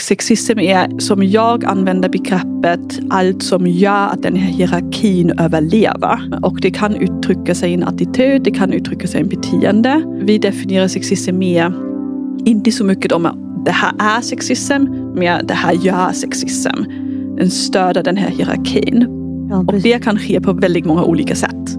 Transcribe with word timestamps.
Sexism 0.00 0.58
är, 0.58 0.98
som 0.98 1.22
jag 1.22 1.64
använder 1.64 2.08
begreppet, 2.08 3.00
allt 3.10 3.42
som 3.42 3.66
gör 3.66 4.08
att 4.08 4.22
den 4.22 4.36
här 4.36 4.52
hierarkin 4.52 5.30
överlever. 5.38 6.38
Och 6.42 6.60
det 6.60 6.70
kan 6.70 6.94
uttrycka 6.94 7.54
sig 7.54 7.70
i 7.70 7.74
en 7.74 7.82
attityd, 7.82 8.42
det 8.42 8.50
kan 8.50 8.72
uttrycka 8.72 9.06
sig 9.06 9.20
i 9.20 9.22
en 9.22 9.28
beteende. 9.28 10.02
Vi 10.22 10.38
definierar 10.38 10.88
sexism 10.88 11.38
mer, 11.38 11.72
inte 12.44 12.72
så 12.72 12.84
mycket 12.84 13.12
om 13.12 13.26
att 13.26 13.64
det 13.64 13.70
här 13.70 13.92
är 13.98 14.20
sexism, 14.20 14.82
men 15.14 15.46
det 15.46 15.54
här 15.54 15.72
gör 15.72 16.12
sexism. 16.12 16.82
Den 17.36 17.50
stöder 17.50 18.02
den 18.02 18.16
här 18.16 18.30
hierarkin. 18.30 19.06
Ja, 19.50 19.58
och 19.58 19.80
det 19.80 20.04
kan 20.04 20.18
ske 20.18 20.40
på 20.40 20.52
väldigt 20.52 20.84
många 20.84 21.04
olika 21.04 21.34
sätt. 21.34 21.76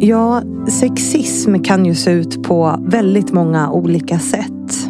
Ja, 0.00 0.42
sexism 0.68 1.58
kan 1.58 1.86
ju 1.86 1.94
se 1.94 2.10
ut 2.10 2.42
på 2.42 2.76
väldigt 2.86 3.32
många 3.32 3.70
olika 3.70 4.18
sätt. 4.18 4.81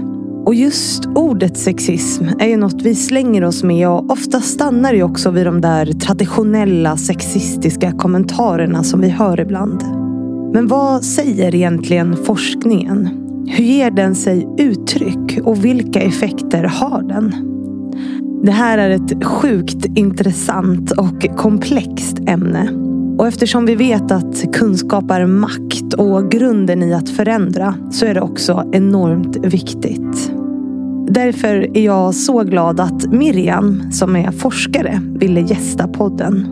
Och 0.44 0.54
just 0.54 1.06
ordet 1.06 1.56
sexism 1.56 2.24
är 2.38 2.48
ju 2.48 2.56
något 2.56 2.82
vi 2.82 2.94
slänger 2.94 3.44
oss 3.44 3.62
med 3.62 3.88
och 3.88 4.10
ofta 4.10 4.40
stannar 4.40 4.92
ju 4.94 5.02
också 5.02 5.30
vid 5.30 5.46
de 5.46 5.60
där 5.60 5.86
traditionella 5.86 6.96
sexistiska 6.96 7.92
kommentarerna 7.92 8.84
som 8.84 9.00
vi 9.00 9.08
hör 9.08 9.40
ibland. 9.40 9.82
Men 10.52 10.66
vad 10.66 11.04
säger 11.04 11.54
egentligen 11.54 12.16
forskningen? 12.16 13.08
Hur 13.46 13.64
ger 13.64 13.90
den 13.90 14.14
sig 14.14 14.48
uttryck 14.58 15.38
och 15.44 15.64
vilka 15.64 16.00
effekter 16.00 16.64
har 16.64 17.02
den? 17.02 17.34
Det 18.44 18.52
här 18.52 18.78
är 18.78 18.90
ett 18.90 19.24
sjukt 19.24 19.84
intressant 19.84 20.90
och 20.90 21.36
komplext 21.36 22.18
ämne. 22.26 22.68
Och 23.18 23.26
eftersom 23.26 23.66
vi 23.66 23.74
vet 23.74 24.12
att 24.12 24.52
kunskap 24.52 25.10
är 25.10 25.26
makt 25.26 25.94
och 25.98 26.30
grunden 26.30 26.82
i 26.82 26.94
att 26.94 27.08
förändra 27.08 27.74
så 27.90 28.06
är 28.06 28.14
det 28.14 28.20
också 28.20 28.70
enormt 28.72 29.36
viktigt. 29.36 30.32
Därför 31.08 31.76
är 31.76 31.84
jag 31.84 32.14
så 32.14 32.42
glad 32.42 32.80
att 32.80 33.12
Miriam, 33.12 33.92
som 33.92 34.16
är 34.16 34.30
forskare, 34.30 35.00
ville 35.14 35.40
gästa 35.40 35.88
podden. 35.88 36.46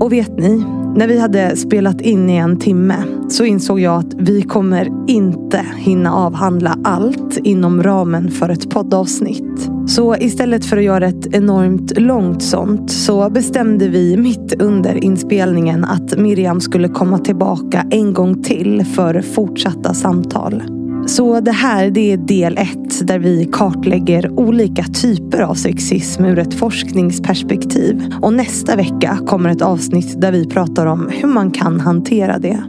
Och 0.00 0.12
vet 0.12 0.38
ni? 0.38 0.64
När 0.96 1.08
vi 1.08 1.18
hade 1.18 1.56
spelat 1.56 2.00
in 2.00 2.30
i 2.30 2.36
en 2.36 2.58
timme 2.58 2.96
så 3.28 3.44
insåg 3.44 3.80
jag 3.80 3.98
att 3.98 4.14
vi 4.14 4.42
kommer 4.42 5.10
inte 5.10 5.66
hinna 5.76 6.14
avhandla 6.14 6.78
allt 6.84 7.38
inom 7.44 7.82
ramen 7.82 8.30
för 8.30 8.48
ett 8.48 8.70
poddavsnitt. 8.70 9.70
Så 9.86 10.16
istället 10.16 10.64
för 10.64 10.76
att 10.76 10.82
göra 10.82 11.06
ett 11.06 11.34
enormt 11.34 11.98
långt 11.98 12.42
sånt 12.42 12.90
så 12.90 13.30
bestämde 13.30 13.88
vi 13.88 14.16
mitt 14.16 14.62
under 14.62 15.04
inspelningen 15.04 15.84
att 15.84 16.18
Miriam 16.18 16.60
skulle 16.60 16.88
komma 16.88 17.18
tillbaka 17.18 17.86
en 17.90 18.12
gång 18.12 18.42
till 18.42 18.84
för 18.84 19.20
fortsatta 19.20 19.94
samtal. 19.94 20.79
Så 21.06 21.40
det 21.40 21.52
här 21.52 21.90
det 21.90 22.12
är 22.12 22.16
del 22.16 22.58
ett 22.58 23.06
där 23.06 23.18
vi 23.18 23.48
kartlägger 23.52 24.40
olika 24.40 24.84
typer 24.84 25.40
av 25.40 25.54
sexism 25.54 26.24
ur 26.24 26.38
ett 26.38 26.54
forskningsperspektiv. 26.54 28.14
Och 28.22 28.32
nästa 28.32 28.76
vecka 28.76 29.18
kommer 29.26 29.50
ett 29.50 29.62
avsnitt 29.62 30.20
där 30.20 30.32
vi 30.32 30.46
pratar 30.46 30.86
om 30.86 31.08
hur 31.12 31.28
man 31.28 31.50
kan 31.50 31.80
hantera 31.80 32.38
det. 32.38 32.62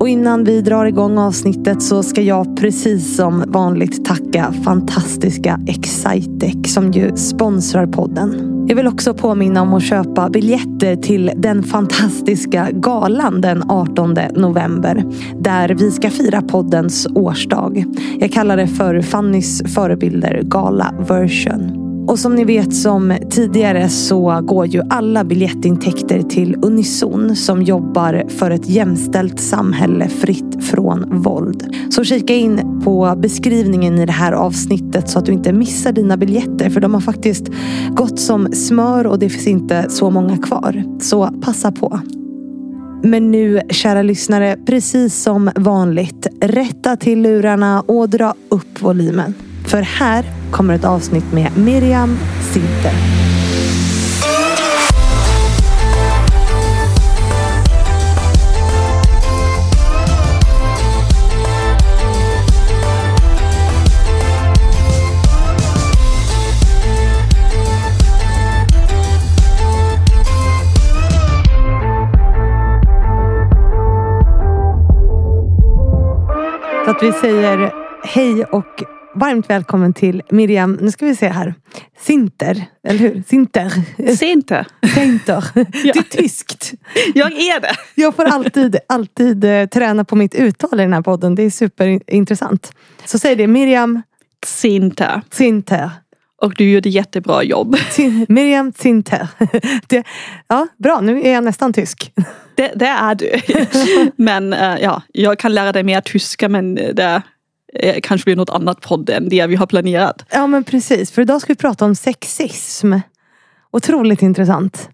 Och 0.00 0.08
innan 0.08 0.44
vi 0.44 0.60
drar 0.60 0.86
igång 0.86 1.18
avsnittet 1.18 1.82
så 1.82 2.02
ska 2.02 2.22
jag 2.22 2.56
precis 2.56 3.16
som 3.16 3.44
vanligt 3.46 4.04
tacka 4.04 4.52
fantastiska 4.64 5.60
Excitec 5.66 6.74
som 6.74 6.92
ju 6.92 7.16
sponsrar 7.16 7.86
podden. 7.86 8.56
Jag 8.68 8.76
vill 8.76 8.86
också 8.86 9.14
påminna 9.14 9.62
om 9.62 9.74
att 9.74 9.82
köpa 9.82 10.28
biljetter 10.28 10.96
till 10.96 11.30
den 11.36 11.62
fantastiska 11.62 12.68
galan 12.72 13.40
den 13.40 13.70
18 13.70 14.16
november. 14.34 15.04
Där 15.40 15.68
vi 15.68 15.90
ska 15.90 16.10
fira 16.10 16.42
poddens 16.42 17.06
årsdag. 17.14 17.84
Jag 18.20 18.32
kallar 18.32 18.56
det 18.56 18.66
för 18.66 19.00
Fannys 19.00 19.62
förebilder 19.74 20.42
gala 20.42 20.94
version. 21.08 21.85
Och 22.06 22.18
som 22.18 22.34
ni 22.34 22.44
vet 22.44 22.74
som 22.74 23.16
tidigare 23.30 23.88
så 23.88 24.40
går 24.42 24.66
ju 24.66 24.82
alla 24.90 25.24
biljettintäkter 25.24 26.22
till 26.22 26.56
Unison 26.62 27.36
som 27.36 27.62
jobbar 27.62 28.24
för 28.28 28.50
ett 28.50 28.68
jämställt 28.68 29.40
samhälle 29.40 30.08
fritt 30.08 30.64
från 30.64 31.20
våld. 31.22 31.74
Så 31.90 32.04
kika 32.04 32.34
in 32.34 32.80
på 32.84 33.14
beskrivningen 33.18 33.98
i 33.98 34.06
det 34.06 34.12
här 34.12 34.32
avsnittet 34.32 35.08
så 35.08 35.18
att 35.18 35.26
du 35.26 35.32
inte 35.32 35.52
missar 35.52 35.92
dina 35.92 36.16
biljetter 36.16 36.70
för 36.70 36.80
de 36.80 36.94
har 36.94 37.00
faktiskt 37.00 37.44
gått 37.90 38.18
som 38.18 38.52
smör 38.52 39.06
och 39.06 39.18
det 39.18 39.28
finns 39.28 39.46
inte 39.46 39.86
så 39.88 40.10
många 40.10 40.36
kvar. 40.38 40.84
Så 41.00 41.26
passa 41.26 41.72
på. 41.72 42.00
Men 43.02 43.30
nu, 43.30 43.60
kära 43.70 44.02
lyssnare, 44.02 44.56
precis 44.66 45.22
som 45.22 45.50
vanligt, 45.56 46.26
rätta 46.40 46.96
till 46.96 47.22
lurarna 47.22 47.80
och 47.80 48.08
dra 48.08 48.34
upp 48.48 48.82
volymen. 48.82 49.34
För 49.66 49.82
här 49.82 50.24
kommer 50.50 50.74
ett 50.74 50.84
avsnitt 50.84 51.32
med 51.32 51.58
Miriam 51.58 52.18
Sinter. 52.52 52.92
Så 76.84 76.90
att 76.90 77.02
vi 77.02 77.12
säger 77.12 77.72
hej 78.04 78.44
och 78.44 78.95
varmt 79.16 79.50
välkommen 79.50 79.92
till 79.92 80.22
Miriam, 80.30 80.72
nu 80.72 80.90
ska 80.90 81.06
vi 81.06 81.16
se 81.16 81.28
här, 81.28 81.54
Sinter, 81.98 82.64
eller 82.88 82.98
hur? 82.98 83.22
Sinter. 83.26 83.70
Sinter. 84.16 84.66
Sinter. 84.94 85.44
Det 85.54 85.88
är 85.88 86.02
tyskt. 86.02 86.72
Jag 87.14 87.32
är 87.32 87.60
det. 87.60 87.74
Jag 87.94 88.14
får 88.14 88.24
alltid, 88.24 88.76
alltid 88.88 89.44
eh, 89.44 89.66
träna 89.66 90.04
på 90.04 90.16
mitt 90.16 90.34
uttal 90.34 90.80
i 90.80 90.82
den 90.82 90.92
här 90.92 91.02
podden. 91.02 91.34
Det 91.34 91.42
är 91.42 91.50
superintressant. 91.50 92.72
Så 93.04 93.18
säg 93.18 93.36
det, 93.36 93.46
Miriam 93.46 94.02
Sinter. 94.46 95.22
Sinter. 95.30 95.90
Och 96.42 96.54
du 96.56 96.70
gjorde 96.70 96.88
jättebra 96.88 97.42
jobb. 97.42 97.76
Miriam 98.28 98.72
Sinter. 98.72 99.28
Det, 99.86 100.04
ja, 100.48 100.66
bra, 100.78 101.00
nu 101.00 101.22
är 101.22 101.32
jag 101.32 101.44
nästan 101.44 101.72
tysk. 101.72 102.12
Det, 102.54 102.72
det 102.74 102.86
är 102.86 103.14
du. 103.14 103.30
Men 104.16 104.52
uh, 104.52 104.82
ja, 104.82 105.02
jag 105.12 105.38
kan 105.38 105.54
lära 105.54 105.72
dig 105.72 105.82
mer 105.82 106.00
tyska 106.00 106.48
men 106.48 106.74
det 106.74 107.22
eh, 107.80 107.96
kanske 108.02 108.24
blir 108.24 108.36
något 108.36 108.50
annat 108.50 108.80
podd 108.80 109.10
än 109.10 109.28
det 109.28 109.46
vi 109.46 109.56
har 109.56 109.66
planerat. 109.66 110.24
Ja 110.30 110.46
men 110.46 110.64
precis, 110.64 111.10
för 111.10 111.22
idag 111.22 111.40
ska 111.40 111.52
vi 111.52 111.56
prata 111.56 111.84
om 111.84 111.94
sexism. 111.94 112.94
Otroligt 113.70 114.22
intressant. 114.22 114.88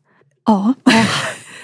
Ja, 0.47 0.75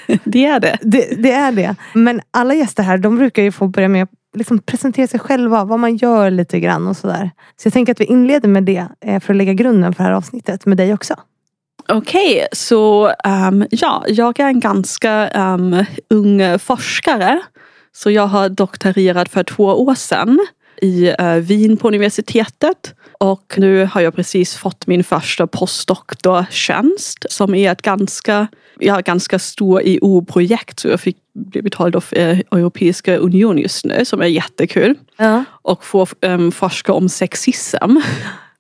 det 0.25 0.45
är 0.45 0.61
det. 0.61 0.79
det. 0.83 1.23
Det 1.23 1.33
är 1.33 1.53
det. 1.53 1.75
Men 1.95 2.21
alla 2.31 2.55
gäster 2.55 2.83
här 2.83 2.99
de 2.99 3.17
brukar 3.17 3.43
ju 3.43 3.53
få 3.53 3.67
börja 3.67 3.89
med 3.89 4.03
att 4.03 4.11
liksom 4.37 4.59
presentera 4.59 5.07
sig 5.07 5.21
själva, 5.21 5.65
vad 5.65 5.81
man 5.81 5.97
gör 5.97 6.31
lite 6.31 6.61
grann 6.61 6.87
och 6.87 6.97
sådär. 6.97 7.31
Så 7.57 7.67
jag 7.67 7.73
tänker 7.73 7.93
att 7.93 8.01
vi 8.01 8.05
inleder 8.05 8.49
med 8.49 8.65
det 8.65 8.87
eh, 9.01 9.21
för 9.21 9.33
att 9.33 9.37
lägga 9.37 9.53
grunden 9.53 9.95
för 9.95 10.05
det 10.05 10.09
här 10.09 10.17
avsnittet 10.17 10.67
med 10.67 10.77
dig 10.77 10.95
också. 10.95 11.15
Okej, 11.89 12.37
okay, 12.37 12.49
så 12.53 13.13
um, 13.49 13.67
ja, 13.71 14.05
jag 14.09 14.41
är 14.41 14.47
en 14.47 14.61
ganska 14.61 15.31
um, 15.55 15.85
ung 16.11 16.59
forskare. 16.59 17.41
Så 17.93 18.11
jag 18.11 18.27
har 18.27 18.49
doktorerat 18.49 19.29
för 19.29 19.45
två 19.45 19.65
år 19.65 19.95
sedan 19.95 20.47
i 20.83 21.15
uh, 21.21 21.35
Wien 21.35 21.77
på 21.77 21.89
universitetet. 21.89 22.95
Och 23.21 23.55
nu 23.57 23.85
har 23.85 24.01
jag 24.01 24.15
precis 24.15 24.57
fått 24.57 24.87
min 24.87 25.05
första 25.05 25.47
postdoktortjänst 25.47 27.27
som 27.31 27.55
är 27.55 27.73
ett 27.73 27.83
ganska, 27.83 28.47
ja, 28.79 29.01
ganska 29.01 29.39
stor 29.39 29.81
EU-projekt. 29.85 30.81
Så 30.81 30.89
jag 30.89 31.01
fick 31.01 31.17
bli 31.35 31.63
betald 31.63 31.97
av 31.97 32.05
uh, 32.17 32.41
Europeiska 32.53 33.17
unionen 33.17 33.63
just 33.63 33.85
nu 33.85 34.05
som 34.05 34.21
är 34.21 34.27
jättekul. 34.27 34.95
Ja. 35.17 35.45
Och 35.63 35.85
få 35.85 36.07
um, 36.21 36.53
forska 36.53 36.93
om 36.93 37.09
sexism. 37.09 37.99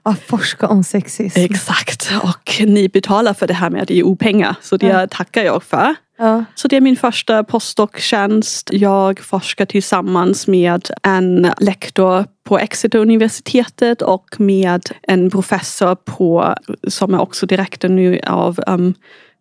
Ja, 0.08 0.14
forska 0.26 0.66
om 0.66 0.84
sexism. 0.84 1.40
Exakt. 1.40 2.10
Och 2.22 2.60
ni 2.66 2.88
betalar 2.88 3.34
för 3.34 3.46
det 3.46 3.54
här 3.54 3.70
med 3.70 3.86
EU-pengar. 3.88 4.56
Så 4.62 4.76
det 4.76 4.86
ja. 4.86 5.06
tackar 5.06 5.44
jag 5.44 5.62
för. 5.62 5.94
Ja. 6.18 6.44
Så 6.54 6.68
det 6.68 6.76
är 6.76 6.80
min 6.80 6.96
första 6.96 7.44
postdoc-tjänst. 7.44 8.70
Jag 8.72 9.20
forskar 9.20 9.66
tillsammans 9.66 10.46
med 10.46 10.88
en 11.02 11.52
lektor 11.60 12.24
på 12.44 12.58
Exeter-universitetet 12.58 14.02
och 14.02 14.40
med 14.40 14.82
en 15.02 15.30
professor 15.30 15.94
på, 15.94 16.54
som 16.88 17.14
är 17.14 17.20
också 17.20 17.46
direktor 17.46 17.88
nu 17.88 18.20
av 18.26 18.60
um, 18.66 18.94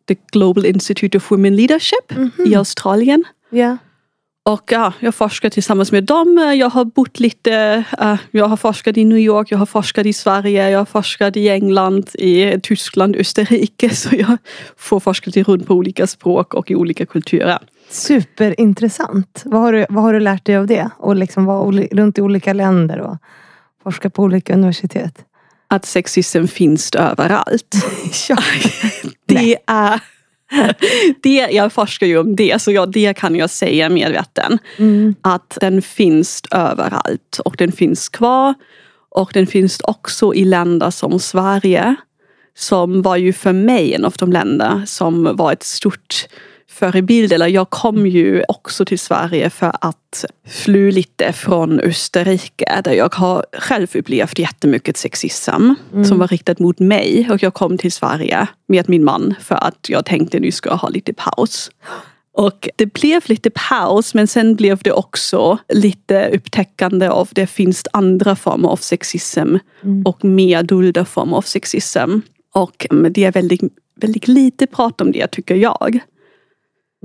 The 0.07 0.15
Global 0.31 0.65
Institute 0.65 1.17
of 1.17 1.31
Women 1.31 1.55
Leadership 1.55 2.11
mm 2.11 2.31
-hmm. 2.37 2.47
i 2.47 2.55
Australien. 2.55 3.23
Yeah. 3.51 3.77
Och 4.47 4.71
ja, 4.71 4.93
jag 4.99 5.15
forskar 5.15 5.49
tillsammans 5.49 5.91
med 5.91 6.03
dem. 6.03 6.55
Jag 6.55 6.69
har 6.69 6.85
bott 6.85 7.19
lite, 7.19 7.83
uh, 8.01 8.15
jag 8.31 8.45
har 8.45 8.57
forskat 8.57 8.97
i 8.97 9.05
New 9.05 9.17
York, 9.17 9.51
jag 9.51 9.57
har 9.57 9.65
forskat 9.65 10.05
i 10.05 10.13
Sverige, 10.13 10.69
jag 10.69 10.79
har 10.79 10.85
forskat 10.85 11.37
i 11.37 11.49
England, 11.49 12.09
i 12.13 12.59
Tyskland, 12.63 13.15
Österrike. 13.15 13.89
Så 13.95 14.09
jag 14.15 14.37
får 14.77 14.99
forska 14.99 15.31
till 15.31 15.43
runt 15.43 15.67
på 15.67 15.73
olika 15.73 16.07
språk 16.07 16.53
och 16.53 16.71
i 16.71 16.75
olika 16.75 17.05
kulturer. 17.05 17.59
Superintressant. 17.89 19.41
Vad 19.45 19.61
har 19.61 19.73
du, 19.73 19.85
vad 19.89 20.03
har 20.03 20.13
du 20.13 20.19
lärt 20.19 20.45
dig 20.45 20.57
av 20.57 20.67
det? 20.67 20.89
Och 20.97 21.15
liksom 21.15 21.45
vara 21.45 21.71
runt 21.71 22.17
i 22.17 22.21
olika 22.21 22.53
länder 22.53 22.99
och 22.99 23.17
forska 23.83 24.09
på 24.09 24.23
olika 24.23 24.53
universitet? 24.53 25.23
att 25.69 25.85
sexism 25.85 26.47
finns 26.47 26.91
överallt. 26.95 27.75
Ja. 28.29 28.37
Det 29.25 29.57
är... 29.67 29.99
Det, 31.23 31.47
jag 31.51 31.73
forskar 31.73 32.07
ju 32.07 32.17
om 32.17 32.35
det, 32.35 32.61
så 32.61 32.71
jag, 32.71 32.91
det 32.91 33.13
kan 33.13 33.35
jag 33.35 33.49
säga 33.49 33.89
medveten. 33.89 34.59
Mm. 34.77 35.15
Att 35.21 35.57
den 35.61 35.81
finns 35.81 36.41
överallt 36.51 37.39
och 37.45 37.55
den 37.57 37.71
finns 37.71 38.09
kvar. 38.09 38.53
Och 39.09 39.31
den 39.33 39.47
finns 39.47 39.79
också 39.79 40.33
i 40.33 40.45
länder 40.45 40.89
som 40.89 41.19
Sverige. 41.19 41.95
Som 42.55 43.01
var 43.01 43.15
ju 43.15 43.33
för 43.33 43.53
mig 43.53 43.93
en 43.93 44.05
av 44.05 44.13
de 44.19 44.31
länder 44.31 44.83
som 44.85 45.35
var 45.35 45.53
ett 45.53 45.63
stort 45.63 46.27
förebild. 46.69 47.33
Eller 47.33 47.47
jag 47.47 47.69
kom 47.69 48.07
ju 48.07 48.43
också 48.47 48.85
till 48.85 48.99
Sverige 48.99 49.49
för 49.49 49.71
att 49.81 50.25
fly 50.47 50.91
lite 50.91 51.33
från 51.33 51.79
Österrike. 51.79 52.81
Där 52.83 52.93
jag 52.93 53.15
har 53.15 53.45
själv 53.53 53.87
upplevt 53.95 54.39
jättemycket 54.39 54.97
sexism 54.97 55.73
som 56.07 56.19
var 56.19 56.27
riktat 56.27 56.59
mot 56.59 56.79
mig. 56.79 57.27
Och 57.31 57.43
jag 57.43 57.53
kom 57.53 57.77
till 57.77 57.91
Sverige 57.91 58.47
med 58.67 58.89
min 58.89 59.03
man 59.03 59.35
för 59.41 59.55
att 59.55 59.89
jag 59.89 60.05
tänkte 60.05 60.39
nu 60.39 60.51
ska 60.51 60.69
jag 60.69 60.77
ha 60.77 60.89
lite 60.89 61.13
paus. 61.13 61.71
Och 62.37 62.69
det 62.75 62.85
blev 62.85 63.23
lite 63.25 63.49
paus 63.49 64.13
men 64.13 64.27
sen 64.27 64.55
blev 64.55 64.77
det 64.83 64.91
också 64.91 65.57
lite 65.73 66.29
upptäckande 66.33 67.07
av 67.07 67.29
det 67.31 67.47
finns 67.47 67.83
andra 67.93 68.35
former 68.35 68.69
av 68.69 68.77
sexism 68.77 69.55
och 70.05 70.25
mer 70.25 70.63
dolda 70.63 71.05
former 71.05 71.37
av 71.37 71.41
sexism. 71.41 72.19
Och 72.53 72.87
mm, 72.91 73.13
det 73.13 73.23
är 73.23 73.31
väldigt, 73.31 73.61
väldigt 73.95 74.27
lite 74.27 74.67
prat 74.67 75.01
om 75.01 75.11
det 75.11 75.27
tycker 75.27 75.55
jag. 75.55 75.99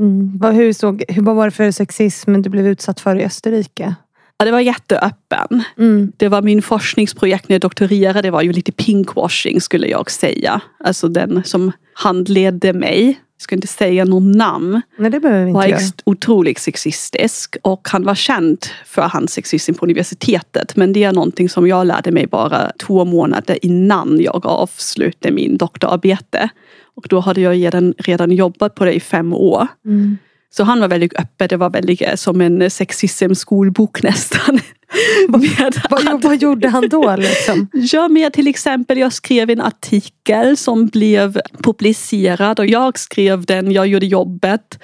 Mm. 0.02 0.38
Vad, 0.38 0.54
hur 0.54 0.72
såg, 0.72 1.04
hur, 1.08 1.22
vad 1.22 1.36
var 1.36 1.44
det 1.44 1.50
för 1.50 1.70
sexism 1.70 2.42
du 2.42 2.50
blev 2.50 2.66
utsatt 2.66 3.00
för 3.00 3.16
i 3.16 3.24
Österrike? 3.24 3.94
Ja, 4.38 4.44
det 4.44 4.52
var 4.52 4.60
jätteöppen. 4.60 5.62
Mm. 5.78 6.12
Det 6.16 6.28
var 6.28 6.42
min 6.42 6.62
forskningsprojekt 6.62 7.48
när 7.48 7.54
jag 7.54 7.60
doktorerade. 7.60 8.22
Det 8.22 8.30
var 8.30 8.42
ju 8.42 8.52
lite 8.52 8.72
pinkwashing 8.72 9.60
skulle 9.60 9.86
jag 9.86 10.10
säga. 10.10 10.60
Alltså 10.84 11.08
den 11.08 11.42
som 11.44 11.72
handledde 11.94 12.72
mig, 12.72 13.20
ska 13.42 13.54
inte 13.54 13.66
säga 13.66 14.04
någon 14.04 14.32
namn, 14.32 14.80
Nej, 14.96 15.10
det 15.10 15.20
behöver 15.20 15.44
vi 15.46 15.52
var 15.52 15.62
inte 15.62 15.70
göra. 15.70 15.80
ex- 15.80 15.94
otroligt 16.04 16.58
sexistisk. 16.58 17.56
Och 17.62 17.88
han 17.92 18.04
var 18.04 18.14
känd 18.14 18.58
för 18.86 19.02
hans 19.02 19.32
sexism 19.32 19.74
på 19.74 19.84
universitetet. 19.86 20.76
Men 20.76 20.92
det 20.92 21.04
är 21.04 21.12
någonting 21.12 21.48
som 21.48 21.66
jag 21.68 21.86
lärde 21.86 22.10
mig 22.10 22.26
bara 22.26 22.72
två 22.86 23.04
månader 23.04 23.58
innan 23.62 24.18
jag 24.20 24.46
avslutade 24.46 25.34
min 25.34 25.56
doktorarbete. 25.56 26.48
Och 26.94 27.06
då 27.08 27.20
hade 27.20 27.40
jag 27.40 27.52
redan, 27.54 27.94
redan 27.98 28.30
jobbat 28.32 28.74
på 28.74 28.84
det 28.84 28.92
i 28.92 29.00
fem 29.00 29.32
år. 29.34 29.66
Mm. 29.84 30.18
Så 30.56 30.64
han 30.64 30.80
var 30.80 30.88
väldigt 30.88 31.14
öppen. 31.18 31.48
Det 31.48 31.56
var 31.56 31.70
väldigt 31.70 32.02
som 32.20 32.40
en 32.40 32.70
sexism 32.70 33.34
skolbok 33.34 34.02
nästan. 34.02 34.60
Vad, 35.28 36.02
jo- 36.04 36.18
vad 36.22 36.36
gjorde 36.36 36.68
han 36.68 36.88
då? 36.88 37.16
Liksom? 37.16 37.68
Ja, 37.72 38.08
med 38.08 38.32
till 38.32 38.46
exempel 38.46 38.98
jag 38.98 39.12
skrev 39.12 39.50
en 39.50 39.60
artikel 39.60 40.56
som 40.56 40.86
blev 40.86 41.40
publicerad 41.62 42.58
och 42.58 42.66
jag 42.66 42.98
skrev 42.98 43.44
den, 43.44 43.72
jag 43.72 43.86
gjorde 43.86 44.06
jobbet. 44.06 44.78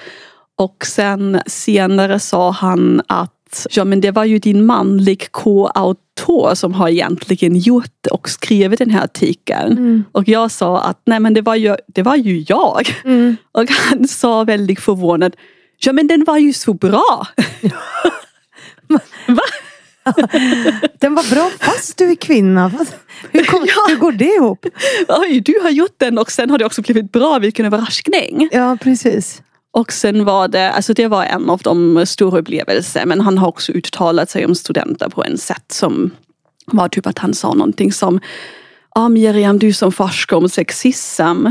Och 0.56 0.86
sen 0.86 1.40
senare 1.46 2.20
sa 2.20 2.50
han 2.50 3.02
att 3.06 3.66
ja, 3.70 3.84
men 3.84 4.00
det 4.00 4.10
var 4.10 4.24
ju 4.24 4.38
din 4.38 4.66
manlig 4.66 5.32
co-autor 5.32 6.54
som 6.54 6.74
har 6.74 6.88
egentligen 6.88 7.58
gjort 7.58 8.06
och 8.10 8.28
skrivit 8.28 8.78
den 8.78 8.90
här 8.90 9.04
artikeln. 9.04 9.72
Mm. 9.72 10.04
Och 10.12 10.28
jag 10.28 10.50
sa 10.50 10.80
att 10.80 11.00
nej 11.04 11.20
men 11.20 11.34
det 11.34 11.42
var 11.42 11.54
ju, 11.54 11.76
det 11.86 12.02
var 12.02 12.16
ju 12.16 12.44
jag. 12.48 12.88
Mm. 13.04 13.36
Och 13.52 13.70
han 13.70 14.08
sa 14.08 14.44
väldigt 14.44 14.80
förvånad, 14.80 15.36
ja 15.78 15.92
men 15.92 16.06
den 16.06 16.24
var 16.24 16.38
ju 16.38 16.52
så 16.52 16.74
bra. 16.74 17.26
Va? 19.26 19.42
Den 21.00 21.14
var 21.14 21.30
bra 21.34 21.50
fast 21.60 21.96
du 21.98 22.10
är 22.10 22.14
kvinna. 22.14 22.72
Hur, 23.30 23.44
kom, 23.44 23.66
Ja. 23.66 23.86
hur 23.88 23.96
går 23.96 24.12
det 24.12 24.24
ihop? 24.34 24.66
Oj, 25.08 25.40
du 25.40 25.60
har 25.62 25.70
gjort 25.70 25.94
den 25.98 26.18
och 26.18 26.30
sen 26.32 26.50
har 26.50 26.58
det 26.58 26.64
också 26.64 26.82
blivit 26.82 27.12
bra, 27.12 27.38
vilken 27.38 27.66
överraskning. 27.66 28.48
Ja, 28.52 28.76
precis. 28.82 29.42
Och 29.70 29.92
sen 29.92 30.24
var 30.24 30.48
det, 30.48 30.70
alltså 30.72 30.92
det 30.94 31.06
var 31.06 31.24
en 31.24 31.50
av 31.50 31.58
de 31.58 32.06
stora 32.06 32.38
upplevelser 32.38 33.06
men 33.06 33.20
han 33.20 33.38
har 33.38 33.48
också 33.48 33.72
uttalat 33.72 34.30
sig 34.30 34.46
om 34.46 34.54
studenter 34.54 35.08
på 35.08 35.24
en 35.24 35.38
sätt 35.38 35.72
som 35.72 36.10
var 36.66 36.88
typ 36.88 37.06
att 37.06 37.18
han 37.18 37.34
sa 37.34 37.54
någonting 37.54 37.92
som 37.92 38.20
Ja 38.94 39.08
Miriam, 39.08 39.58
du 39.58 39.72
som 39.72 39.92
forskar 39.92 40.36
om 40.36 40.48
sexism 40.48 41.46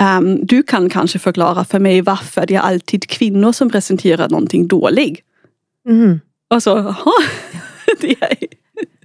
ehm, 0.00 0.46
du 0.46 0.62
kan 0.62 0.90
kanske 0.90 1.18
förklara 1.18 1.64
för 1.64 1.78
mig 1.78 2.00
varför 2.00 2.46
det 2.46 2.54
är 2.54 2.60
alltid 2.60 3.08
kvinnor 3.08 3.52
som 3.52 3.70
presenterar 3.70 4.28
någonting 4.28 4.68
dåligt. 4.68 5.20
Mm. 5.88 6.20
Och 6.54 6.62
så, 6.62 6.70
jaha. 6.70 7.12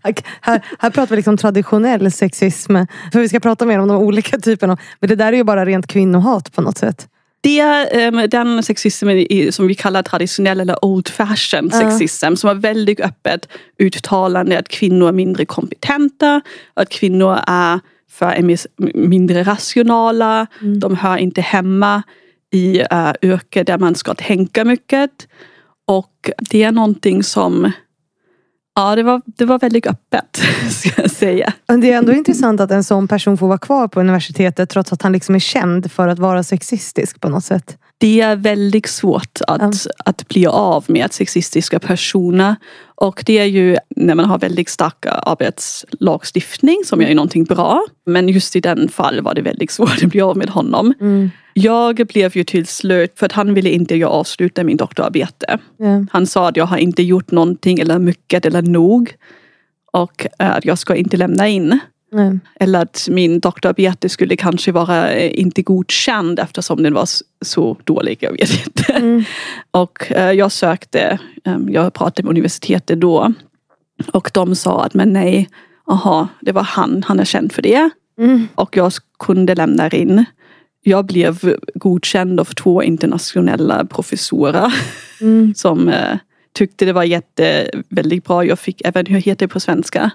Här, 0.41 0.65
här 0.79 0.89
pratar 0.89 1.09
vi 1.09 1.15
liksom 1.15 1.37
traditionell 1.37 2.11
sexism. 2.11 2.75
För 3.13 3.19
vi 3.19 3.29
ska 3.29 3.39
prata 3.39 3.65
mer 3.65 3.79
om 3.79 3.87
de 3.87 3.97
olika 3.97 4.37
typerna. 4.37 4.77
Men 4.99 5.09
det 5.09 5.15
där 5.15 5.33
är 5.33 5.37
ju 5.37 5.43
bara 5.43 5.65
rent 5.65 5.87
kvinnohat 5.87 6.51
på 6.51 6.61
något 6.61 6.77
sätt. 6.77 7.07
det 7.41 7.59
är 7.59 7.87
ehm, 7.91 8.29
den 8.29 8.63
sexismen 8.63 9.25
som 9.51 9.67
vi 9.67 9.75
kallar 9.75 10.03
traditionell 10.03 10.59
eller 10.59 10.85
old 10.85 11.07
fashion 11.07 11.71
sexism 11.71 12.35
som 12.35 12.49
är 12.49 12.53
väldigt 12.53 12.99
öppet 12.99 13.47
uttalande 13.79 14.59
att 14.59 14.67
kvinnor 14.67 15.07
är 15.07 15.11
mindre 15.11 15.45
kompetenta, 15.45 16.41
att 16.73 16.89
kvinnor 16.89 17.39
är 17.47 17.79
för 18.11 18.25
är 18.25 18.41
mis- 18.41 18.67
mindre 18.95 19.43
rationala, 19.43 20.47
de 20.81 20.95
hör 20.95 21.17
inte 21.17 21.41
hemma 21.41 22.03
i 22.51 22.79
uh, 22.79 23.13
yrke 23.21 23.63
där 23.63 23.77
man 23.77 23.95
ska 23.95 24.13
tänka 24.13 24.65
mycket. 24.65 25.27
Och 25.87 26.29
det 26.49 26.63
är 26.63 26.71
någonting 26.71 27.23
som 27.23 27.71
Ja, 28.77 28.95
det 28.95 29.03
var, 29.03 29.21
det 29.25 29.45
var 29.45 29.59
väldigt 29.59 29.87
öppet, 29.87 30.41
ska 30.69 31.01
jag 31.01 31.11
säga. 31.11 31.53
Men 31.67 31.81
det 31.81 31.91
är 31.91 31.97
ändå 31.97 32.13
intressant 32.13 32.61
att 32.61 32.71
en 32.71 32.83
sån 32.83 33.07
person 33.07 33.37
får 33.37 33.47
vara 33.47 33.57
kvar 33.57 33.87
på 33.87 33.99
universitetet 33.99 34.69
trots 34.69 34.93
att 34.93 35.01
han 35.01 35.11
liksom 35.11 35.35
är 35.35 35.39
känd 35.39 35.91
för 35.91 36.07
att 36.07 36.19
vara 36.19 36.43
sexistisk 36.43 37.21
på 37.21 37.29
något 37.29 37.43
sätt. 37.43 37.77
Det 37.97 38.21
är 38.21 38.35
väldigt 38.35 38.87
svårt 38.87 39.39
att, 39.47 39.87
att 40.05 40.27
bli 40.27 40.45
av 40.45 40.85
med 40.87 41.13
sexistiska 41.13 41.79
personer. 41.79 42.55
Och 42.95 43.23
det 43.25 43.37
är 43.37 43.45
ju 43.45 43.77
när 43.89 44.15
man 44.15 44.25
har 44.25 44.39
väldigt 44.39 44.69
stark 44.69 45.05
arbetslagstiftning 45.05 46.81
som 46.85 47.01
är 47.01 47.07
ju 47.07 47.15
någonting 47.15 47.43
bra. 47.43 47.85
Men 48.05 48.29
just 48.29 48.55
i 48.55 48.59
den 48.59 48.89
fall 48.89 49.21
var 49.21 49.33
det 49.33 49.41
väldigt 49.41 49.71
svårt 49.71 50.03
att 50.03 50.09
bli 50.09 50.21
av 50.21 50.37
med 50.37 50.49
honom. 50.49 50.93
Jag 51.53 51.95
blev 51.95 52.37
ju 52.37 52.43
till 52.43 52.67
slut, 52.67 53.19
för 53.19 53.25
att 53.25 53.31
han 53.31 53.53
ville 53.53 53.69
inte 53.69 53.95
jag 53.95 54.11
avsluta 54.11 54.63
min 54.63 54.77
doktorarbete. 54.77 55.59
Ja. 55.77 56.05
Han 56.11 56.27
sa 56.27 56.49
att 56.49 56.57
jag 56.57 56.65
har 56.65 56.77
inte 56.77 57.03
gjort 57.03 57.31
någonting 57.31 57.79
eller 57.79 57.99
mycket 57.99 58.45
eller 58.45 58.61
nog. 58.61 59.15
Och 59.91 60.27
eh, 60.39 60.55
att 60.55 60.65
jag 60.65 60.77
ska 60.77 60.95
inte 60.95 61.17
lämna 61.17 61.47
in. 61.47 61.79
Nej. 62.15 62.39
Eller 62.59 62.81
att 62.81 63.07
min 63.11 63.39
doktorarbete 63.39 64.09
skulle 64.09 64.35
kanske 64.35 64.71
vara 64.71 65.11
eh, 65.11 65.39
inte 65.39 65.61
godkänd 65.61 66.39
eftersom 66.39 66.83
den 66.83 66.93
var 66.93 67.07
så 67.41 67.77
dålig. 67.83 68.17
Jag 68.21 68.31
vet 68.31 68.67
inte. 68.67 68.93
Mm. 68.93 69.23
Och 69.71 70.11
eh, 70.11 70.31
jag 70.31 70.51
sökte, 70.51 71.19
eh, 71.43 71.57
jag 71.69 71.93
pratade 71.93 72.23
med 72.23 72.29
universitetet 72.29 73.01
då. 73.01 73.33
Och 74.13 74.31
de 74.33 74.55
sa 74.55 74.83
att 74.83 74.93
men 74.93 75.13
nej, 75.13 75.49
aha, 75.87 76.27
det 76.41 76.51
var 76.51 76.63
han, 76.63 77.03
han 77.07 77.19
är 77.19 77.25
känd 77.25 77.51
för 77.51 77.61
det. 77.61 77.89
Mm. 78.19 78.47
Och 78.55 78.77
jag 78.77 78.91
kunde 79.19 79.55
lämna 79.55 79.89
in. 79.89 80.25
Jag 80.83 81.05
blev 81.05 81.55
godkänd 81.73 82.39
av 82.39 82.45
två 82.45 82.83
internationella 82.83 83.85
professorer 83.85 84.73
Mm. 85.21 85.53
som 85.55 85.89
eh, 85.89 86.17
tyckte 86.53 86.85
det 86.85 86.93
var 86.93 87.03
jätte, 87.03 87.69
väldigt 87.89 88.25
bra. 88.25 88.45
Jag 88.45 88.59
fick 88.59 88.81
även, 88.85 89.05
hur 89.05 89.19
heter 89.19 89.47
det 89.47 89.53
på 89.53 89.59
svenska? 89.59 90.11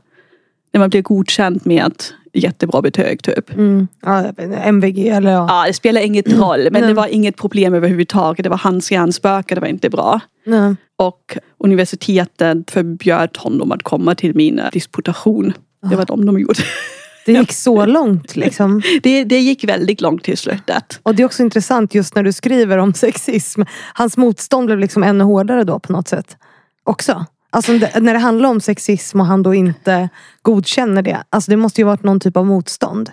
När 0.72 0.78
man 0.78 0.90
blir 0.90 1.02
godkänd 1.02 1.60
med 1.66 1.86
ett 1.86 2.14
jättebra 2.32 2.82
betyg 2.82 3.22
typ. 3.22 3.54
Mm. 3.54 3.88
Ja, 4.02 4.32
MVG 4.64 5.08
eller 5.08 5.30
ja. 5.30 5.46
Ja, 5.48 5.66
det 5.66 5.72
spelar 5.72 6.00
inget 6.00 6.32
roll 6.32 6.68
men 6.70 6.82
det 6.82 6.94
var 6.94 7.06
inget 7.06 7.36
problem 7.36 7.74
överhuvudtaget. 7.74 8.44
Det 8.44 8.50
var 8.50 8.58
hans 8.58 8.92
hjärnspöke, 8.92 9.54
det 9.54 9.60
var 9.60 9.68
inte 9.68 9.90
bra. 9.90 10.20
Nej. 10.46 10.74
Och 10.96 11.38
universitetet 11.58 12.70
förbjöd 12.70 13.36
honom 13.36 13.72
att 13.72 13.82
komma 13.82 14.14
till 14.14 14.34
min 14.34 14.60
disputation. 14.72 15.52
Det 15.90 15.96
var 15.96 16.04
de 16.04 16.26
de 16.26 16.40
gjorde. 16.40 16.62
Det 17.26 17.32
gick 17.32 17.52
så 17.66 17.86
långt 17.86 18.36
liksom. 18.36 18.82
Det, 19.02 19.24
det 19.24 19.38
gick 19.40 19.64
väldigt 19.64 20.00
långt 20.00 20.24
till 20.24 20.38
slutet. 20.38 21.00
Och 21.02 21.14
det 21.14 21.22
är 21.22 21.24
också 21.24 21.42
intressant 21.42 21.94
just 21.94 22.14
när 22.14 22.22
du 22.22 22.32
skriver 22.32 22.78
om 22.78 22.94
sexism. 22.94 23.62
Hans 23.94 24.16
motstånd 24.16 24.66
blev 24.66 24.78
liksom 24.78 25.02
ännu 25.02 25.24
hårdare 25.24 25.64
då 25.64 25.78
på 25.78 25.92
något 25.92 26.08
sätt. 26.08 26.36
Också. 26.84 27.26
Alltså 27.52 27.72
när 27.72 28.12
det 28.12 28.18
handlar 28.18 28.48
om 28.48 28.60
sexism 28.60 29.20
och 29.20 29.26
han 29.26 29.42
då 29.42 29.54
inte 29.54 30.08
godkänner 30.42 31.02
det. 31.02 31.22
Alltså 31.30 31.50
det 31.50 31.56
måste 31.56 31.80
ju 31.80 31.84
varit 31.84 32.02
någon 32.02 32.20
typ 32.20 32.36
av 32.36 32.46
motstånd 32.46 33.10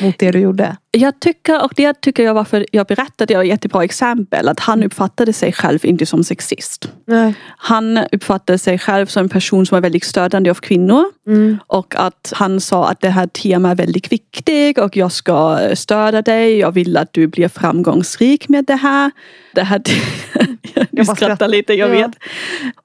mot 0.00 0.18
det 0.18 0.30
du 0.30 0.38
gjorde. 0.38 0.76
Jag 0.92 1.20
tycker, 1.20 1.64
och 1.64 1.72
det 1.76 2.00
tycker 2.00 2.22
jag 2.22 2.34
varför 2.34 2.66
jag 2.72 2.86
berättade, 2.86 3.26
det 3.26 3.36
var 3.36 3.44
ett 3.44 3.48
jättebra 3.48 3.84
exempel, 3.84 4.48
att 4.48 4.60
han 4.60 4.82
uppfattade 4.84 5.32
sig 5.32 5.52
själv 5.52 5.78
inte 5.86 6.06
som 6.06 6.24
sexist. 6.24 6.88
Nej. 7.06 7.34
Han 7.56 7.98
uppfattade 8.12 8.58
sig 8.58 8.78
själv 8.78 9.06
som 9.06 9.22
en 9.22 9.28
person 9.28 9.66
som 9.66 9.76
var 9.76 9.80
väldigt 9.80 10.04
stödande 10.04 10.50
av 10.50 10.54
kvinnor. 10.54 11.04
Mm. 11.26 11.58
Och 11.66 11.94
att 11.96 12.32
han 12.36 12.60
sa 12.60 12.88
att 12.88 13.00
det 13.00 13.08
här 13.10 13.26
temat 13.26 13.72
är 13.72 13.76
väldigt 13.76 14.12
viktigt 14.12 14.78
och 14.78 14.96
jag 14.96 15.12
ska 15.12 15.58
stödja 15.74 16.22
dig. 16.22 16.58
Jag 16.58 16.72
vill 16.72 16.96
att 16.96 17.12
du 17.12 17.26
blir 17.26 17.48
framgångsrik 17.48 18.48
med 18.48 18.64
det 18.64 18.74
här. 18.76 19.10
Det 19.54 19.62
här 19.62 19.82
du 20.90 21.04
skrattar 21.04 21.48
lite, 21.48 21.74
jag 21.74 21.88
Ja. 21.90 21.92
vet. 21.94 22.10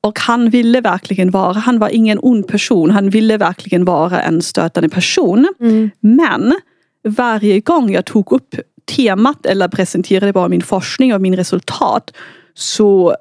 Och 0.02 0.20
han 0.20 0.50
ville 0.50 0.82
verkligen 0.82 1.32
vara, 1.32 1.54
han 1.54 1.80
var 1.80 1.90
ingen 1.90 2.20
ond 2.22 2.48
person. 2.48 2.92
Han 2.92 3.10
ville 3.10 3.38
verkligen 3.38 3.75
egentligen 3.76 3.86
vara 3.86 4.22
en 4.22 4.42
stötande 4.42 4.90
person. 4.90 5.48
Mm. 5.60 5.92
Men 6.00 6.54
varje 7.08 7.60
gång 7.60 7.92
jag 7.92 8.06
tog 8.06 8.32
upp 8.32 8.56
temat 8.96 9.46
eller 9.46 9.68
presenterade 9.68 10.34
bara 10.34 10.48
min 10.48 10.62
forskning 10.62 11.14
och 11.14 11.22
min 11.22 11.36
resultat 11.36 12.12
så 12.54 13.16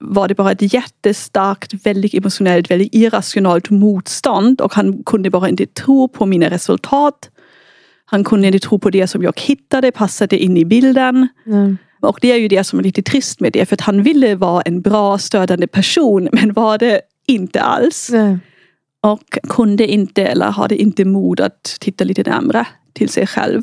var 0.00 0.28
det 0.28 0.34
bara 0.34 0.52
ett 0.52 0.74
jättestarkt, 0.74 1.86
väldigt 1.86 2.14
emotionellt, 2.14 2.70
väldigt 2.70 2.94
irrationellt 2.94 3.70
motstånd 3.70 4.60
och 4.60 4.74
han 4.74 5.02
kunde 5.04 5.30
bara 5.30 5.48
inte 5.48 5.66
tro 5.66 6.08
på 6.08 6.26
mina 6.26 6.50
resultat. 6.50 7.30
Han 8.06 8.24
kunde 8.24 8.46
inte 8.46 8.58
tro 8.58 8.78
på 8.78 8.90
det 8.90 9.08
som 9.08 9.22
jag 9.22 9.40
hittade 9.40 9.92
passade 9.92 10.36
in 10.36 10.56
i 10.56 10.64
bilden. 10.64 11.28
Mm. 11.46 11.78
Och 12.02 12.18
det 12.20 12.32
är 12.32 12.36
ju 12.36 12.48
det 12.48 12.64
som 12.64 12.78
är 12.78 12.82
lite 12.82 13.02
trist 13.02 13.40
med 13.40 13.52
det 13.52 13.66
för 13.66 13.76
att 13.76 13.80
han 13.80 14.02
ville 14.02 14.36
vara 14.36 14.62
en 14.62 14.80
bra 14.80 15.18
stödjande 15.18 15.66
person 15.66 16.28
men 16.32 16.52
var 16.52 16.78
det 16.78 17.00
inte 17.26 17.60
alls. 17.60 18.10
Nej. 18.12 18.38
Och 19.04 19.38
kunde 19.48 19.86
inte 19.86 20.22
eller 20.22 20.50
hade 20.50 20.76
inte 20.76 21.04
mod 21.04 21.40
att 21.40 21.76
titta 21.80 22.04
lite 22.04 22.30
närmare 22.30 22.66
till 22.92 23.08
sig 23.08 23.26
själv. 23.26 23.62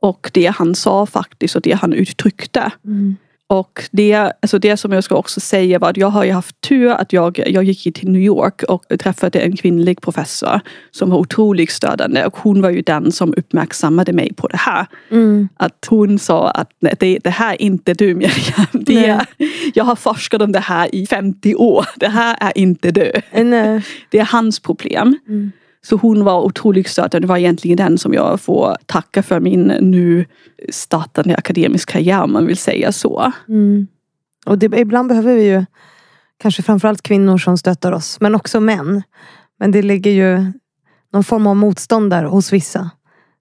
Och 0.00 0.30
det 0.34 0.46
han 0.46 0.74
sa 0.74 1.06
faktiskt 1.06 1.56
och 1.56 1.62
det 1.62 1.72
han 1.72 1.92
uttryckte. 1.92 2.72
Mm. 2.84 3.16
Och 3.50 3.84
det, 3.90 4.14
alltså 4.14 4.58
det 4.58 4.76
som 4.76 4.92
jag 4.92 5.04
ska 5.04 5.14
också 5.14 5.40
säga 5.40 5.78
var 5.78 5.90
att 5.90 5.96
jag 5.96 6.08
har 6.08 6.24
ju 6.24 6.32
haft 6.32 6.60
tur 6.60 6.90
att 6.90 7.12
jag, 7.12 7.42
jag 7.46 7.64
gick 7.64 7.96
till 7.96 8.10
New 8.10 8.22
York 8.22 8.62
och 8.62 8.84
träffade 8.98 9.40
en 9.40 9.56
kvinnlig 9.56 10.00
professor 10.00 10.60
som 10.90 11.10
var 11.10 11.18
otroligt 11.18 11.70
stödjande 11.70 12.26
och 12.26 12.36
hon 12.36 12.62
var 12.62 12.70
ju 12.70 12.82
den 12.82 13.12
som 13.12 13.34
uppmärksammade 13.36 14.12
mig 14.12 14.32
på 14.34 14.48
det 14.48 14.56
här. 14.56 14.86
Mm. 15.10 15.48
Att 15.56 15.86
hon 15.88 16.18
sa 16.18 16.50
att 16.50 16.70
nej, 16.80 16.94
det, 16.98 17.18
det 17.24 17.30
här 17.30 17.52
är 17.52 17.62
inte 17.62 17.94
du 17.94 18.14
Miriam. 18.14 18.66
Det 18.72 19.06
är, 19.06 19.26
jag 19.74 19.84
har 19.84 19.96
forskat 19.96 20.42
om 20.42 20.52
det 20.52 20.60
här 20.60 20.94
i 20.94 21.06
50 21.06 21.54
år. 21.54 21.86
Det 21.96 22.08
här 22.08 22.36
är 22.40 22.58
inte 22.58 22.90
du. 22.90 23.12
Nej. 23.44 23.82
Det 24.10 24.18
är 24.18 24.24
hans 24.24 24.60
problem. 24.60 25.18
Mm. 25.28 25.52
Så 25.86 25.96
hon 25.96 26.24
var 26.24 26.40
otroligt 26.40 26.88
stödjande. 26.88 27.20
Det 27.20 27.26
var 27.26 27.36
egentligen 27.36 27.76
den 27.76 27.98
som 27.98 28.14
jag 28.14 28.40
får 28.40 28.76
tacka 28.86 29.22
för 29.22 29.40
min 29.40 29.62
nu 29.80 30.26
startande 30.72 31.36
akademisk 31.36 31.88
karriär 31.88 32.22
om 32.22 32.32
man 32.32 32.46
vill 32.46 32.56
säga 32.56 32.92
så. 32.92 33.32
Mm. 33.48 33.86
Och 34.46 34.58
det, 34.58 34.78
ibland 34.78 35.08
behöver 35.08 35.34
vi 35.34 35.44
ju 35.44 35.64
kanske 36.38 36.62
framförallt 36.62 37.02
kvinnor 37.02 37.38
som 37.38 37.58
stöttar 37.58 37.92
oss, 37.92 38.20
men 38.20 38.34
också 38.34 38.60
män. 38.60 39.02
Men 39.58 39.72
det 39.72 39.82
ligger 39.82 40.10
ju 40.10 40.52
någon 41.12 41.24
form 41.24 41.46
av 41.46 41.56
motstånd 41.56 42.10
där 42.10 42.24
hos 42.24 42.52
vissa. 42.52 42.90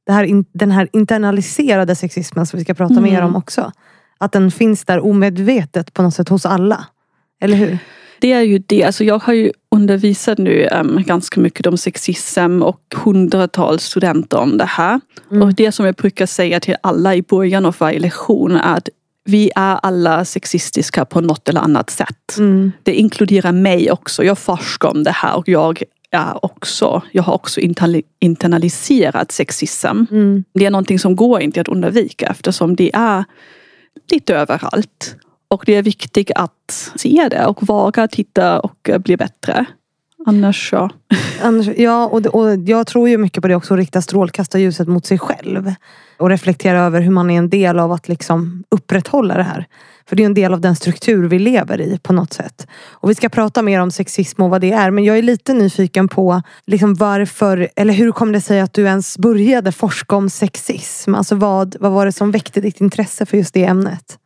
Det 0.05 0.11
här, 0.11 0.43
den 0.53 0.71
här 0.71 0.89
internaliserade 0.93 1.95
sexismen 1.95 2.45
som 2.45 2.57
vi 2.57 2.63
ska 2.63 2.73
prata 2.73 2.93
Mm. 2.93 3.03
mer 3.03 3.21
om 3.21 3.35
också. 3.35 3.71
Att 4.17 4.31
den 4.31 4.51
finns 4.51 4.85
där 4.85 4.99
omedvetet 4.99 5.93
på 5.93 6.01
något 6.01 6.13
sätt 6.13 6.29
hos 6.29 6.45
alla. 6.45 6.85
Eller 7.41 7.57
hur? 7.57 7.77
Det 8.21 8.31
är 8.31 8.41
ju 8.41 8.57
det. 8.57 8.83
Alltså 8.83 9.03
jag 9.03 9.19
har 9.19 9.33
ju 9.33 9.51
undervisat 9.75 10.37
nu 10.37 10.67
em, 10.71 11.03
ganska 11.07 11.41
mycket 11.41 11.67
om 11.67 11.77
sexism 11.77 12.61
och 12.61 12.81
hundratals 12.95 13.83
studenter 13.83 14.37
om 14.37 14.57
det 14.57 14.65
här. 14.65 14.99
Mm. 15.31 15.43
Och 15.43 15.53
det 15.53 15.71
som 15.71 15.85
jag 15.85 15.95
brukar 15.95 16.25
säga 16.25 16.59
till 16.59 16.75
alla 16.83 17.15
i 17.15 17.21
början 17.21 17.65
av 17.65 17.75
varje 17.79 17.99
lektion 17.99 18.55
är 18.55 18.75
att 18.75 18.89
vi 19.25 19.51
är 19.55 19.79
alla 19.83 20.25
sexistiska 20.25 21.05
på 21.05 21.21
något 21.21 21.49
eller 21.49 21.61
annat 21.61 21.89
sätt. 21.89 22.37
Mm. 22.37 22.71
Det 22.83 22.93
inkluderar 22.93 23.51
mig 23.51 23.91
också. 23.91 24.23
Jag 24.23 24.37
forskar 24.37 24.89
om 24.89 25.03
det 25.03 25.11
här 25.11 25.37
och 25.37 25.49
jag 25.49 25.83
är 26.11 26.45
också, 26.45 27.01
jag 27.11 27.23
har 27.23 27.33
också 27.33 27.59
internali- 27.59 28.03
internaliserat 28.19 29.31
sexism. 29.31 29.87
Mm. 30.11 30.43
Det 30.53 30.65
är 30.65 30.71
någonting 30.71 30.99
som 30.99 31.15
går 31.15 31.41
inte 31.41 31.61
att 31.61 31.67
undvika 31.67 32.27
eftersom 32.27 32.75
det 32.75 32.91
är 32.93 33.23
lite 34.11 34.35
överallt. 34.35 35.15
Och 35.51 35.63
det 35.65 35.75
är 35.75 35.83
viktigt 35.83 36.31
att 36.35 36.91
se 36.95 37.27
det 37.31 37.45
och 37.45 37.67
våga 37.67 38.07
titta 38.07 38.59
och 38.59 38.89
bli 38.99 39.17
bättre. 39.17 39.65
Annars 40.25 40.69
så. 40.69 40.89
Annars, 41.41 41.67
ja, 41.77 42.07
och, 42.07 42.21
det- 42.21 42.29
och 42.29 42.55
jag 42.65 42.87
tror 42.87 43.09
ju 43.09 43.17
mycket 43.17 43.41
på 43.41 43.47
det 43.47 43.55
också, 43.55 43.73
att 43.73 43.79
rikta 43.79 44.01
strålkastarljuset 44.01 44.87
mot 44.87 45.05
sig 45.05 45.19
själv. 45.19 45.73
Och 46.17 46.29
reflektera 46.29 46.79
över 46.79 47.01
hur 47.01 47.11
man 47.11 47.29
är 47.29 47.37
en 47.37 47.49
del 47.49 47.79
av 47.79 47.91
att 47.91 48.07
liksom 48.07 48.63
upprätthålla 48.69 49.37
det 49.37 49.43
här. 49.43 49.65
För 50.09 50.15
det 50.15 50.23
är 50.23 50.25
en 50.25 50.33
del 50.33 50.53
av 50.53 50.61
den 50.61 50.75
struktur 50.75 51.27
vi 51.27 51.39
lever 51.39 51.81
i 51.81 51.99
på 52.03 52.13
något 52.13 52.33
sätt. 52.33 52.67
Och 52.91 53.09
vi 53.09 53.15
ska 53.15 53.29
prata 53.29 53.61
mer 53.61 53.79
om 53.79 53.91
sexism 53.91 54.41
och 54.41 54.49
vad 54.49 54.61
det 54.61 54.71
är. 54.71 54.91
Men 54.91 55.03
jag 55.03 55.17
är 55.17 55.21
lite 55.21 55.53
nyfiken 55.53 56.07
på 56.07 56.41
liksom 56.65 56.93
varför, 56.93 57.69
eller 57.75 57.93
hur 57.93 58.11
kom 58.11 58.31
det 58.31 58.41
sig 58.41 58.59
att 58.61 58.73
du 58.73 58.83
ens 58.85 59.17
började 59.17 59.71
forska 59.71 60.15
om 60.15 60.29
sexism? 60.29 61.15
Alltså 61.15 61.35
vad, 61.35 61.75
vad 61.79 61.91
var 61.91 62.05
det 62.05 62.11
som 62.11 62.31
väckte 62.31 62.61
ditt 62.61 62.81
intresse 62.81 63.25
för 63.25 63.37
just 63.37 63.53
det 63.53 63.65
ämnet? 63.65 64.17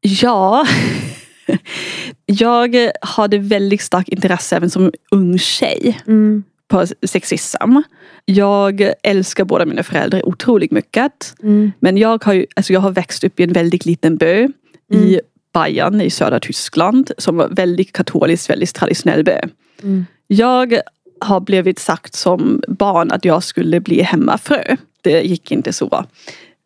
Ja. 0.00 0.66
Jag 2.26 2.90
hade 3.02 3.38
väldigt 3.38 3.80
starkt 3.82 4.08
intresse 4.08 4.56
även 4.56 4.70
som 4.70 4.92
ung 5.10 5.38
tjej 5.38 6.00
Mm. 6.06 6.44
på 6.68 6.86
sexism. 7.02 7.76
Jag 8.24 8.90
älskar 9.02 9.44
båda 9.44 9.64
mina 9.66 9.82
föräldrar 9.82 10.28
otroligt 10.28 10.70
mycket. 10.70 11.34
Mm. 11.42 11.72
Men 11.80 11.96
jag 11.96 12.24
har, 12.24 12.32
ju, 12.32 12.46
alltså 12.56 12.72
jag 12.72 12.80
har 12.80 12.90
växt 12.90 13.24
upp 13.24 13.40
i 13.40 13.42
en 13.42 13.52
väldigt 13.52 13.86
liten 13.86 14.16
by 14.16 14.48
i 14.92 15.20
Bayern 15.54 16.00
i 16.00 16.10
södra 16.10 16.40
Tyskland 16.40 17.10
som 17.18 17.36
var 17.36 17.48
väldigt 17.48 17.92
katolisk, 17.92 18.50
väldigt 18.50 18.74
traditionell 18.74 19.24
by. 19.24 19.36
Mm. 19.82 20.06
Jag 20.26 20.80
har 21.20 21.40
blivit 21.40 21.78
sagt 21.78 22.14
som 22.14 22.62
barn 22.68 23.10
att 23.12 23.24
jag 23.24 23.42
skulle 23.42 23.80
bli 23.80 24.02
hemmafru. 24.02 24.76
Det 25.02 25.20
gick 25.20 25.52
inte 25.52 25.72
så 25.72 25.86
bra. 25.86 26.06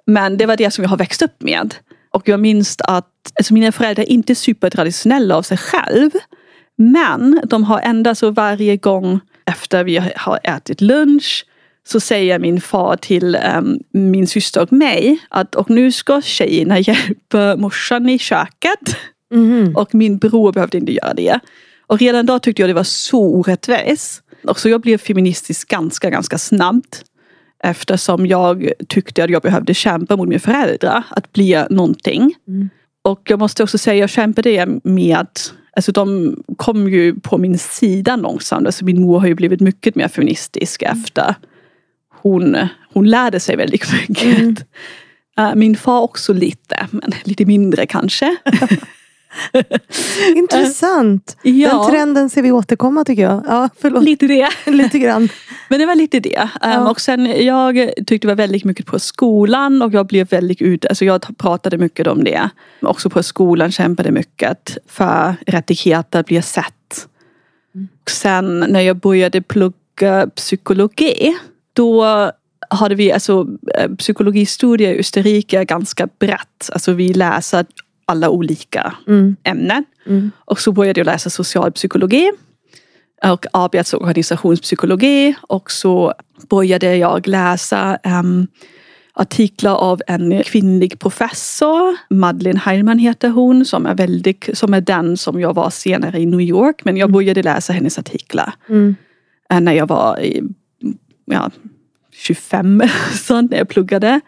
Men 0.06 0.36
det 0.36 0.46
var 0.46 0.56
det 0.56 0.70
som 0.70 0.82
jag 0.84 0.88
har 0.88 0.96
växt 0.96 1.22
upp 1.22 1.42
med. 1.42 1.74
Och 2.12 2.28
jag 2.28 2.40
minns 2.40 2.76
att 2.78 3.32
alltså 3.38 3.54
mina 3.54 3.72
föräldrar 3.72 4.04
är 4.04 4.08
inte 4.08 4.34
supertraditionella 4.34 5.36
av 5.36 5.42
sig 5.42 5.56
själv. 5.56 6.10
Men 6.76 7.40
de 7.44 7.64
har 7.64 7.80
ändå 7.80 8.14
så 8.14 8.30
varje 8.30 8.76
gång 8.76 9.20
efter 9.46 9.84
vi 9.84 9.96
har 10.16 10.40
ätit 10.44 10.80
lunch 10.80 11.46
så 11.86 12.00
säger 12.00 12.38
min 12.38 12.60
far 12.60 12.96
till 12.96 13.34
em, 13.34 13.78
min 13.92 14.26
syster 14.26 14.62
och 14.62 14.72
mig 14.72 15.18
att 15.28 15.54
och 15.54 15.70
nu 15.70 15.92
ska 15.92 16.22
tjejerna 16.22 16.78
hjälpa 16.78 17.56
morsan 17.56 18.08
i 18.08 18.18
köket. 18.18 18.96
Mhm. 19.34 19.76
Och 19.76 19.94
min 19.94 20.18
bror 20.18 20.52
behövde 20.52 20.78
inte 20.78 20.92
göra 20.92 21.14
det. 21.14 21.40
Och 21.86 21.98
redan 21.98 22.26
då 22.26 22.38
tyckte 22.38 22.62
jag 22.62 22.70
det 22.70 22.74
var 22.74 22.84
så 22.84 23.20
orättvist. 23.20 24.22
Och 24.46 24.60
så 24.60 24.68
jag 24.68 24.80
blev 24.80 24.98
feministisk 24.98 25.68
ganska, 25.68 26.10
ganska 26.10 26.38
snabbt. 26.38 27.04
Eftersom 27.62 28.26
jag 28.26 28.72
tyckte 28.88 29.24
att 29.24 29.30
jag 29.30 29.42
behövde 29.42 29.74
kämpa 29.74 30.16
mot 30.16 30.28
mina 30.28 30.40
föräldrar. 30.40 31.04
Att 31.10 31.32
bli 31.32 31.64
någonting. 31.70 32.34
Mm. 32.48 32.70
Och 33.02 33.20
jag 33.24 33.38
måste 33.38 33.62
också 33.62 33.78
säga, 33.78 33.96
jag 33.96 34.10
kämpade 34.10 34.66
med 34.84 35.28
Alltså 35.76 35.92
de 35.92 36.36
kom 36.56 36.88
ju 36.88 37.20
på 37.20 37.38
min 37.38 37.58
sida 37.58 38.16
långsamt. 38.16 38.66
Alltså 38.66 38.84
min 38.84 39.00
mor 39.00 39.20
har 39.20 39.26
ju 39.26 39.34
blivit 39.34 39.60
mycket 39.60 39.94
mer 39.94 40.08
feministisk 40.08 40.82
efter 40.82 41.34
hon, 42.22 42.56
hon 42.92 43.10
lärde 43.10 43.40
sig 43.40 43.56
väldigt 43.56 43.92
mycket. 43.92 44.38
Mm. 44.38 44.56
Eh, 45.38 45.54
Min 45.54 45.76
far 45.76 46.00
också 46.00 46.32
lite, 46.32 46.86
men 46.90 47.12
lite 47.24 47.44
mindre 47.44 47.86
kanske. 47.86 48.36
Intressant. 50.36 51.36
Ja. 51.42 51.68
Den 51.68 51.90
trenden 51.90 52.30
ser 52.30 52.42
vi 52.42 52.52
återkomma 52.52 53.04
tycker 53.04 53.22
jag. 53.22 53.44
Ja, 53.48 53.68
förlåt. 53.80 54.04
Lite 54.04 54.26
det. 54.26 54.48
Lite 54.70 54.98
grann. 54.98 55.28
Men 55.68 55.80
det 55.80 55.86
var 55.86 55.94
lite 55.94 56.20
det. 56.20 56.40
Um, 56.40 56.48
Ja. 56.70 56.90
och 56.90 57.00
sen 57.00 57.44
jag 57.46 57.90
tyckte 57.96 58.26
det 58.26 58.26
var 58.26 58.34
väldigt 58.34 58.64
mycket 58.64 58.86
på 58.86 58.98
skolan 58.98 59.82
och 59.82 59.92
jag 59.94 60.06
blev 60.06 60.28
väldigt 60.28 60.62
ut, 60.62 60.86
alltså 60.86 61.04
jag 61.04 61.38
pratade 61.38 61.78
mycket 61.78 62.06
om 62.06 62.24
det. 62.24 62.50
Också 62.82 63.10
på 63.10 63.22
skolan 63.22 63.72
kämpade 63.72 64.10
mycket 64.10 64.78
för 64.86 65.34
rättigheter 65.46 66.20
att 66.20 66.26
bli 66.26 66.42
sett. 66.42 67.06
Och 68.04 68.10
sen 68.10 68.58
när 68.68 68.80
jag 68.80 68.96
började 68.96 69.42
plugga 69.42 70.26
psykologi 70.36 71.36
då 71.72 72.04
hade 72.70 72.94
vi 72.94 73.12
alltså 73.12 73.46
eh, 73.74 73.90
psykologistudier 73.90 74.94
i 74.94 74.98
Österrike 75.00 75.64
ganska 75.64 76.08
brett. 76.18 76.70
Alltså 76.72 76.92
vi 76.92 77.14
läser 77.14 77.66
alla 78.04 78.30
olika 78.30 78.94
Mm. 79.06 79.36
ämnen. 79.44 79.84
Mm. 80.06 80.30
Och 80.44 80.60
så 80.60 80.72
började 80.72 81.00
jag 81.00 81.04
läsa 81.06 81.30
socialpsykologi 81.30 82.30
och 83.24 83.46
arbets 83.52 83.94
och 83.94 84.00
organisationspsykologi. 84.02 85.34
Och 85.40 85.70
så 85.70 86.14
började 86.50 86.96
jag 86.96 87.28
läsa 87.28 87.96
em, 88.02 88.46
artiklar 89.14 89.74
av 89.74 90.00
en 90.06 90.42
kvinnlig 90.42 90.98
professor. 90.98 91.96
Madeleine 92.10 92.58
Heilman 92.60 92.98
heter 92.98 93.28
hon 93.28 93.64
som 93.64 93.86
är, 93.86 93.94
väldigt, 93.94 94.48
som 94.54 94.74
är 94.74 94.80
den 94.80 95.16
som 95.16 95.40
jag 95.40 95.54
var 95.54 95.70
senare 95.70 96.18
i 96.20 96.26
New 96.26 96.40
York. 96.40 96.84
Men 96.84 96.96
jag 96.96 97.12
började 97.12 97.42
läsa 97.42 97.72
hennes 97.72 97.98
artiklar 97.98 98.54
Mm. 98.68 98.96
eh, 99.50 99.60
när 99.60 99.72
jag 99.72 99.86
var 99.88 100.20
i, 100.20 100.42
ja, 101.24 101.50
25 102.12 102.82
sånt 103.26 103.50
när 103.50 103.58
jag 103.58 103.68
pluggade. 103.68 104.20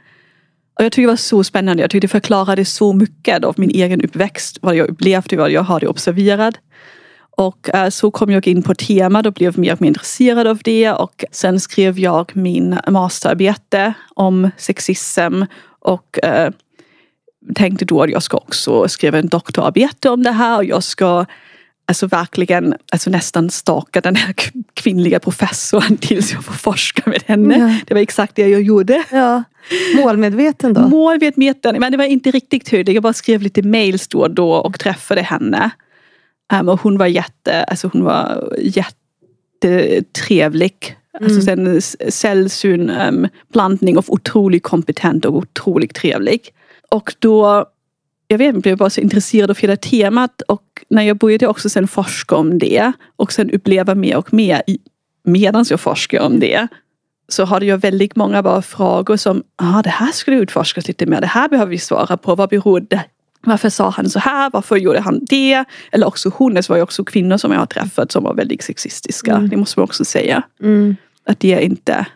Och 0.74 0.84
jag 0.84 0.92
tyckte 0.92 1.02
det 1.02 1.06
var 1.06 1.16
så 1.16 1.44
spännande. 1.44 1.82
Jag 1.82 1.90
tyckte 1.90 2.04
det 2.04 2.10
förklarade 2.10 2.64
så 2.64 2.92
mycket 2.92 3.44
av 3.44 3.54
min 3.56 3.70
egen 3.70 4.00
uppväxt. 4.00 4.58
Vad 4.62 4.76
jag 4.76 4.88
upplevde, 4.88 5.36
vad 5.36 5.50
jag 5.50 5.62
hade 5.62 5.88
observerat. 5.88 6.54
Och 7.36 7.74
eh, 7.74 7.88
så 7.88 8.10
kom 8.10 8.30
jag 8.30 8.46
in 8.46 8.62
på 8.62 8.74
temat 8.74 9.26
och 9.26 9.32
blev 9.32 9.58
mer 9.58 9.72
och 9.72 9.80
mer 9.80 9.88
intresserad 9.88 10.46
av 10.46 10.58
det. 10.64 10.92
Och 10.92 11.24
sen 11.30 11.60
skrev 11.60 11.98
jag 11.98 12.36
min 12.36 12.78
masterarbete 12.88 13.94
om 14.14 14.50
sexism. 14.56 15.42
Och 15.80 16.24
eh, 16.24 16.50
tänkte 17.54 17.84
då 17.84 18.02
att 18.02 18.10
jag 18.10 18.22
ska 18.22 18.36
också 18.36 18.88
skriva 18.88 19.18
en 19.18 19.28
doktorarbete 19.28 20.10
om 20.10 20.22
det 20.22 20.32
här. 20.32 20.56
Och 20.56 20.64
jag 20.64 20.82
ska 20.82 21.26
alltså 21.86 22.06
verkligen 22.06 22.74
alltså 22.92 23.10
nästan 23.10 23.50
staka 23.50 24.00
den 24.00 24.16
här 24.16 24.34
kvinnliga 24.74 25.20
professorn 25.20 25.96
tills 26.00 26.32
jag 26.32 26.44
får 26.44 26.52
forska 26.52 27.02
med 27.10 27.22
henne. 27.26 27.58
Ja. 27.58 27.78
Det 27.86 27.94
var 27.94 28.00
exakt 28.00 28.36
det 28.36 28.48
jag 28.48 28.62
gjorde. 28.62 29.04
Ja. 29.10 29.42
Målmedveten 29.96 30.74
då? 30.74 30.80
Målmedveten, 30.88 31.80
men 31.80 31.92
det 31.92 31.98
var 31.98 32.04
inte 32.04 32.30
riktigt 32.30 32.66
tydligt. 32.66 32.94
Jag 32.94 33.02
bara 33.02 33.12
skrev 33.12 33.42
lite 33.42 33.62
mails 33.62 34.08
då 34.08 34.20
och 34.20 34.30
då 34.30 34.52
och 34.52 34.80
träffade 34.80 35.22
henne. 35.22 35.70
Um, 36.52 36.68
och 36.68 36.80
hon 36.80 36.98
var 36.98 37.06
jätte, 37.06 37.64
alltså 37.64 37.90
hon 37.92 38.04
var 38.04 38.54
jättetrevlig. 39.62 40.96
Alltså 41.20 41.50
en 41.50 41.82
sällsyn 42.08 42.90
um, 42.90 43.28
blandning 43.52 43.98
av 43.98 44.04
otroligt 44.08 44.62
kompetent 44.62 45.24
och 45.24 45.36
otroligt 45.36 45.94
trevlig. 45.94 46.40
Och 46.90 47.14
då, 47.18 47.66
jag 48.28 48.38
vet 48.38 48.48
inte, 48.48 48.60
blev 48.60 48.76
bara 48.76 48.90
så 48.90 49.00
intresserad 49.00 49.50
av 49.50 49.58
hela 49.58 49.76
temat 49.76 50.42
och 50.48 50.62
när 50.88 51.02
jag 51.02 51.18
började 51.18 51.46
också 51.46 51.68
sen 51.68 51.88
forska 51.88 52.36
om 52.36 52.58
det 52.58 52.92
och 53.16 53.32
sen 53.32 53.50
uppleva 53.50 53.94
mer 53.94 54.16
och 54.16 54.32
mer 54.32 54.62
medan 55.24 55.64
jag 55.70 55.80
forskar 55.80 56.20
om 56.20 56.40
det 56.40 56.68
så 57.28 57.44
hade 57.44 57.66
jag 57.66 57.78
väldigt 57.78 58.16
många 58.16 58.42
bara 58.42 58.62
frågor 58.62 59.16
som, 59.16 59.42
ah, 59.56 59.82
det 59.82 59.90
här 59.90 60.12
skulle 60.12 60.36
utforskas 60.36 60.88
lite 60.88 61.06
mer, 61.06 61.20
det 61.20 61.26
här 61.26 61.48
behöver 61.48 61.70
vi 61.70 61.78
svara 61.78 62.16
på, 62.16 62.34
vad 62.34 62.48
berodde 62.48 63.04
varför 63.46 63.70
sa 63.70 63.90
han 63.90 64.10
så 64.10 64.18
här? 64.18 64.50
Varför 64.52 64.76
gjorde 64.76 65.00
han 65.00 65.20
det? 65.22 65.64
Eller 65.92 66.06
också 66.06 66.30
hon, 66.34 66.54
det 66.54 66.68
var 66.68 66.76
ju 66.76 66.82
också 66.82 67.04
kvinnor 67.04 67.36
som 67.36 67.52
jag 67.52 67.58
har 67.58 67.66
träffat 67.66 68.12
som 68.12 68.24
var 68.24 68.34
väldigt 68.34 68.62
sexistiska. 68.62 69.38
Det 69.38 69.56
måste 69.56 69.80
man 69.80 69.84
också 69.84 70.04
säga. 70.04 70.42
Mm. 70.62 70.96
Att 71.26 71.40
det 71.40 71.54
är 71.54 71.60
inte... 71.60 72.06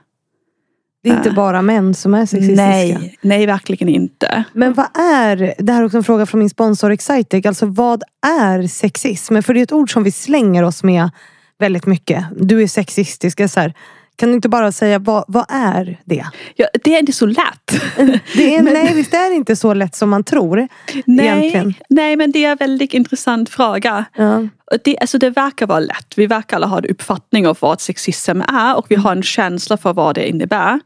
Det 1.03 1.11
är 1.11 1.17
inte 1.17 1.31
bara 1.31 1.63
män 1.63 1.95
som 1.95 2.15
är 2.15 2.27
sexistiska. 2.27 2.67
Nej, 2.67 3.19
nej 3.21 3.47
verkligen 3.47 3.89
inte. 3.89 4.45
Men 4.53 4.75
vad 4.75 4.87
är, 4.97 5.55
det 5.59 5.73
här 5.73 5.81
är 5.81 5.87
också 5.87 5.97
en 5.97 6.05
fråga 6.05 6.27
från 6.27 6.39
min 6.39 6.51
sponsor 6.51 6.91
Excitec, 6.91 7.47
alltså 7.47 7.67
vad 7.67 8.03
är 8.27 8.67
sexism? 8.67 9.43
För 9.43 9.55
det 9.55 9.61
är 9.61 9.63
ett 9.63 9.73
ord 9.73 9.93
som 9.93 10.05
vi 10.05 10.11
slänger 10.11 10.63
oss 10.63 10.83
med 10.83 11.11
väldigt 11.59 11.87
mycket. 11.87 12.25
Du 12.37 12.63
är 12.63 12.67
sexistisk. 12.67 13.41
är 13.41 13.47
Så 13.47 13.61
här, 13.61 13.75
kan 14.19 14.29
du 14.29 14.35
inte 14.35 14.49
bara 14.49 14.73
säga, 14.73 14.99
vad, 14.99 15.25
vad 15.29 15.45
är 15.49 15.99
det? 16.05 16.27
Ja, 16.57 16.67
det 16.85 16.95
är 16.95 16.99
inte 16.99 17.13
så 17.13 17.27
lätt. 17.27 17.67
det 18.35 18.57
är, 18.57 18.63
nej, 18.63 18.95
visst 18.95 19.15
är 19.15 19.31
det 19.31 19.37
inte 19.37 19.57
så 19.57 19.75
lätt 19.75 19.97
som 19.97 20.11
man 20.11 20.25
tror. 20.25 20.69
nej, 21.07 21.27
egentligen. 21.27 21.75
nej, 21.89 22.17
men 22.17 22.33
det 22.33 22.45
är 22.45 22.51
en 22.51 22.57
väldigt 22.57 22.95
intressant 22.95 23.51
fråga. 23.51 24.05
Ja. 24.17 24.49
Det, 24.85 24.99
alltså 24.99 25.19
det 25.19 25.31
verkar 25.31 25.67
vara 25.67 25.81
lätt. 25.81 26.13
Vi 26.17 26.27
verkar 26.27 26.57
alla 26.57 26.67
ha 26.67 26.79
en 26.79 26.85
uppfattning 26.85 27.47
av 27.47 27.59
vad 27.61 27.81
sexism 27.81 28.41
är 28.41 28.77
och 28.77 28.87
vi 28.89 28.95
har 28.95 29.13
en 29.13 29.23
känsla 29.23 29.77
för 29.77 29.93
vad 29.93 30.15
det 30.15 30.29
innebär. 30.29 30.81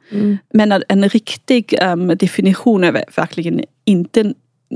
Men 0.55 0.73
att 0.73 0.83
en 0.89 1.09
riktig 1.09 1.75
um, 1.83 2.09
definition 2.09 2.85
är 2.85 3.05
verkligen 3.17 3.61
inte 3.85 4.35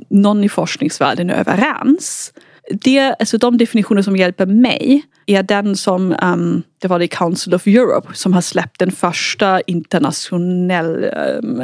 någon 0.09 0.45
i 0.45 0.49
forskningsvärlden 0.49 1.31
är 1.31 1.35
överens. 1.35 2.33
Det, 2.70 3.14
alltså 3.18 3.38
de 3.38 3.58
definitioner 3.58 4.02
som 4.02 4.16
hjälper 4.16 4.46
mig 4.46 5.02
är 5.26 5.42
den 5.42 5.76
som, 5.76 6.16
um, 6.23 6.62
det 6.78 6.88
var 6.88 6.99
det 6.99 7.08
Council 7.08 7.54
of 7.54 7.66
Europe 7.66 8.08
som 8.14 8.32
har 8.32 8.40
släppt 8.40 8.78
den 8.78 8.90
första 8.90 9.61
internationell 9.61 11.11
um, 11.42 11.62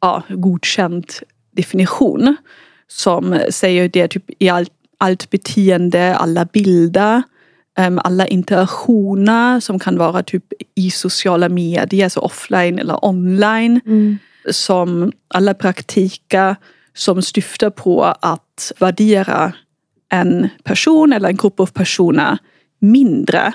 ja, 0.00 0.22
godkänd 0.28 1.06
definition. 1.56 2.36
Som 2.88 3.40
säger 3.50 3.88
det 3.88 4.08
typ 4.08 4.24
i 4.38 4.48
allt, 4.48 4.72
allt 4.98 5.30
beteende, 5.30 6.16
alla 6.16 6.44
bilder, 6.44 7.22
um, 7.78 8.00
alla 8.04 8.26
interaktioner 8.26 9.60
som 9.60 9.78
kan 9.78 9.98
vara 9.98 10.22
typ 10.22 10.44
i 10.74 10.90
sociala 10.90 11.48
medier, 11.48 12.04
alltså 12.04 12.20
offline 12.20 12.78
eller 12.78 13.04
online. 13.04 13.80
Som 14.50 15.12
alla 15.28 15.54
praktiker 15.54 16.56
som 16.94 17.22
syftar 17.22 17.70
på 17.70 18.04
att 18.04 18.72
värdera 18.78 19.52
en 20.12 20.48
person 20.64 21.12
eller 21.12 21.28
en 21.28 21.36
grupp 21.36 21.60
av 21.60 21.66
personer 21.66 22.38
mindre 22.80 23.52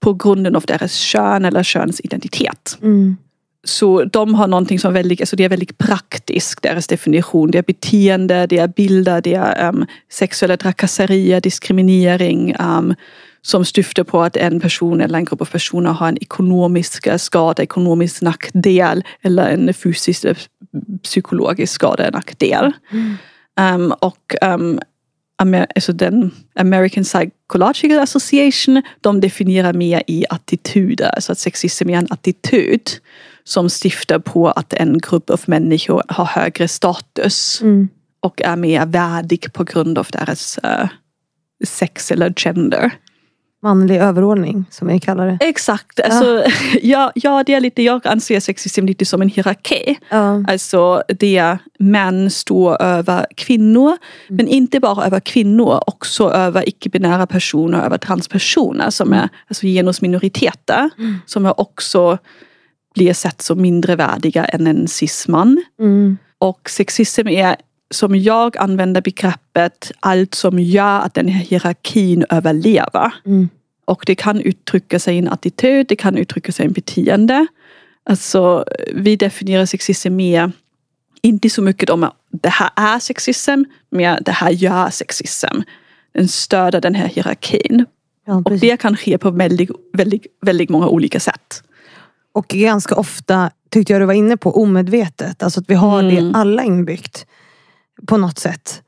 på 0.00 0.12
grunden 0.12 0.56
av 0.56 0.62
deras 0.62 0.94
kön 0.94 1.44
eller 1.44 1.62
könsidentitet. 1.62 2.78
Mm. 2.82 3.16
Så 3.64 4.04
de 4.04 4.34
har 4.34 4.46
någonting 4.46 4.78
som 4.78 4.92
väldigt, 4.92 5.20
alltså 5.20 5.36
det 5.36 5.44
är 5.44 5.48
väldigt 5.48 5.78
praktiskt, 5.78 6.62
deras 6.62 6.86
definition. 6.86 7.50
Det 7.50 7.58
är 7.58 7.62
beteende, 7.62 8.46
det 8.46 8.58
är 8.58 8.68
bilder, 8.68 9.20
det 9.20 9.34
är 9.34 9.68
um, 9.68 9.86
sexuella 10.10 10.56
trakasserier, 10.56 11.40
diskriminering 11.40 12.56
um, 12.58 12.94
som 13.42 13.64
syftar 13.64 14.04
på 14.04 14.22
att 14.22 14.36
en 14.36 14.60
person 14.60 15.00
eller 15.00 15.18
en 15.18 15.24
grupp 15.24 15.40
av 15.40 15.46
personer 15.46 15.90
har 15.90 16.08
en 16.08 16.22
ekonomisk 16.22 17.20
skada, 17.20 17.62
ekonomisk 17.62 18.22
nackdel 18.22 19.04
eller 19.22 19.50
en 19.50 19.74
fysisk 19.74 20.24
eller 20.24 20.38
psykologisk 21.02 21.72
skada, 21.72 22.10
nackdel. 22.10 22.72
Um, 23.60 23.92
och 23.92 24.34
um, 24.42 24.80
Amer 25.42 25.66
alltså 25.74 25.92
den 25.92 26.30
American 26.54 27.04
Psychological 27.04 27.98
Association, 27.98 28.82
de 29.00 29.20
definierar 29.20 29.72
mer 29.72 30.02
i 30.06 30.24
attityder, 30.30 31.08
alltså 31.08 31.32
att 31.32 31.38
sexism 31.38 31.90
är 31.90 31.98
en 31.98 32.06
attityd 32.10 32.90
som 33.44 33.68
stiftar 33.68 34.18
på 34.18 34.48
att 34.50 34.72
en 34.72 34.98
grupp 34.98 35.30
av 35.30 35.40
människor 35.46 36.02
har 36.08 36.24
högre 36.24 36.68
status 36.68 37.60
Mm. 37.62 37.88
och 38.20 38.42
är 38.42 38.56
mer 38.56 38.86
värdig 38.86 39.52
på 39.52 39.64
grund 39.64 39.98
av 39.98 40.06
deras 40.12 40.58
uh, 40.64 40.88
sex 41.64 42.10
eller 42.10 42.32
gender. 42.36 42.90
Manlig 43.64 43.96
överordning, 43.96 44.64
som 44.70 44.88
vi 44.88 45.00
kallar 45.00 45.26
det. 45.26 45.38
Exakt, 45.40 46.00
alltså, 46.00 46.44
ja, 46.82 47.12
ja 47.14 47.42
det 47.46 47.54
är 47.54 47.60
lite, 47.60 47.82
jag 47.82 48.06
anser 48.06 48.40
sexism 48.40 48.86
lite 48.86 49.04
som 49.04 49.22
en 49.22 49.28
hierarki. 49.28 49.98
Ja. 50.08 50.44
Alltså 50.48 51.02
det 51.08 51.58
män 51.78 52.30
står 52.30 52.82
över 52.82 53.26
kvinnor. 53.36 53.96
Men 54.28 54.48
inte 54.48 54.80
bara 54.80 55.06
över 55.06 55.20
kvinnor, 55.20 55.80
också 55.86 56.30
över 56.30 56.68
icke-binära 56.68 57.26
personer, 57.26 57.84
över 57.84 57.98
transpersoner 57.98 58.90
som 58.90 59.12
är 59.12 59.28
alltså 59.48 59.66
genusminoriteter. 59.66 60.90
Som 61.26 61.46
är 61.46 61.60
också 61.60 62.18
blir 62.94 63.12
sett 63.12 63.42
som 63.42 63.62
mindre 63.62 63.96
värdiga 63.96 64.44
än 64.44 64.66
en 64.66 64.88
cisman. 64.88 65.64
Mm. 65.80 66.18
Och 66.38 66.70
sexism 66.70 67.28
är 67.28 67.56
som 67.92 68.16
jag 68.16 68.56
använder 68.56 69.00
begreppet 69.00 69.92
allt 70.00 70.34
som 70.34 70.58
gör 70.58 71.00
att 71.00 71.14
den 71.14 71.28
här 71.28 71.44
hierarkin 71.44 72.24
överlever. 72.30 73.14
Mm. 73.26 73.48
Och 73.84 74.02
det 74.06 74.14
kan 74.14 74.40
uttrycka 74.40 74.98
sig 74.98 75.14
i 75.14 75.18
en 75.18 75.28
attityd, 75.28 75.86
det 75.88 75.96
kan 75.96 76.16
uttrycka 76.18 76.52
sig 76.52 76.64
i 76.64 76.66
en 76.66 76.72
beteende. 76.72 77.46
Alltså, 78.04 78.64
vi 78.94 79.16
definierar 79.16 79.66
sexism 79.66 80.16
mer, 80.16 80.52
inte 81.22 81.50
så 81.50 81.62
mycket 81.62 81.90
om 81.90 82.04
att 82.04 82.16
det 82.30 82.48
här 82.48 82.70
är 82.76 82.98
sexism, 82.98 83.62
men 83.90 84.22
det 84.22 84.32
här 84.32 84.50
gör 84.50 84.90
sexism. 84.90 85.60
Den 86.12 86.28
stöder 86.28 86.80
den 86.80 86.94
här 86.94 87.06
hierarkin. 87.08 87.86
Ja, 88.26 88.42
Och 88.44 88.58
det 88.58 88.76
kan 88.76 88.96
ske 88.96 89.18
på 89.18 89.30
väldigt, 89.30 89.70
väldigt, 89.92 90.26
väldigt 90.40 90.70
många 90.70 90.88
olika 90.88 91.20
sätt. 91.20 91.62
Och 92.32 92.48
ganska 92.48 92.94
ofta, 92.94 93.50
tyckte 93.70 93.92
jag 93.92 94.02
du 94.02 94.06
var 94.06 94.14
inne 94.14 94.36
på, 94.36 94.62
omedvetet. 94.62 95.42
Alltså 95.42 95.60
att 95.60 95.70
vi 95.70 95.74
har 95.74 96.02
Mm. 96.02 96.32
det 96.32 96.38
alla 96.38 96.64
inbyggt. 96.64 97.26
På 98.06 98.16
något 98.16 98.38
sätt. 98.38 98.82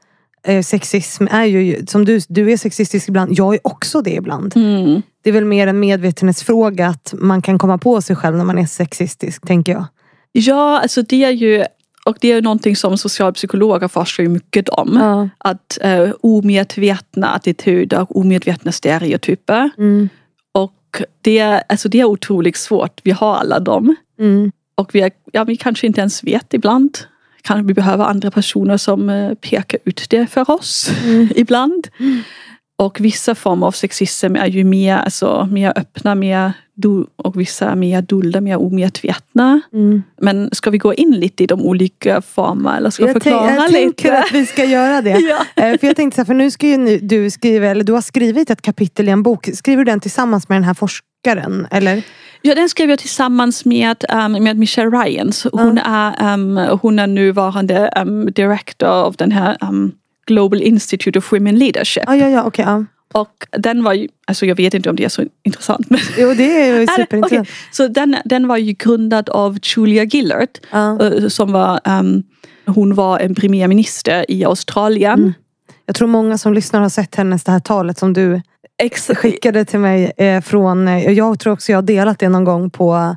Eh, 0.46 0.62
sexism 0.62 1.26
är 1.30 1.44
ju, 1.44 1.86
som 1.86 2.04
du, 2.04 2.20
du 2.28 2.52
är 2.52 2.56
sexistisk 2.56 3.08
ibland, 3.08 3.38
jag 3.38 3.54
är 3.54 3.60
också 3.64 4.00
det 4.02 4.10
ibland. 4.14 4.56
Mm. 4.56 5.02
Det 5.22 5.30
är 5.30 5.34
väl 5.34 5.44
mer 5.44 5.66
en 5.66 5.80
medvetenhetsfråga 5.80 6.86
att 6.86 7.14
man 7.18 7.42
kan 7.42 7.58
komma 7.58 7.78
på 7.78 8.02
sig 8.02 8.16
själv 8.16 8.36
när 8.36 8.44
man 8.44 8.58
är 8.58 8.66
sexistisk, 8.66 9.46
tänker 9.46 9.72
jag. 9.72 9.84
Ja, 10.32 10.80
alltså 10.80 11.02
det 11.02 11.24
är 11.24 11.30
ju 11.30 11.64
och 12.04 12.16
det 12.20 12.32
är 12.32 12.42
någonting 12.42 12.76
som 12.76 12.98
socialpsykologer 12.98 13.88
forskar 13.88 14.24
mycket 14.24 14.68
om. 14.68 14.96
Ja. 15.00 15.28
Att 15.38 15.78
uh, 15.84 16.12
omedvetna 16.20 17.28
attityder 17.28 18.00
och 18.00 18.16
omedvetna 18.16 18.72
stereotyper. 18.72 19.70
Mm. 19.78 20.08
Och 20.52 21.02
det, 21.20 21.38
är- 21.38 21.62
alltså 21.68 21.88
det 21.88 22.00
är 22.00 22.04
otroligt 22.04 22.56
svårt. 22.56 23.00
Vi 23.04 23.10
har 23.10 23.34
alla 23.36 23.60
dem. 23.60 23.96
Mm. 24.18 24.52
Och 24.74 24.94
vi, 24.94 25.00
är, 25.00 25.10
ja, 25.32 25.44
vi 25.44 25.56
kanske 25.56 25.86
inte 25.86 26.00
ens 26.00 26.24
vet 26.24 26.54
ibland. 26.54 26.98
Kan 27.46 27.66
vi 27.66 27.74
behöver 27.74 28.04
andra 28.04 28.30
personer 28.30 28.76
som 28.76 29.08
eh, 29.10 29.34
pekar 29.34 29.78
ut 29.84 30.06
det 30.10 30.26
för 30.26 30.50
oss 30.50 30.90
ibland. 31.36 31.88
Och 32.78 33.00
vissa 33.00 33.34
former 33.34 33.66
av 33.66 33.72
sexism 33.72 34.36
är 34.36 34.46
ju 34.46 34.64
mer, 34.64 34.96
alltså, 34.96 35.48
mer 35.52 35.72
öppna 35.76 36.14
mer, 36.14 36.52
do- 36.76 37.06
och 37.16 37.40
vissa 37.40 37.70
är 37.70 37.74
mer 37.76 38.02
dolda, 38.02 38.40
mer 38.40 38.56
omedvetna. 38.56 39.60
Mm. 39.72 40.02
Men 40.20 40.48
ska 40.52 40.70
vi 40.70 40.78
gå 40.78 40.94
in 40.94 41.10
lite 41.10 41.42
i 41.44 41.46
de 41.46 41.60
olika 41.62 42.22
formerna 42.22 42.76
eller 42.76 42.90
ska 42.90 43.02
jag 43.04 43.12
förklara 43.12 43.46
tänk, 43.48 43.58
jag 43.60 43.70
tänker 43.72 44.08
lite? 44.10 44.18
att 44.18 44.32
vi 44.32 44.46
ska 44.46 44.64
göra 44.64 45.02
det. 45.02 45.10
Ja. 45.56 45.62
Eh, 45.64 45.78
För 45.78 45.86
jag 45.86 45.96
tänkte 45.96 46.14
så 46.14 46.20
här, 46.20 46.26
för 46.26 46.34
nu 46.34 46.50
ska 46.50 46.66
ju 46.66 46.98
du 46.98 47.30
skriva, 47.30 47.66
eller 47.66 47.84
du 47.84 47.92
har 47.92 48.00
skrivit 48.00 48.50
ett 48.50 48.62
kapitel 48.62 49.08
i 49.08 49.10
en 49.10 49.22
bok. 49.22 49.48
Skriver 49.54 49.84
du 49.84 49.90
den 49.90 50.00
tillsammans 50.00 50.48
med 50.48 50.56
den 50.56 50.64
här 50.64 50.74
forskaren? 50.74 51.66
Eller? 51.70 52.02
Ja, 52.46 52.54
den 52.54 52.68
skrev 52.68 52.90
jag 52.90 52.98
tillsammans 52.98 53.64
med, 53.64 54.04
um, 54.12 54.32
med 54.32 54.56
Michelle 54.56 54.90
Ryans. 54.90 55.46
Hon, 55.52 55.78
är, 55.78 56.34
um, 56.34 56.56
hon 56.56 56.98
är 56.98 57.06
nuvarande 57.06 57.90
um, 57.96 58.32
director 58.32 58.88
av 58.88 59.14
den 59.16 59.32
här 59.32 59.56
um, 59.60 59.92
Global 60.26 60.62
Institute 60.62 61.18
of 61.18 61.32
Women 61.32 61.58
Leadership. 61.58 62.04
Ja, 62.06 62.16
ja, 62.16 62.28
ja, 62.28 62.42
okej. 62.44 62.64
ja. 62.64 62.84
Och 63.12 63.46
den 63.58 63.84
var 63.84 63.92
ju, 63.92 64.08
alltså 64.26 64.46
jag 64.46 64.56
vet 64.56 64.74
inte 64.74 64.90
om 64.90 64.96
det 64.96 65.04
är 65.04 65.08
så 65.08 65.24
intressant. 65.42 65.90
Men 65.90 66.00
Jo, 66.18 66.34
det 66.34 66.60
är 66.62 66.80
ju 66.80 66.86
superintressant. 66.96 67.24
Okej. 67.24 67.54
Så 67.70 67.88
den, 67.88 68.16
den 68.24 68.48
var 68.48 68.56
ju 68.56 68.72
grundad 68.72 69.28
av 69.28 69.58
Julia 69.62 70.04
Gillard. 70.04 70.48
Eh, 70.72 71.28
Som 71.28 71.52
var, 71.52 71.80
um, 71.84 72.22
hon 72.66 72.94
var 72.94 73.18
en 73.18 73.34
premiärminister 73.34 74.24
i 74.28 74.44
Australien. 74.44 75.34
Jag 75.86 75.96
tror 75.96 76.08
många 76.08 76.38
som 76.38 76.54
lyssnar 76.54 76.80
har 76.80 76.88
sett 76.88 77.14
hennes 77.14 77.44
det 77.44 77.52
här 77.52 77.60
talet 77.60 77.98
som 77.98 78.12
du 78.12 78.40
Ex- 78.84 79.10
skickade 79.14 79.64
till 79.64 79.78
mig 79.78 80.12
eh, 80.16 80.40
från, 80.40 80.88
eh, 80.88 81.12
jag 81.12 81.38
tror 81.38 81.52
också 81.52 81.72
jag 81.72 81.76
har 81.76 81.82
delat 81.82 82.18
det 82.18 82.28
någon 82.28 82.44
gång 82.44 82.70
på 82.70 83.16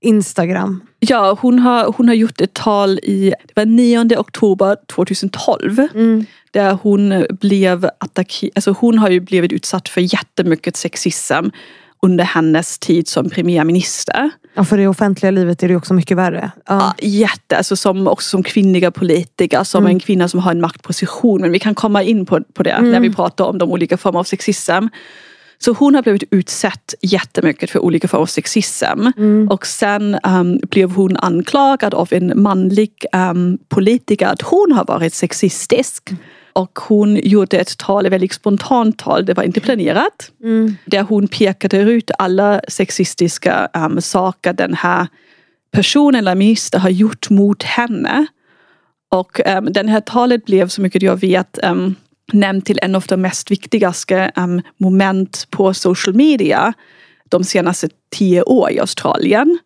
Instagram. 0.00 0.80
Ja, 1.00 1.38
hon 1.40 1.58
har, 1.58 1.94
hon 1.96 2.08
har 2.08 2.14
gjort 2.14 2.40
ett 2.40 2.52
tal 2.52 2.98
i 2.98 3.34
det 3.44 3.56
var 3.56 3.64
9 3.66 4.16
oktober 4.16 4.76
2012. 4.94 5.78
Mm. 5.94 6.26
Där 6.50 6.78
hon 6.82 7.26
blev 7.30 7.90
attackerad, 7.98 8.52
alltså 8.54 8.74
hon 8.78 8.98
har 8.98 9.08
ju 9.08 9.20
blivit 9.20 9.52
utsatt 9.52 9.88
för 9.88 10.14
jättemycket 10.14 10.76
sexism 10.76 11.48
under 12.02 12.24
hennes 12.24 12.78
tid 12.78 13.08
som 13.08 13.30
premiärminister. 13.30 14.30
Ja, 14.54 14.64
för 14.64 14.78
det 14.78 14.86
offentliga 14.88 15.30
livet 15.30 15.62
är 15.62 15.68
det 15.68 15.76
också 15.76 15.94
mycket 15.94 16.16
värre. 16.16 16.50
Ja. 16.66 16.94
Ja, 17.00 17.08
jätte, 17.08 17.56
alltså 17.56 17.76
som, 17.76 18.08
också 18.08 18.28
som 18.28 18.42
kvinnliga 18.42 18.90
politiker, 18.90 19.64
som 19.64 19.82
Mm. 19.84 19.90
en 19.96 20.00
kvinna 20.00 20.28
som 20.28 20.40
har 20.40 20.50
en 20.50 20.60
maktposition. 20.60 21.40
Men 21.40 21.52
vi 21.52 21.58
kan 21.58 21.74
komma 21.74 22.02
in 22.02 22.26
på, 22.26 22.40
på 22.54 22.62
det 22.62 22.70
Mm. 22.70 22.90
när 22.90 23.00
vi 23.00 23.12
pratar 23.12 23.44
om 23.44 23.58
de 23.58 23.70
olika 23.72 23.96
former 23.96 24.18
av 24.20 24.24
sexism. 24.24 24.86
Så 25.60 25.72
hon 25.72 25.94
har 25.94 26.02
blivit 26.02 26.24
utsatt 26.30 26.94
jättemycket 27.02 27.70
för 27.70 27.78
olika 27.78 28.08
former 28.08 28.22
av 28.22 28.26
sexism. 28.26 29.06
Mm. 29.16 29.48
Och 29.48 29.66
sen 29.66 30.18
um, 30.26 30.60
blev 30.70 30.90
hon 30.90 31.16
anklagad 31.16 31.94
av 31.94 32.08
en 32.12 32.32
manlig 32.42 32.90
um, 33.30 33.58
politiker 33.68 34.26
att 34.26 34.42
hon 34.42 34.72
har 34.72 34.84
varit 34.84 35.14
sexistisk. 35.14 36.10
Och 36.58 36.78
hon 36.78 37.16
gjorde 37.16 37.58
ett 37.58 37.78
tal, 37.78 38.06
ett 38.06 38.12
väldigt 38.12 38.32
spontant 38.32 38.98
tal, 38.98 39.24
det 39.24 39.34
var 39.34 39.42
inte 39.42 39.60
planerat. 39.60 40.30
Mm. 40.42 40.76
Där 40.84 41.02
hon 41.02 41.28
pekade 41.28 41.78
ut 41.78 42.10
alla 42.18 42.60
sexistiska 42.68 43.68
um, 43.74 44.00
saker 44.00 44.52
den 44.52 44.74
här 44.74 45.06
personen 45.70 46.18
eller 46.18 46.34
minister 46.34 46.78
har 46.78 46.90
gjort 46.90 47.30
mot 47.30 47.62
henne. 47.62 48.26
Och 49.08 49.40
um, 49.46 49.72
den 49.72 49.88
här 49.88 50.00
talet 50.00 50.44
blev 50.44 50.68
så 50.68 50.82
mycket 50.82 51.02
jag 51.02 51.16
vet 51.16 51.58
um, 51.62 51.94
nämnt 52.32 52.66
till 52.66 52.78
en 52.82 52.94
av 52.94 53.04
de 53.08 53.20
mest 53.20 53.50
viktigaste 53.50 54.32
um, 54.36 54.62
moment 54.76 55.46
på 55.50 55.74
social 55.74 56.14
media 56.14 56.72
de 57.28 57.44
senaste 57.44 57.88
tio 58.10 58.42
år 58.42 58.70
i 58.70 58.80
Australien. 58.80 59.58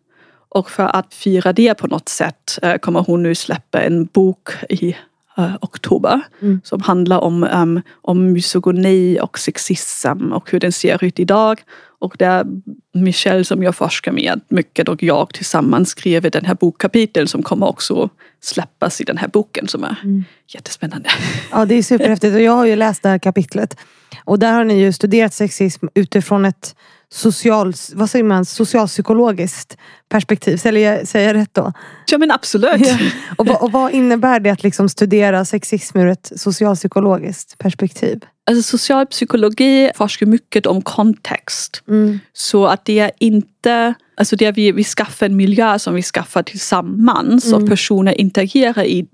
Och 0.49 0.71
för 0.71 0.95
att 0.95 1.13
fira 1.13 1.53
det 1.53 1.73
på 1.73 1.87
något 1.87 2.09
sätt 2.09 2.59
eh, 2.61 2.75
kommer 2.75 2.99
hon 2.99 3.23
nu 3.23 3.35
släppa 3.35 3.81
en 3.81 4.05
bok 4.05 4.49
i 4.69 4.95
eh, 5.37 5.55
oktober 5.61 6.21
Mm. 6.41 6.61
som 6.63 6.81
handlar 6.81 7.19
om, 7.19 7.43
um, 7.43 7.81
om 8.01 8.31
misogyni 8.33 9.19
och 9.21 9.39
sexism 9.39 10.31
och 10.33 10.51
hur 10.51 10.59
den 10.59 10.71
ser 10.71 11.03
ut 11.03 11.19
idag. 11.19 11.61
Och 11.99 12.15
där 12.19 12.45
Michelle 12.93 13.43
som 13.45 13.63
jag 13.63 13.75
forskar 13.75 14.11
med 14.11 14.41
mycket 14.47 14.89
och 14.89 15.03
jag 15.03 15.33
tillsammans 15.33 15.89
skriver 15.89 16.29
den 16.29 16.45
här 16.45 16.55
bokkapiteln 16.55 17.27
som 17.27 17.43
kommer 17.43 17.67
också 17.69 18.09
släppas 18.41 19.01
i 19.01 19.03
den 19.03 19.17
här 19.17 19.27
boken 19.27 19.67
som 19.67 19.83
är 19.83 19.95
Mm. 20.03 20.23
jättespännande. 20.47 21.09
Ja, 21.51 21.65
det 21.65 21.75
är 21.75 21.83
superhäftigt. 21.83 22.35
Och 22.35 22.41
jag 22.41 22.51
har 22.51 22.65
ju 22.65 22.75
läst 22.75 23.03
det 23.03 23.09
här 23.09 23.19
kapitlet. 23.19 23.77
Och 24.25 24.39
där 24.39 24.53
har 24.53 24.63
ni 24.63 24.79
ju 24.79 24.93
studerat 24.93 25.33
sexism 25.33 25.85
utifrån 25.93 26.45
ett 26.45 26.75
social, 27.13 27.73
vad 27.93 28.09
säger 28.09 28.23
man, 28.23 28.45
socialpsykologiskt 28.45 29.77
perspektiv. 30.09 30.57
Säger 30.57 30.93
jag, 30.93 31.07
säger 31.07 31.27
jag 31.27 31.35
rätt 31.35 31.53
då? 31.53 31.73
Ja 32.05 32.17
men 32.17 32.31
absolut. 32.31 32.87
Ja. 32.87 32.97
Och, 33.37 33.45
vad, 33.47 33.61
och 33.61 33.71
vad 33.71 33.91
innebär 33.91 34.39
det 34.39 34.49
att 34.49 34.63
liksom 34.63 34.89
studera 34.89 35.45
sexism 35.45 35.97
ur 35.97 36.07
ett 36.07 36.31
socialpsykologiskt 36.35 37.57
perspektiv? 37.57 38.25
Alltså 38.49 38.63
socialpsykologi 38.63 39.91
forskar 39.95 40.25
mycket 40.25 40.65
om 40.65 40.81
kontext. 40.81 41.83
Mm. 41.87 42.19
Så 42.33 42.65
att 42.65 42.85
det 42.85 42.99
är 42.99 43.11
inte, 43.19 43.93
alltså 44.17 44.35
det 44.35 44.45
är 44.45 44.51
vi, 44.51 44.71
vi 44.71 44.83
skaffar 44.83 45.25
en 45.25 45.35
miljö 45.35 45.79
som 45.79 45.95
vi 45.95 46.01
skaffar 46.01 46.43
tillsammans 46.43 47.45
Mm. 47.45 47.63
och 47.63 47.69
personer 47.69 48.21
interagerar 48.21 48.83
i 48.83 49.07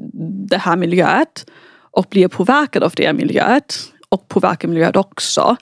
det 0.49 0.57
här 0.57 0.75
miljöet 0.75 1.45
och 1.91 2.05
blir 2.09 2.27
påverkade 2.27 2.85
av 2.85 2.93
det 2.95 3.13
miljöet 3.13 3.75
och 4.09 4.27
påverkar 4.27 4.67
miljöet 4.67 4.95
också. 4.95 5.57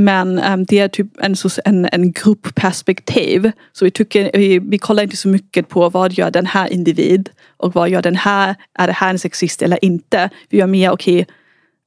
Men 0.00 0.38
em, 0.38 0.64
det 0.64 0.78
är 0.78 0.88
typ 0.88 1.06
en, 1.18 1.34
en, 1.64 1.88
en 1.92 2.12
gruppperspektiv. 2.12 3.52
Så 3.72 3.84
vi, 3.84 3.90
tycker, 3.90 4.30
vi, 4.34 4.58
vi 4.58 4.78
kollar 4.78 5.02
inte 5.02 5.16
så 5.16 5.28
mycket 5.28 5.68
på 5.68 5.88
vad 5.88 6.12
gör 6.12 6.30
den 6.30 6.46
här 6.46 6.72
individ 6.72 7.30
och 7.56 7.74
vad 7.74 7.88
gör 7.88 8.02
den 8.02 8.16
här, 8.16 8.54
är 8.78 8.86
det 8.86 8.92
här 8.92 9.10
en 9.10 9.18
sexist 9.18 9.62
eller 9.62 9.84
inte. 9.84 10.30
Vi 10.48 10.58
gör 10.58 10.66
mer, 10.66 10.90
okej, 10.90 11.26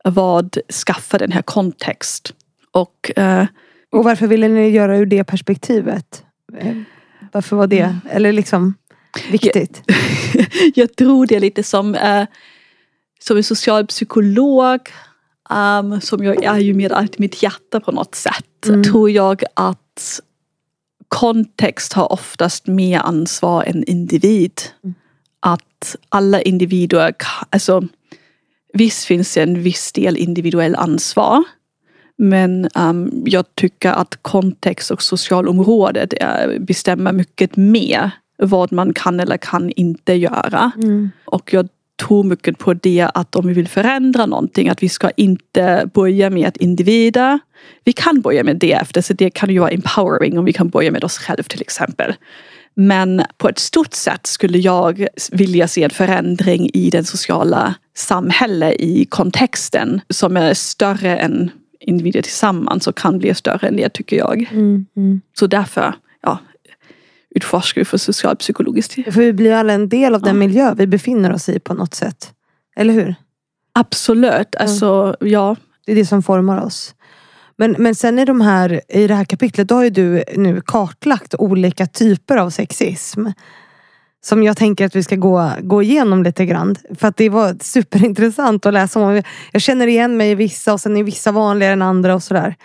vad 0.03 0.57
skaffar 0.85 1.19
den 1.19 1.31
här 1.31 1.41
kontext? 1.41 2.33
Och 2.71 3.11
eh, 3.19 3.45
Och 3.91 4.03
varför 4.03 4.27
ville 4.27 4.47
ni 4.47 4.69
göra 4.69 4.97
ur 4.97 5.05
det 5.05 5.23
perspektivet? 5.23 6.23
Eh, 6.59 6.75
Varför 7.31 7.55
var 7.55 7.67
det, 7.67 7.95
eller 8.09 8.31
liksom 8.31 8.73
viktigt? 9.31 9.81
jag 10.75 10.95
tror 10.95 11.25
det 11.25 11.35
är 11.35 11.39
lite 11.39 11.63
som, 11.63 11.95
eh, 11.95 12.25
som 13.19 13.37
en 13.37 13.43
socialpsykolog, 13.43 14.79
um, 15.49 16.01
som 16.01 16.23
jag 16.23 16.43
är 16.43 16.57
ju 16.57 16.73
med 16.73 16.91
allt 16.91 17.19
mitt 17.19 17.43
hjärta 17.43 17.79
på 17.79 17.91
något 17.91 18.15
sätt, 18.15 18.45
Mm. 18.67 18.83
tror 18.83 19.09
jag 19.11 19.43
att 19.53 20.19
kontext 21.07 21.93
har 21.93 22.11
oftast 22.11 22.67
mer 22.67 22.99
ansvar 22.99 23.63
än 23.63 23.83
individ. 23.83 24.61
Mm. 24.83 24.93
Att 25.39 25.95
alla 26.09 26.41
individer, 26.41 27.13
alltså 27.49 27.83
visst 28.73 29.05
finns 29.05 29.33
det 29.33 29.41
en 29.41 29.63
viss 29.63 29.91
del 29.91 30.17
individuell 30.17 30.75
ansvar. 30.75 31.43
Men 32.17 32.69
um, 32.75 33.23
jag 33.25 33.55
tycker 33.55 33.91
att 33.91 34.17
kontext 34.21 34.91
och 34.91 35.01
socialområdet 35.01 36.13
är, 36.13 36.59
bestämmer 36.59 37.11
mycket 37.11 37.57
mer 37.57 38.11
vad 38.37 38.71
man 38.71 38.93
kan 38.93 39.19
eller 39.19 39.37
kan 39.37 39.69
inte 39.69 40.13
göra. 40.13 40.71
Mm. 40.75 41.11
Och 41.25 41.53
jag 41.53 41.69
tror 42.01 42.23
mycket 42.23 42.57
på 42.57 42.73
det 42.73 43.09
att 43.13 43.35
om 43.35 43.47
vi 43.47 43.53
vill 43.53 43.67
förändra 43.67 44.25
någonting 44.25 44.69
att 44.69 44.83
vi 44.83 44.89
ska 44.89 45.09
inte 45.09 45.89
börja 45.93 46.29
med 46.29 46.47
att 46.47 46.57
individer. 46.57 47.39
Vi 47.83 47.93
kan 47.93 48.21
börja 48.21 48.43
med 48.43 48.57
det 48.57 48.73
efter 48.73 49.01
så 49.01 49.13
det 49.13 49.29
kan 49.29 49.49
ju 49.49 49.59
vara 49.59 49.69
empowering 49.69 50.39
om 50.39 50.45
vi 50.45 50.53
kan 50.53 50.69
börja 50.69 50.91
med 50.91 51.03
oss 51.03 51.17
själva 51.17 51.43
till 51.43 51.61
exempel. 51.61 52.13
Men 52.75 53.21
på 53.37 53.49
ett 53.49 53.59
stort 53.59 53.93
sätt 53.93 54.27
skulle 54.27 54.57
jag 54.57 55.07
vilja 55.31 55.67
se 55.67 55.83
en 55.83 55.89
förändring 55.89 56.69
i 56.73 56.89
den 56.89 57.03
sociala 57.03 57.75
samhället 57.95 58.75
i 58.79 59.05
kontexten 59.05 60.01
som 60.09 60.37
är 60.37 60.53
större 60.53 61.17
än 61.17 61.51
individer 61.79 62.21
tillsammans 62.21 62.87
och 62.87 62.97
kan 62.97 63.19
bli 63.19 63.35
större 63.35 63.67
än 63.67 63.77
det 63.77 63.89
tycker 63.89 64.17
jag. 64.17 64.49
Mm. 64.51 64.85
Mm. 64.95 65.21
Så 65.33 65.47
därför 65.47 65.93
ja, 67.33 67.37
utforskar 67.37 67.81
vi 67.81 67.85
för 67.85 67.97
socialpsykologiskt. 67.97 68.93
För 68.93 69.21
vi 69.21 69.33
blir 69.33 69.53
alla 69.53 69.73
en 69.73 69.89
del 69.89 70.15
av 70.15 70.21
den 70.21 70.35
Ja. 70.35 70.39
miljö 70.39 70.73
vi 70.77 70.87
befinner 70.87 71.33
oss 71.33 71.49
i 71.49 71.59
på 71.59 71.73
något 71.73 71.93
sätt. 71.93 72.31
Eller 72.75 72.93
hur? 72.93 73.15
Absolut, 73.73 74.55
alltså 74.55 75.15
ja. 75.19 75.55
Det 75.85 75.91
är 75.91 75.95
det 75.95 76.05
som 76.05 76.23
formar 76.23 76.65
oss. 76.65 76.95
Men, 77.57 77.75
men 77.79 77.95
sen 77.95 78.19
i, 78.19 78.25
de 78.25 78.41
här, 78.41 78.81
i 78.89 79.07
det 79.07 79.15
här 79.15 79.25
kapitlet, 79.25 79.67
då 79.67 79.75
har 79.75 79.83
ju 79.83 79.89
du 79.89 80.23
nu 80.37 80.61
kartlagt 80.65 81.35
olika 81.37 81.87
typer 81.87 82.37
av 82.37 82.49
sexism. 82.49 83.27
Som 84.21 84.43
jag 84.43 84.57
tänker 84.57 84.85
att 84.85 84.95
vi 84.95 85.03
ska 85.03 85.15
gå, 85.15 85.51
gå 85.61 85.83
igenom 85.83 86.23
lite 86.23 86.45
grann. 86.45 86.75
För 86.95 87.07
att 87.07 87.17
det 87.17 87.29
var 87.29 87.57
superintressant 87.61 88.65
att 88.65 88.73
läsa 88.73 88.99
om. 88.99 89.21
Jag 89.51 89.61
känner 89.61 89.87
igen 89.87 90.17
mig 90.17 90.31
i 90.31 90.35
vissa 90.35 90.73
och 90.73 90.81
sen 90.81 90.97
är 90.97 91.03
vissa 91.03 91.31
vanligare 91.31 91.73
än 91.73 91.81
andra 91.81 92.15
och 92.15 92.23
sådär. 92.23 92.55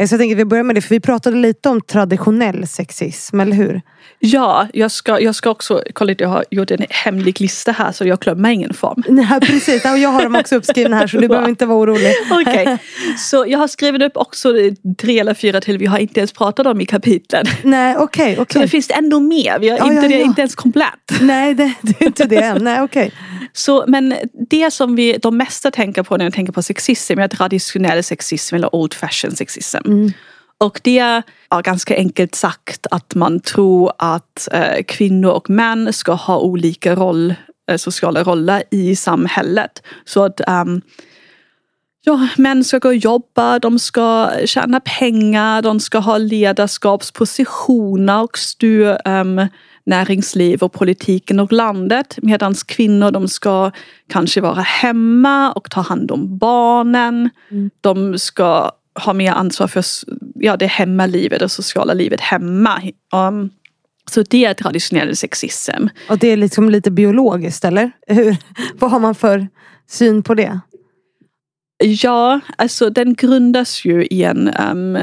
Eh, 0.00 0.06
Så 0.06 0.12
jag 0.14 0.20
tänker 0.20 0.34
att 0.36 0.40
vi 0.40 0.44
börjar 0.44 0.64
med 0.64 0.74
det, 0.74 0.80
för 0.80 0.88
vi 0.94 1.00
pratade 1.00 1.36
lite 1.36 1.68
om 1.68 1.80
traditionell 1.80 2.66
sexism, 2.66 3.40
eller 3.40 3.56
hur? 3.56 3.80
Ja, 4.18 4.68
jag 4.72 4.90
ska, 4.90 5.20
jag 5.20 5.34
ska 5.34 5.50
också, 5.50 5.82
kolla 5.92 6.14
jag 6.18 6.28
har 6.28 6.44
gjort 6.50 6.70
en 6.70 6.86
hemlig 6.90 7.40
lista 7.40 7.72
här 7.72 7.92
så 7.92 8.04
jag 8.06 8.18
glömmer 8.18 8.50
ingen 8.50 8.74
form. 8.74 9.02
Nej, 9.08 9.40
precis, 9.40 9.84
och 9.84 9.98
jag 9.98 10.08
har 10.08 10.22
dem 10.22 10.34
också 10.36 10.56
uppskrivna 10.56 10.96
här 10.96 11.06
så 11.06 11.18
du 11.18 11.28
behöver 11.28 11.48
inte 11.48 11.66
vara 11.66 11.78
orolig. 11.78 12.12
Okej, 12.30 12.78
så 13.18 13.44
jag 13.48 13.58
har 13.58 13.68
skrivit 13.68 14.02
upp 14.02 14.16
också 14.16 14.52
tre 15.00 15.18
eller 15.18 15.34
fyra 15.34 15.60
till 15.60 15.78
vi 15.78 15.86
har 15.86 15.98
inte 15.98 16.20
ens 16.20 16.32
pratat 16.32 16.66
om 16.66 16.80
i 16.80 16.86
kapitlen. 16.86 17.44
Nej, 17.62 17.96
okej, 17.96 18.36
Så 18.36 18.42
okej. 18.42 18.62
det 18.62 18.68
finns 18.68 18.90
ändå 18.90 19.20
mer, 19.20 19.58
vi 19.58 19.68
har 19.68 19.78
Ja, 19.78 19.84
inte, 19.84 19.94
ja, 19.96 20.08
det 20.08 20.14
är 20.14 20.18
ja. 20.18 20.24
inte 20.24 20.40
ens 20.40 20.54
komplett. 20.54 21.20
Nej, 21.20 21.54
det, 21.54 21.72
det 21.82 22.00
är 22.00 22.06
inte 22.06 22.24
det 22.24 22.36
än. 22.42 22.64
Nej, 22.64 22.82
okej. 22.82 23.12
Så, 23.52 23.84
men 23.88 24.14
det 24.50 24.70
som 24.70 24.96
vi 24.96 25.18
de 25.22 25.36
mesta 25.36 25.70
tänker 25.70 26.02
på 26.02 26.16
när 26.16 26.24
vi 26.24 26.30
tänker 26.30 26.52
på 26.52 26.62
sexism 26.62 27.18
är 27.18 27.28
traditionell 27.28 28.04
sexism 28.04 28.54
eller 28.54 28.74
old 28.74 28.94
fashion 28.94 29.36
sexism. 29.36 29.86
Mm. 29.86 30.12
Och 30.58 30.80
det 30.84 30.98
är 30.98 31.22
ja, 31.50 31.60
ganska 31.60 31.96
enkelt 31.96 32.34
sagt 32.34 32.86
att 32.90 33.14
man 33.14 33.40
tror 33.40 33.92
att 33.98 34.48
eh, 34.52 34.82
kvinnor 34.86 35.30
och 35.30 35.50
män 35.50 35.92
ska 35.92 36.12
ha 36.12 36.38
olika 36.38 36.94
roll, 36.94 37.34
eh, 37.70 37.76
sociala 37.76 38.22
roller 38.22 38.62
i 38.70 38.96
samhället. 38.96 39.82
Så 40.04 40.24
att 40.24 40.40
ehm, 40.40 40.82
ja, 42.04 42.28
män 42.36 42.64
ska 42.64 42.78
gå 42.78 42.88
och 42.88 42.96
jobba, 42.96 43.58
de 43.58 43.78
ska 43.78 44.30
tjäna 44.44 44.80
pengar, 44.80 45.62
de 45.62 45.80
ska 45.80 45.98
ha 45.98 46.18
ledarskapspositioner 46.18 48.22
och 48.22 48.38
styra 48.38 48.96
ehm, 48.96 49.40
näringsliv 49.84 50.62
och 50.62 50.72
politiken 50.72 51.40
och 51.40 51.52
landet. 51.52 52.18
Medan 52.22 52.54
kvinnor 52.54 53.10
de 53.10 53.28
ska 53.28 53.70
kanske 54.08 54.40
vara 54.40 54.60
hemma 54.60 55.52
och 55.52 55.70
ta 55.70 55.80
hand 55.80 56.10
om 56.10 56.38
barnen. 56.38 57.30
Mm. 57.50 57.70
De 57.80 58.18
ska 58.18 58.70
ha 58.94 59.12
mer 59.12 59.32
ansvar 59.32 59.66
för 59.66 59.84
ja, 60.34 60.56
det 60.56 60.66
hemmalivet, 60.66 61.40
det 61.40 61.48
sociala 61.48 61.94
livet 61.94 62.20
hemma. 62.20 62.82
Um, 63.14 63.50
så 64.10 64.22
det 64.22 64.44
är 64.44 64.54
traditionell 64.54 65.16
sexism. 65.16 65.86
Och 66.08 66.18
det 66.18 66.28
är 66.28 66.36
liksom 66.36 66.70
lite 66.70 66.90
biologiskt, 66.90 67.64
eller? 67.64 67.90
Hur, 68.06 68.36
vad 68.74 68.90
har 68.90 69.00
man 69.00 69.14
för 69.14 69.48
syn 69.88 70.22
på 70.22 70.34
det? 70.34 70.60
Ja, 71.84 72.40
alltså 72.58 72.90
den 72.90 73.14
grundas 73.14 73.84
ju 73.84 74.06
i 74.06 74.22
en 74.22 74.50
um, 74.70 74.98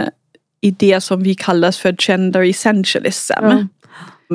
idé 0.62 1.02
som 1.02 1.24
vi 1.24 1.36
kallar 1.36 1.72
för 1.72 1.96
gender 2.00 2.42
essentialism. 2.50 3.34
Ja. 3.42 3.68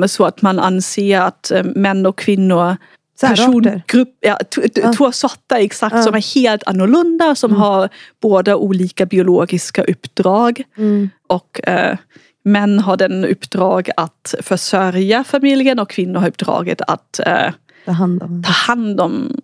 Så 0.07 0.25
att 0.25 0.41
man 0.41 0.59
anser 0.59 1.19
att 1.21 1.51
um, 1.55 1.67
män 1.75 2.05
och 2.05 2.17
kvinnor 2.17 2.77
persongrupp, 3.21 4.09
ja, 4.19 4.37
Ja. 4.75 4.93
två 4.93 5.11
sorter 5.11 5.55
exakt 5.55 5.95
Ja. 5.95 6.01
som 6.03 6.15
är 6.15 6.35
helt 6.35 6.63
annorlunda 6.65 7.35
som 7.35 7.51
Mm. 7.51 7.61
har 7.61 7.89
båda 8.21 8.55
olika 8.55 9.05
biologiska 9.05 9.83
uppdrag. 9.83 10.63
Mm. 10.77 11.09
Och 11.27 11.67
eh, 11.67 11.97
män 12.43 12.79
har 12.79 12.97
den 12.97 13.25
uppdrag 13.25 13.89
att 13.97 14.35
försörja 14.41 15.23
familjen 15.23 15.79
och 15.79 15.89
kvinnor 15.89 16.19
har 16.19 16.27
uppdraget 16.27 16.81
att 16.87 17.19
eh, 17.19 17.51
Ta 17.85 17.91
hand 17.91 18.23
om. 18.23 18.43
ta 18.43 18.51
hand 18.51 19.01
om 19.01 19.41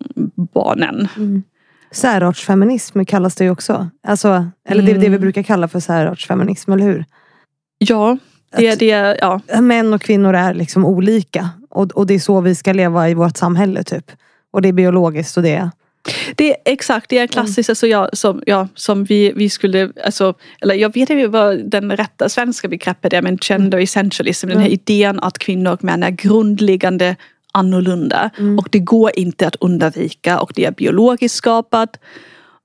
barnen. 0.54 1.08
Mm. 1.18 1.44
Särartsfeminism 1.92 3.04
kallas 3.06 3.36
det 3.36 3.44
ju 3.44 3.50
också. 3.52 3.90
Alltså, 4.08 4.46
eller 4.70 4.84
det 4.84 4.94
det 4.94 5.00
vi 5.00 5.06
Mm. 5.08 5.22
brukar 5.22 5.44
kalla 5.44 5.68
för 5.68 5.80
särartsfeminism, 5.80 6.72
eller 6.72 6.84
hur? 6.84 7.06
Ja, 7.78 8.18
det 8.58 8.76
det. 8.80 9.18
Ja. 9.22 9.42
Män 9.62 9.94
och 9.94 10.02
kvinnor 10.02 10.36
är 10.36 10.54
liksom 10.54 10.86
olika. 10.86 11.50
Och, 11.70 11.92
och 11.92 12.08
det 12.08 12.14
är 12.14 12.20
så 12.20 12.42
vi 12.42 12.56
ska 12.56 12.74
leva 12.74 13.10
i 13.10 13.14
vårt 13.14 13.38
samhälle 13.38 13.84
typ. 13.84 14.12
Och 14.52 14.62
det 14.62 14.70
är 14.70 14.74
biologiskt 14.74 15.38
och 15.38 15.44
det 15.44 15.56
är... 15.56 15.70
Det 16.36 16.50
är 16.50 16.56
exakt, 16.66 17.10
det 17.10 17.18
är 17.18 17.28
klassiskt 17.28 17.70
alltså, 17.70 17.88
ja, 17.88 18.10
som, 18.14 18.44
ja, 18.46 18.68
som 18.76 19.04
vi, 19.04 19.32
vi 19.36 19.50
skulle, 19.50 19.92
alltså, 20.06 20.34
eller 20.62 20.76
jag 20.76 20.94
vet 20.94 21.10
inte 21.10 21.28
vad 21.28 21.70
den 21.70 21.92
rätta 21.98 22.30
svenska 22.30 22.68
begreppet 22.68 23.14
är 23.14 23.22
men 23.22 23.38
gender 23.38 23.78
essentialism, 23.78 24.48
den 24.48 24.58
här 24.58 24.66
Mm. 24.66 24.74
idén 24.74 25.20
att 25.20 25.38
kvinnor 25.38 25.72
och 25.72 25.84
män 25.84 26.04
är 26.04 26.10
grundläggande 26.10 27.16
annorlunda 27.52 28.30
Mm. 28.38 28.60
och 28.60 28.68
det 28.72 28.80
går 28.80 29.12
inte 29.16 29.48
att 29.48 29.56
undvika 29.56 30.40
och 30.40 30.52
det 30.56 30.66
är 30.66 30.72
biologiskt 30.72 31.36
skapat. 31.36 32.00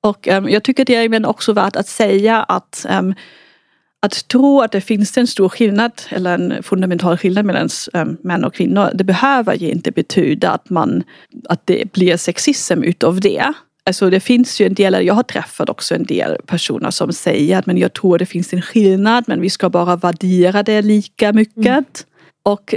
Och 0.01 0.29
em, 0.29 0.49
jag 0.49 0.63
tycker 0.63 0.85
det 0.85 0.95
är 0.95 1.05
även 1.05 1.25
också 1.25 1.53
värt 1.53 1.77
att 1.77 1.89
säga 1.89 2.43
att 2.43 2.87
em, 2.89 3.15
att 4.07 4.29
tro 4.29 4.61
att 4.61 4.73
det 4.73 4.81
finns 4.81 5.19
en 5.19 5.27
stor 5.27 5.49
skillnad 5.49 5.93
eller 6.09 6.35
en 6.35 6.63
fundamental 6.63 7.17
skillnad 7.17 7.45
mellan 7.45 7.69
um, 7.93 8.17
män 8.23 8.45
och 8.45 8.55
kvinnor, 8.55 8.91
det 8.95 9.05
behöver 9.05 9.55
ju 9.55 9.71
inte 9.71 9.91
betyda 9.91 10.51
att, 10.51 10.71
man, 10.71 11.03
att 11.49 11.61
det 11.65 11.93
blir 11.93 12.17
sexism 12.17 12.83
utav 12.83 13.21
det. 13.21 13.53
Alltså 13.85 14.11
det 14.11 14.21
finns 14.21 14.61
ju 14.61 14.67
en 14.67 14.75
del, 14.75 15.07
jag 15.07 15.15
har 15.15 15.23
träffat 15.23 15.69
också 15.69 15.95
en 15.95 16.05
del 16.05 16.37
personer 16.47 16.91
som 16.91 17.13
säger 17.13 17.59
att 17.59 17.67
men 17.67 17.79
jag 17.79 17.93
tror 17.93 18.19
det 18.19 18.27
finns 18.27 18.53
en 18.53 18.63
skillnad 18.63 19.25
men 19.27 19.41
vi 19.41 19.51
ska 19.51 19.71
bara 19.71 19.97
värdera 19.97 20.63
det 20.63 20.83
lika 20.83 21.33
mycket. 21.33 22.07
Och 22.43 22.75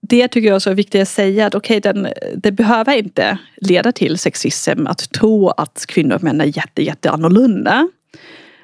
det 0.00 0.28
tycker 0.28 0.48
jag 0.48 0.66
är 0.66 0.74
viktigt 0.74 1.02
att 1.02 1.08
säga 1.08 1.46
att 1.46 1.54
okej, 1.54 1.80
den, 1.80 2.08
det 2.36 2.52
behöver 2.52 2.96
inte 2.96 3.38
leda 3.56 3.92
till 3.92 4.18
sexism 4.18 4.86
att 4.86 5.10
tro 5.10 5.48
att 5.48 5.84
kvinnor 5.88 6.14
och 6.14 6.22
män 6.22 6.40
är 6.40 6.56
jätte, 6.56 6.82
jätte 6.82 7.10
annorlunda. 7.10 7.88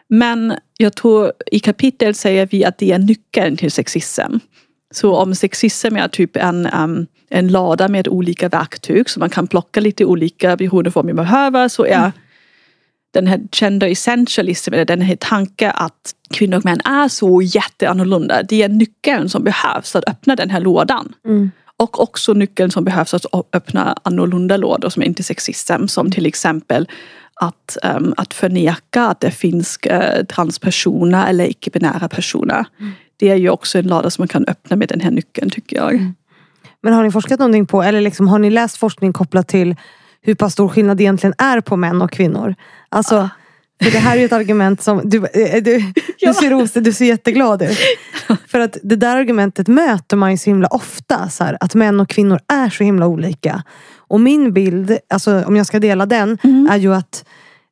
Men 0.09 0.55
jag 0.79 0.95
tror 0.95 1.33
i 1.47 1.59
kapitlet 1.59 2.17
säger 2.17 2.47
vi 2.47 2.65
att 2.65 2.79
det 2.79 2.93
är 2.93 2.99
nyckeln 2.99 3.57
till 3.57 3.71
sexism. 3.71 4.33
Så 4.95 5.17
om 5.17 5.35
sexism 5.35 5.97
är 5.97 6.09
typ 6.09 6.37
en, 6.37 6.67
um, 6.67 7.07
en 7.31 7.49
lada 7.49 7.89
med 7.89 8.09
olika 8.09 8.49
verktyg 8.49 9.11
så 9.11 9.21
man 9.21 9.31
kan 9.31 9.47
plocka 9.47 9.81
lite 9.81 10.05
olika 10.05 10.57
beroende 10.57 10.91
på 10.91 10.99
vad 10.99 11.05
man 11.05 11.17
behöver 11.17 11.69
så 11.69 11.87
är 11.87 12.13
den 13.15 13.27
här 13.27 13.41
gender 13.53 13.89
essentialism, 13.89 14.75
eller 14.75 14.85
den 14.85 15.01
här 15.01 15.17
tanken 15.17 15.73
att 15.75 16.15
kvinnor 16.31 16.59
och 16.59 16.65
män 16.65 16.81
är 16.85 17.09
så 17.09 17.43
jätteannorlunda. 17.43 18.43
Det 18.43 18.63
är 18.63 18.69
nyckeln 18.69 19.29
som 19.29 19.45
behövs 19.45 19.97
att 19.97 20.09
öppna 20.09 20.37
den 20.37 20.51
här 20.51 20.61
lådan. 20.61 21.13
Mm. 21.27 21.51
Och 21.77 22.03
också 22.03 22.33
nyckeln 22.33 22.71
som 22.71 22.85
behövs 22.85 23.15
att 23.15 23.27
öppna 23.53 23.97
annorlunda 24.03 24.57
lådor 24.57 24.89
som 24.89 25.03
är 25.03 25.07
inte 25.07 25.23
sexism. 25.23 25.87
Som 25.87 26.11
till 26.11 26.27
exempel 26.27 26.89
att, 27.41 27.77
um, 27.97 28.15
att 28.17 28.35
förneka 28.35 29.03
att 29.07 29.21
det 29.21 29.31
finns 29.31 29.79
uh, 29.91 30.25
transpersoner 30.25 31.29
eller 31.29 31.45
icke-binära 31.51 32.09
personer. 32.09 32.67
Det 33.17 33.31
är 33.31 33.37
ju 33.37 33.51
också 33.51 33.79
en 33.79 33.87
låda 33.87 34.11
som 34.11 34.23
man 34.23 34.29
kan 34.29 34.45
öppna 34.49 34.77
med 34.77 34.89
den 34.89 35.01
här 35.01 35.11
nyckeln 35.11 35.51
tycker 35.51 35.77
jag. 35.77 36.13
Men 36.83 36.93
har 36.93 37.03
ni 37.03 37.11
forskat 37.11 37.39
någonting 37.39 37.67
på, 37.67 37.83
eller 37.83 38.01
liksom, 38.01 38.29
har 38.29 38.39
ni 38.39 38.51
läst 38.51 38.77
forskning 38.77 39.13
kopplat 39.13 39.49
till 39.49 39.77
hur 40.23 40.35
pass 40.35 40.53
stor 40.53 40.69
skillnad 40.69 40.97
det 40.97 41.03
egentligen 41.03 41.35
är 41.39 41.61
på 41.61 41.77
män 41.77 42.03
och 42.03 42.11
kvinnor? 42.11 42.55
Alltså, 42.89 43.29
för 43.83 43.91
det 43.91 43.99
här 43.99 44.17
är 44.17 44.21
ju 44.21 44.25
ett 44.27 44.33
argument 44.33 44.83
som... 44.83 45.01
Du, 45.05 45.19
eh, 45.19 45.23
du, 45.63 45.93
Ja. 46.19 46.29
du, 46.29 46.35
ser, 46.35 46.51
ros- 46.51 46.81
du 46.81 46.93
ser 46.93 47.05
jätteglad 47.05 47.63
ut. 47.63 47.79
För 48.49 48.61
att 48.61 48.77
det 48.83 48.97
där 48.97 49.17
argumentet 49.17 49.69
möter 49.69 50.17
man 50.17 50.31
ju 50.31 50.39
så 50.39 50.51
himla 50.51 50.69
ofta. 50.69 51.29
Så 51.29 51.45
här, 51.45 51.57
att 51.61 51.75
män 51.75 52.01
och 52.01 52.09
kvinnor 52.09 52.41
är 52.49 52.71
så 52.71 52.85
himla 52.85 53.07
olika. 53.07 53.63
Och 54.09 54.21
min 54.21 54.53
bild, 54.53 54.99
alltså, 55.11 55.45
om 55.45 55.57
jag 55.57 55.67
ska 55.67 55.81
dela 55.81 56.07
den, 56.07 56.39
är 56.71 56.77
ju 56.77 56.95
att 56.95 57.25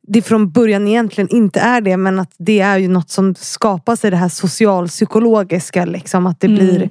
det 0.09 0.23
från 0.23 0.51
början 0.51 0.89
egentligen 0.89 1.29
inte 1.29 1.61
är 1.61 1.81
det 1.81 1.97
men 1.97 2.19
att 2.19 2.33
det 2.39 2.61
är 2.61 2.79
ju 2.79 2.89
något 2.89 3.11
som 3.11 3.35
skapas 3.35 4.05
i 4.05 4.11
det 4.11 4.17
här 4.17 4.29
socialpsykologiska. 4.29 5.85
Liksom, 5.85 6.27
att 6.27 6.41
det 6.41 6.47
Mm. 6.47 6.59
blir 6.59 6.91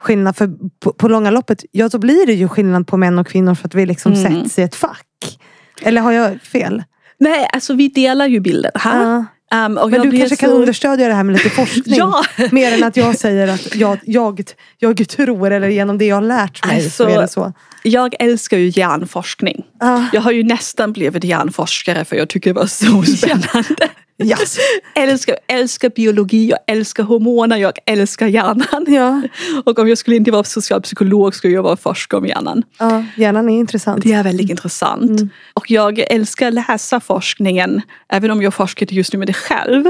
skillnad. 0.00 0.36
För 0.36 0.50
på, 0.80 0.92
på 0.92 1.08
långa 1.08 1.30
loppet, 1.30 1.64
ja 1.72 1.88
då 1.88 1.98
blir 1.98 2.26
det 2.26 2.32
ju 2.32 2.48
skillnad 2.48 2.86
på 2.86 2.96
män 2.96 3.18
och 3.18 3.26
kvinnor 3.26 3.54
för 3.54 3.68
att 3.68 3.74
vi 3.74 3.86
liksom 3.86 4.12
Mm. 4.12 4.42
sätts 4.42 4.58
i 4.58 4.62
ett 4.62 4.74
fack. 4.74 5.38
Eller 5.82 6.00
har 6.00 6.12
jag 6.12 6.40
fel? 6.40 6.82
Nej, 7.18 7.48
alltså 7.52 7.74
vi 7.74 7.88
delar 7.88 8.26
ju 8.26 8.40
bilden 8.40 8.70
här. 8.74 9.04
Ja. 9.12 9.24
Um, 9.54 9.74
Men 9.90 10.10
du 10.10 10.18
kanske 10.18 10.36
kan 10.36 10.50
så- 10.50 10.56
understödja 10.56 11.08
det 11.08 11.14
här 11.14 11.24
med 11.24 11.32
lite 11.32 11.50
forskning. 11.60 11.96
Ja. 11.98 12.24
Mer 12.50 12.72
än 12.72 12.84
att 12.84 12.96
jag 12.96 13.18
säger 13.18 13.48
att 13.48 13.74
jag, 13.74 13.98
jag, 14.04 14.42
jag 14.78 15.08
tror 15.08 15.50
eller 15.50 15.68
genom 15.68 15.98
det 15.98 16.04
jag 16.04 16.16
har 16.16 16.22
lärt 16.22 16.66
mig. 16.66 16.84
Alltså, 16.84 17.26
så. 17.28 17.52
Jag 17.82 18.14
älskar 18.18 18.56
ju 18.56 18.68
hjärnforskning. 18.74 19.64
Ah. 19.80 20.00
Jag 20.12 20.20
har 20.20 20.32
ju 20.32 20.42
nästan 20.42 20.92
blivit 20.92 21.24
hjärnforskare 21.24 22.04
för 22.04 22.16
jag 22.16 22.28
tycker 22.28 22.50
det 22.50 22.60
var 22.60 22.66
så 22.66 23.02
spännande. 23.02 23.88
Yes. 24.24 24.58
älskar, 24.94 25.36
älskar 25.46 25.88
biologi, 25.90 26.48
jag 26.50 26.58
älskar 26.66 27.02
hormoner, 27.02 27.56
jag 27.56 27.72
älskar 27.86 28.26
hjärnan. 28.26 28.84
Ja. 28.88 29.22
Och 29.64 29.78
om 29.78 29.88
jag 29.88 29.98
skulle 29.98 30.16
inte 30.16 30.30
vara 30.30 30.44
socialpsykolog 30.44 31.34
skulle 31.34 31.54
jag 31.54 31.62
vara 31.62 31.76
forskare 31.76 32.18
om 32.18 32.26
hjärnan. 32.26 32.62
ja, 32.78 33.04
hjärnan 33.16 33.48
är 33.48 33.58
intressant. 33.58 34.04
Det 34.04 34.12
är 34.12 34.24
väldigt 34.24 34.50
intressant. 34.50 35.20
Och 35.54 35.70
jag 35.70 35.98
älskar 35.98 36.48
att 36.48 36.54
läsa 36.54 37.00
forskningen, 37.00 37.82
även 38.08 38.30
om 38.30 38.42
jag 38.42 38.54
forskar 38.54 38.86
just 38.90 39.12
nu 39.12 39.18
med 39.18 39.28
det 39.28 39.32
själv. 39.32 39.84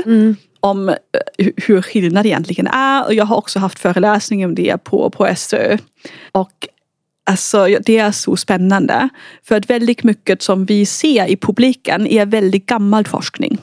Om 0.62 0.88
eh, 0.88 0.94
hu- 1.38 1.52
hur 1.56 1.82
skillnad 1.82 2.26
egentligen 2.26 2.66
är. 2.66 3.04
Och 3.06 3.14
jag 3.14 3.24
har 3.24 3.36
också 3.36 3.58
haft 3.58 3.78
föreläsningar 3.78 4.48
om 4.48 4.54
det 4.54 4.84
på, 4.84 5.10
på 5.10 5.28
SÖ. 5.36 5.78
Och 6.32 6.52
Alltså, 7.26 7.66
det 7.87 7.98
är 7.98 8.12
så 8.12 8.37
spännande. 8.37 9.09
För 9.42 9.56
att 9.56 9.70
väldigt 9.70 10.04
mycket 10.04 10.42
som 10.42 10.64
vi 10.64 10.87
ser 10.87 11.26
i 11.26 11.37
publiken 11.37 12.06
är 12.06 12.26
väldigt 12.26 12.66
gammal 12.66 13.06
forskning. 13.06 13.59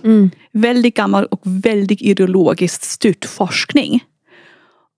Väldigt 0.51 0.95
gammal 0.95 1.25
och 1.25 1.41
väldigt 1.43 2.01
ideologiskt 2.01 2.83
styrd 2.83 3.25
forskning. 3.25 4.03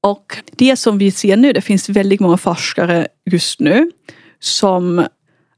Och 0.03 0.37
det 0.51 0.75
som 0.75 0.97
vi 0.97 1.11
ser 1.11 1.37
nu, 1.37 1.53
det 1.53 1.61
finns 1.61 1.89
väldigt 1.89 2.19
många 2.19 2.37
forskare 2.37 3.07
just 3.31 3.59
nu 3.59 3.91
som 4.39 5.05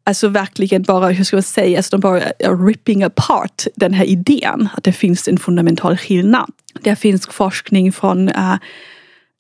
alltså 0.04 0.28
verkligen 0.28 0.84
bara, 0.84 1.10
hur 1.10 1.24
ska 1.24 1.36
man 1.36 1.44
säga, 1.44 1.78
alltså 1.78 1.98
de 1.98 2.02
bara 2.02 2.20
ripping 2.68 3.04
apart 3.04 3.66
den 3.76 3.94
här 3.94 4.06
idén 4.06 4.70
att 4.78 4.84
det 4.84 4.94
finns 4.94 5.28
en 5.28 5.38
fundamental 5.38 5.98
skillnad. 5.98 6.52
Det 6.82 6.96
finns 6.96 7.28
forskning 7.28 7.92
från 7.92 8.30
uh, 8.30 8.56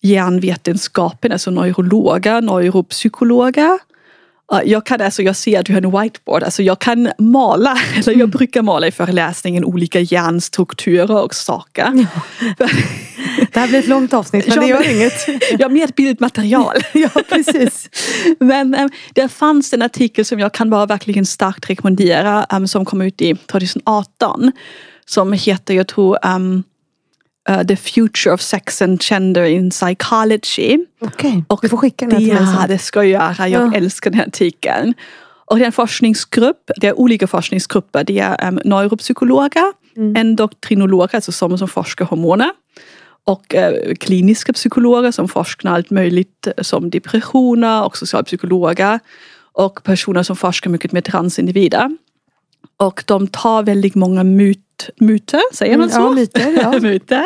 hjärnvetenskapen, 0.01 1.31
alltså 1.31 1.51
neurologer, 1.51 2.41
neuropsykologer. 2.41 3.79
Jag 4.65 4.85
kan 4.85 5.01
alltså, 5.01 5.21
jag 5.23 5.35
ser 5.35 5.59
att 5.59 5.65
du 5.65 5.73
har 5.73 5.81
en 5.81 6.01
whiteboard, 6.01 6.43
alltså 6.43 6.63
jag 6.63 6.79
kan 6.79 7.11
mala, 7.17 7.77
eller 7.95 8.19
jag 8.19 8.29
brukar 8.29 8.61
mala 8.61 8.87
i 8.87 8.91
föreläsningen 8.91 9.65
olika 9.65 9.99
hjärnstrukturer 9.99 11.23
och 11.23 11.35
saker. 11.35 12.05
Det 13.53 13.59
här 13.59 13.67
blir 13.67 13.79
ett 13.79 13.87
långt 13.87 14.13
avsnitt 14.13 14.47
men 14.47 14.55
Ja, 14.55 14.61
det 14.61 14.67
gör 14.67 14.79
men- 14.79 14.91
inget. 14.91 15.27
Jag 15.59 15.69
har 15.69 15.69
mer 15.69 15.89
bildmaterial. 15.95 16.75
ja, 16.93 17.09
precis. 17.29 17.89
Men 18.39 18.75
um, 18.75 18.89
det 19.13 19.27
fanns 19.29 19.73
en 19.73 19.81
artikel 19.81 20.25
som 20.25 20.39
jag 20.39 20.53
kan 20.53 20.69
bara 20.69 20.85
verkligen 20.85 21.25
starkt 21.25 21.69
rekommendera 21.69 22.45
um, 22.49 22.67
som 22.67 22.85
kom 22.85 23.01
ut 23.01 23.21
i 23.21 23.35
2018. 23.35 24.51
Som 25.05 25.33
heter, 25.33 25.73
jag 25.73 25.87
tror, 25.87 26.17
um, 26.25 26.63
uh, 27.49 27.63
The 27.63 27.75
Future 27.75 28.33
of 28.33 28.41
Sex 28.41 28.81
and 28.81 29.01
Gender 29.03 29.43
in 29.43 29.71
Psychology. 29.71 30.77
Okej, 31.01 31.43
Och 31.47 31.59
du 31.61 31.69
får 31.69 31.77
skicka 31.77 32.05
den 32.05 32.11
här 32.11 32.19
till 32.19 32.33
mig 32.33 32.43
Ja, 32.43 32.59
sen. 32.59 32.69
det 32.69 32.77
ska 32.77 32.99
jag 33.03 33.07
göra. 33.37 33.47
Jag 33.47 33.67
Ja. 33.67 33.73
älskar 33.75 34.09
den 34.11 34.19
här 34.19 34.27
artikeln. 34.27 34.93
Och 35.45 35.57
det 35.57 35.63
är 35.63 35.65
en 35.65 35.71
forskningsgrupp, 35.71 36.71
det 36.81 36.87
är 36.87 36.99
olika 36.99 37.27
forskningsgrupper. 37.27 38.03
Det 38.03 38.19
är 38.19 38.47
um, 38.47 38.59
neuropsykologer, 38.65 39.73
Mm. 39.97 40.15
endokrinologer, 40.15 41.15
alltså 41.15 41.31
som, 41.31 41.57
som 41.57 41.67
forskar 41.67 42.05
hormoner. 42.05 42.49
Och 43.23 43.55
eh, 43.55 43.93
kliniska 43.95 44.53
psykologer 44.53 45.11
som 45.11 45.27
forskar 45.27 45.69
allt 45.71 45.89
möjligt 45.89 46.47
eh, 46.47 46.53
som 46.63 46.89
depressioner 46.89 47.83
och 47.85 47.97
socialpsykologer. 47.97 48.99
Och 49.53 49.83
personer 49.83 50.23
som 50.23 50.35
forskar 50.35 50.69
mycket 50.71 50.91
med 50.91 51.03
transindivider. 51.05 51.97
Och 52.77 53.03
de 53.07 53.27
tar 53.27 53.63
väldigt 53.63 53.95
många 53.95 54.23
myt, 54.23 54.59
myter, 54.99 55.41
säger 55.53 55.77
man 55.77 55.89
Mm, 55.89 55.95
så? 55.95 56.01
ja, 56.01 56.09
myter, 56.15 56.61
ja. 56.61 56.79
myter. 56.79 57.23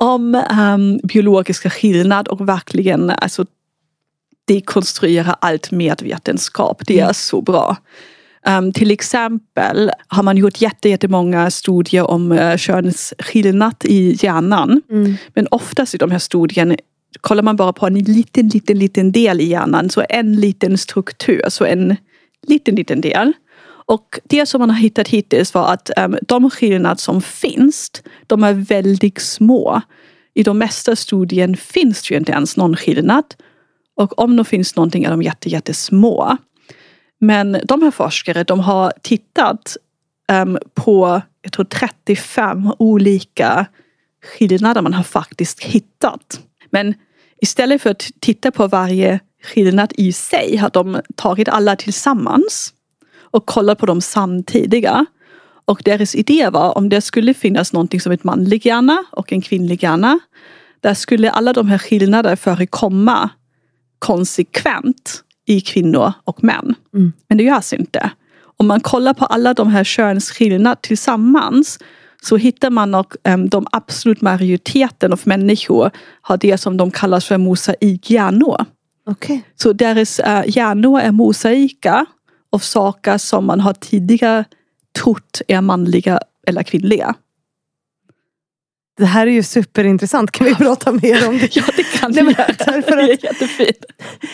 Om 0.00 0.34
um, 0.34 0.98
biologiska 1.02 1.70
skillnad 1.70 2.28
och 2.28 2.48
verkligen 2.48 3.10
alltså, 3.10 3.46
dekonstruera 4.48 5.36
allt 5.40 5.70
med 5.70 6.02
vetenskap. 6.02 6.82
Det 6.86 7.00
är 7.00 7.12
så 7.12 7.42
bra. 7.42 7.76
Um, 8.48 8.72
till 8.72 8.90
exempel 8.90 9.90
har 10.08 10.22
man 10.22 10.36
gjort 10.36 10.60
jättemånga 10.60 11.50
studier 11.50 12.10
om 12.10 12.32
uh, 12.32 12.56
könsskillnad 12.56 13.74
i 13.84 14.16
hjärnan. 14.22 14.82
Mm. 14.90 15.14
Men 15.34 15.46
oftast 15.50 15.94
i 15.94 15.98
de 15.98 16.10
här 16.10 16.18
studierna 16.18 16.76
kollar 17.20 17.42
man 17.42 17.56
bara 17.56 17.72
på 17.72 17.86
en 17.86 17.94
liten, 17.98 18.48
liten, 18.48 18.78
liten 18.78 19.12
del 19.12 19.40
i 19.40 19.44
hjärnan. 19.44 19.90
Så 19.90 20.04
en 20.08 20.36
liten 20.36 20.78
struktur, 20.78 21.42
så 21.48 21.64
en 21.64 21.96
liten, 22.46 22.74
liten 22.74 23.00
del. 23.00 23.32
Och 23.86 24.18
det 24.24 24.46
som 24.46 24.58
man 24.58 24.70
har 24.70 24.76
hittat 24.76 25.08
hittills 25.08 25.54
var 25.54 25.72
att 25.72 25.90
um, 25.96 26.18
de 26.22 26.50
skillnader 26.50 26.96
som 26.96 27.22
finns, 27.22 27.90
de 28.26 28.44
är 28.44 28.52
väldigt 28.52 29.20
små. 29.20 29.80
I 30.34 30.42
de 30.42 30.58
mesta 30.58 30.96
studien 30.96 31.56
finns 31.56 32.02
det 32.02 32.14
ju 32.14 32.18
inte 32.18 32.32
ens 32.32 32.56
någon 32.56 32.76
skillnad. 32.76 33.24
Och 33.96 34.18
om 34.18 34.36
det 34.36 34.44
finns 34.44 34.76
någonting 34.76 35.04
är 35.04 35.10
de 35.10 35.22
jätte, 35.22 35.48
jättesmå. 35.48 36.36
Men 37.20 37.60
de 37.64 37.82
här 37.82 37.90
forskare 37.90 38.44
de 38.44 38.60
har 38.60 38.92
tittat 39.02 39.76
um, 40.32 40.58
på 40.74 41.22
jag 41.42 41.52
tror 41.52 41.64
35 41.64 42.72
olika 42.78 43.66
skillnader 44.24 44.82
man 44.82 44.94
har 44.94 45.02
faktiskt 45.02 45.62
hittat. 45.62 46.40
Men 46.70 46.94
istället 47.42 47.82
för 47.82 47.90
att 47.90 48.10
titta 48.20 48.50
på 48.50 48.66
varje 48.66 49.20
skillnad 49.42 49.92
i 49.96 50.12
sig 50.12 50.56
har 50.56 50.70
de 50.70 51.00
tagit 51.16 51.48
alla 51.48 51.76
tillsammans 51.76 52.74
och 53.34 53.46
kollat 53.46 53.78
på 53.78 53.86
dem 53.86 54.00
samtidiga. 54.00 55.06
Och 55.64 55.82
deras 55.84 56.14
idé 56.14 56.50
var 56.50 56.78
om 56.78 56.88
det 56.88 57.00
skulle 57.00 57.34
finnas 57.34 57.72
någonting 57.72 58.00
som 58.00 58.12
ett 58.12 58.24
manlig 58.24 58.66
hjärna 58.66 59.04
och 59.10 59.32
en 59.32 59.42
kvinnlig 59.42 59.82
hjärna. 59.82 60.18
Där 60.80 60.94
skulle 60.94 61.30
alla 61.30 61.52
de 61.52 61.68
här 61.68 61.78
skillnaderna 61.78 62.36
förekomma 62.36 63.30
konsekvent 63.98 65.22
i 65.46 65.60
kvinnor 65.60 66.12
och 66.24 66.44
män. 66.44 66.74
Mm. 66.94 67.12
Men 67.28 67.38
det 67.38 67.44
görs 67.44 67.72
inte. 67.72 68.10
Om 68.56 68.66
man 68.66 68.80
kollar 68.80 69.14
på 69.14 69.24
alla 69.24 69.54
de 69.54 69.68
här 69.68 69.84
könsskillnaderna 69.84 70.74
tillsammans 70.74 71.78
så 72.22 72.36
hittar 72.36 72.70
man 72.70 72.94
att 72.94 73.16
um, 73.28 73.48
de 73.48 73.66
absolut 73.72 74.20
majoriteten 74.20 75.12
av 75.12 75.20
människor 75.24 75.90
har 76.20 76.36
det 76.36 76.58
som 76.58 76.76
de 76.76 76.90
kallar 76.90 77.20
för 77.20 77.38
mosaikhjärnor. 77.38 78.64
Okay. 79.06 79.40
Så 79.56 79.72
deras 79.72 80.20
uh, 80.20 80.42
hjärnor 80.46 81.00
är 81.00 81.12
mosaika 81.12 82.06
av 82.54 82.58
saker 82.58 83.18
som 83.18 83.44
man 83.46 83.60
har 83.60 83.72
tidigare 83.72 84.44
trott 84.98 85.42
är 85.48 85.60
manliga 85.60 86.20
eller 86.46 86.62
kvinnliga. 86.62 87.14
Det 88.96 89.04
här 89.04 89.26
är 89.26 89.30
ju 89.30 89.42
superintressant. 89.42 90.30
Kan 90.30 90.46
vi 90.46 90.54
prata 90.54 90.92
mer 90.92 91.28
om 91.28 91.38
det? 91.38 91.56
ja, 91.56 91.62
det 91.76 91.82
kan 91.82 92.10
Nej, 92.12 92.24
vi 92.24 92.32
göra. 92.32 92.46
därför 92.58 92.96
Det 92.96 93.02
att- 93.02 93.10
är 93.22 93.24
jättefint. 93.24 93.84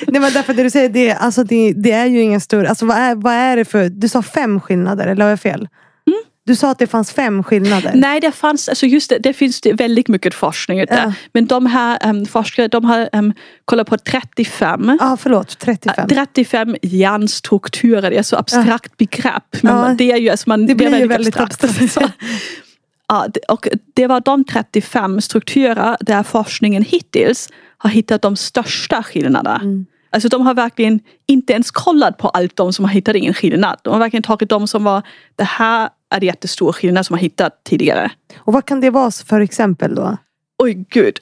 Nej, 0.06 0.20
men 0.20 0.32
därför 0.32 0.54
det 0.54 0.62
du 0.62 0.70
säger, 0.70 0.88
det, 0.88 1.12
alltså 1.12 1.44
det, 1.44 1.72
det 1.72 1.90
är 1.92 2.06
ju 2.06 2.20
ingen 2.22 2.40
större... 2.40 2.68
Alltså 2.68 2.86
vad, 2.86 2.96
är, 2.96 3.14
vad 3.14 3.32
är 3.34 3.56
det 3.56 3.64
för... 3.64 3.88
Du 3.88 4.08
sa 4.08 4.22
fem 4.22 4.60
skillnader, 4.60 5.06
eller 5.06 5.22
har 5.22 5.30
jag 5.30 5.40
fel? 5.40 5.68
Du 6.50 6.56
sa 6.56 6.70
att 6.70 6.78
det 6.78 6.86
fanns 6.86 7.12
fem 7.12 7.42
skillnader. 7.44 7.92
Nej, 7.94 8.20
det 8.20 8.32
fanns, 8.32 8.68
alltså 8.68 8.86
just 8.86 9.10
det, 9.10 9.18
det 9.18 9.32
finns 9.32 9.60
det 9.60 9.72
väldigt 9.72 10.08
mycket 10.08 10.34
forskning 10.34 10.80
ute. 10.80 10.94
Ja. 11.06 11.12
Men 11.32 11.46
de 11.46 11.66
här 11.66 11.98
um, 12.10 12.26
forskare 12.26 12.68
de 12.68 12.84
har 12.84 13.08
um, 13.12 13.32
kollat 13.64 13.86
på 13.88 13.98
35 13.98 14.96
Ja, 15.00 15.16
förlåt. 15.20 15.58
35. 15.58 16.08
35 16.08 16.76
hjärnstrukturer, 16.82 18.10
det 18.10 18.16
är 18.16 18.22
så 18.22 18.36
abstrakt 18.36 18.96
begrepp. 18.96 19.62
Men 19.62 19.76
Ja. 19.88 19.94
det, 19.98 20.12
är 20.12 20.16
ju, 20.16 20.28
alltså 20.30 20.48
man, 20.48 20.66
Det 20.66 20.74
blir 20.74 20.94
är 20.94 20.98
ju 20.98 21.06
väldigt 21.06 21.36
abstrakt. 21.36 21.92
Så, 21.92 22.00
ja, 23.08 23.26
det- 23.34 23.40
och 23.48 23.68
det 23.94 24.06
var 24.06 24.20
de 24.20 24.44
35 24.44 25.20
strukturer 25.20 25.96
där 26.00 26.22
forskningen 26.22 26.82
hittills 26.82 27.48
har 27.78 27.90
hittat 27.90 28.22
de 28.22 28.36
största 28.36 29.02
skillnaderna. 29.02 29.56
Mm. 29.62 29.86
Alltså 30.12 30.28
de 30.28 30.46
har 30.46 30.54
verkligen 30.54 31.00
inte 31.26 31.52
ens 31.52 31.70
kollat 31.70 32.18
på 32.18 32.28
allt 32.28 32.56
de 32.56 32.72
som 32.72 32.84
har 32.84 32.92
hittat 32.92 33.16
ingen 33.16 33.34
skillnad. 33.34 33.78
De 33.82 33.92
har 33.92 33.98
verkligen 34.00 34.22
tagit 34.22 34.48
de 34.48 34.66
som 34.68 34.84
var, 34.84 35.02
det 35.36 35.44
här 35.44 35.88
är 36.10 36.20
det 36.20 36.26
jättestor 36.26 36.72
skillnad 36.72 37.06
som 37.06 37.14
har 37.14 37.20
hittat 37.20 37.64
tidigare. 37.64 38.10
Och 38.38 38.52
vad 38.52 38.64
kan 38.66 38.80
det 38.80 38.90
vara 38.90 39.10
för 39.10 39.40
exempel 39.40 39.94
då? 39.94 40.16
Oj 40.58 40.84
gud. 40.90 41.18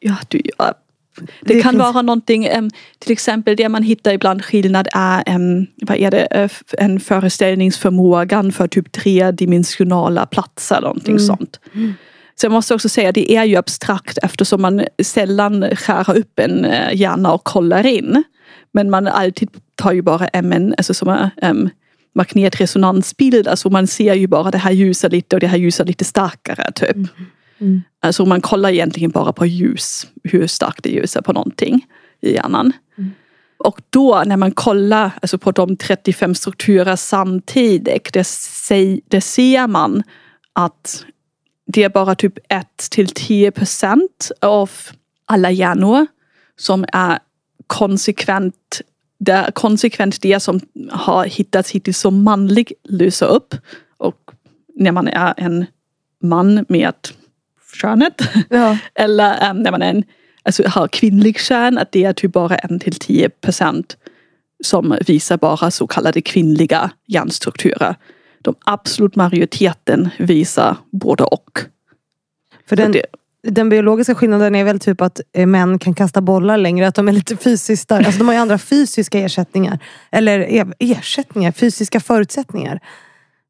Ja, 0.00 0.16
du, 0.28 0.40
ja. 0.58 0.74
Det, 1.20 1.54
Det 1.54 1.62
kan 1.62 1.72
finns- 1.72 1.80
vara 1.82 2.02
någonting, 2.02 2.48
till 2.98 3.12
exempel 3.12 3.56
det 3.56 3.68
man 3.68 3.82
hittar 3.82 4.12
ibland 4.12 4.44
skillnad 4.44 4.88
är, 4.92 5.66
vad 5.86 5.96
är 5.96 6.10
det, 6.10 6.48
en 6.78 7.00
föreställningsförmågan 7.00 8.52
för 8.52 8.68
typ 8.68 8.92
tredimensionala 8.92 10.26
platser 10.26 10.80
någonting 10.80 11.14
Mm. 11.14 11.26
sånt. 11.26 11.60
Så 12.34 12.44
jag 12.46 12.52
måste 12.52 12.74
också 12.74 12.88
säga, 12.88 13.12
det 13.12 13.32
är 13.32 13.44
ju 13.44 13.56
abstrakt 13.56 14.18
eftersom 14.22 14.62
man 14.62 14.84
sällan 15.02 15.76
skär 15.76 16.16
upp 16.18 16.38
en 16.38 16.66
hjärna 16.92 17.32
och 17.32 17.44
kollar 17.44 17.86
in. 17.86 18.22
Men 18.72 18.90
man 18.90 19.06
alltid 19.06 19.48
tar 19.74 19.92
ju 19.92 20.02
bara 20.02 20.28
en, 20.28 20.74
alltså 20.78 20.94
som 20.94 21.30
em, 21.42 21.70
magnetresonansbild, 22.18 23.48
alltså 23.48 23.70
man 23.70 23.86
ser 23.86 24.14
ju 24.14 24.26
bara 24.26 24.50
det 24.50 24.58
här 24.58 24.72
ljusar 24.72 25.10
lite 25.10 25.36
och 25.36 25.40
det 25.40 25.46
här 25.46 25.58
ljusar 25.58 25.84
lite 25.84 26.04
starkare. 26.04 26.72
typ. 26.72 26.96
Mm. 27.60 27.82
Alltså 28.00 28.24
man 28.24 28.40
kollar 28.40 28.70
egentligen 28.70 29.10
bara 29.10 29.32
på 29.32 29.46
ljus, 29.46 30.06
hur 30.24 30.46
starkt 30.46 30.82
det 30.82 30.90
ljusar 30.90 31.22
på 31.22 31.32
någonting 31.32 31.86
i 32.20 32.34
hjärnan. 32.34 32.72
Mm. 32.98 33.10
Och 33.58 33.80
då 33.90 34.22
när 34.26 34.36
man 34.36 34.52
kollar 34.52 35.10
alltså 35.22 35.38
på 35.38 35.52
de 35.52 35.76
35 35.76 36.34
strukturer 36.34 36.96
samtidigt, 36.96 38.12
det, 38.12 38.24
säg, 38.24 39.00
det 39.08 39.20
ser 39.20 39.66
man 39.66 40.02
att 40.52 41.04
det 41.66 41.84
är 41.84 41.88
bara 41.88 42.14
typ 42.14 42.38
1 42.48 42.66
till 42.90 43.08
10 43.08 43.50
procent 43.50 44.30
av 44.40 44.70
alla 45.26 45.50
hjärnor 45.50 46.06
som 46.56 46.84
är 46.92 47.18
konsekvent 47.66 48.80
det 49.18 49.32
är 49.32 49.50
konsekvent 49.50 50.22
det 50.22 50.40
som 50.40 50.60
har 50.90 51.24
hittats 51.24 51.70
hittills 51.70 51.98
som 51.98 52.22
manlig 52.22 52.72
löser 52.84 53.26
upp. 53.26 53.54
Och 53.96 54.30
när 54.74 54.92
man 54.92 55.08
är 55.08 55.34
en 55.36 55.66
man 56.22 56.64
med 56.68 56.94
könet 57.80 58.22
Ja. 58.48 58.78
eller 58.94 59.50
um, 59.50 59.62
när 59.62 59.70
man 59.70 59.82
är 59.82 59.90
en, 59.90 60.04
alltså, 60.42 60.68
har 60.68 60.88
kvinnlig 60.88 61.40
kön 61.40 61.78
att 61.78 61.92
det 61.92 62.04
är 62.04 62.12
typ 62.12 62.32
bara 62.32 62.56
en 62.56 62.80
till 62.80 62.94
10 62.94 63.28
procent 63.28 63.96
som 64.64 64.98
visar 65.06 65.36
bara 65.36 65.70
så 65.70 65.86
kallade 65.86 66.20
kvinnliga 66.20 66.90
hjärnstrukturer. 67.06 67.94
De 68.42 68.54
absolut 68.64 69.16
majoriteten 69.16 70.08
visar 70.18 70.76
både 70.90 71.24
och. 71.24 71.60
För 72.68 72.76
den, 72.76 72.92
det, 72.92 73.06
den 73.42 73.68
biologiska 73.68 74.14
skillnaden 74.14 74.54
är 74.54 74.64
väl 74.64 74.80
typ 74.80 75.00
att 75.00 75.20
eh, 75.32 75.46
män 75.46 75.78
kan 75.78 75.94
kasta 75.94 76.20
bollar 76.20 76.56
längre, 76.56 76.88
att 76.88 76.94
de 76.94 77.08
är 77.08 77.12
lite 77.12 77.36
fysiskt 77.36 77.82
starka. 77.82 78.06
Alltså 78.06 78.18
de 78.18 78.28
har 78.28 78.34
ju 78.34 78.40
andra 78.40 78.58
fysiska 78.58 79.18
ersättningar. 79.18 79.78
Eller 80.10 80.54
eh, 80.56 80.66
ersättningar, 80.78 81.52
fysiska 81.52 82.00
förutsättningar. 82.00 82.80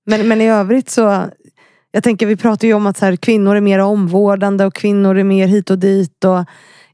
Men, 0.06 0.28
men 0.28 0.40
i 0.40 0.50
övrigt 0.50 0.90
så, 0.90 1.24
jag 1.92 2.02
tänker 2.02 2.26
vi 2.26 2.36
pratar 2.36 2.68
ju 2.68 2.74
om 2.74 2.86
att 2.86 2.96
så 2.96 3.04
här, 3.04 3.16
kvinnor 3.16 3.56
är 3.56 3.60
mer 3.60 3.78
omvårdande 3.78 4.64
och 4.64 4.74
kvinnor 4.74 5.18
är 5.18 5.24
mer 5.24 5.46
hit 5.46 5.70
och 5.70 5.78
dit 5.78 6.24
och 6.24 6.44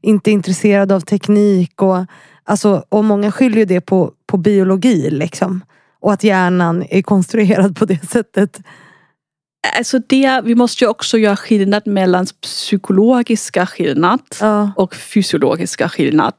inte 0.01 0.31
intresserade 0.31 0.95
av 0.95 0.99
teknik. 0.99 1.81
Och, 1.81 2.05
alltså, 2.43 2.85
och 2.89 3.03
många 3.03 3.31
skyller 3.31 3.57
ju 3.57 3.65
det 3.65 3.81
på, 3.81 4.11
på 4.27 4.37
biologi 4.37 5.09
liksom. 5.09 5.61
Och 5.99 6.13
att 6.13 6.23
hjärnan 6.23 6.85
är 6.89 7.01
konstruerad 7.01 7.77
på 7.77 7.85
det 7.85 8.09
sättet 8.09 8.59
alltså 9.77 9.99
det, 9.99 10.41
vi 10.43 10.55
måste 10.55 10.83
ju 10.83 10.89
också 10.89 11.17
göra 11.17 11.35
skillnad 11.35 11.87
mellan 11.87 12.25
psykologiska 12.41 13.65
skillnad 13.65 14.19
Ja. 14.41 14.71
och 14.75 14.95
fysiologiska 14.95 15.89
skillnad. 15.89 16.33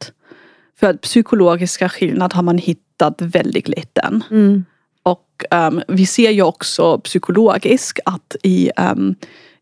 För 0.81 0.91
att 0.91 1.01
psykologiska 1.01 1.89
skillnad 1.89 2.33
har 2.33 2.43
man 2.43 2.59
hittat 2.59 3.23
väldigt 3.23 3.69
liten. 3.69 4.25
Mm. 4.31 4.65
Och 5.03 5.45
ehm, 5.51 5.83
vi 5.89 6.07
ser 6.07 6.31
ju 6.31 6.43
också 6.43 6.99
psykologiskt 6.99 8.01
att 8.05 8.37
i, 8.43 8.71
um, 8.93 9.15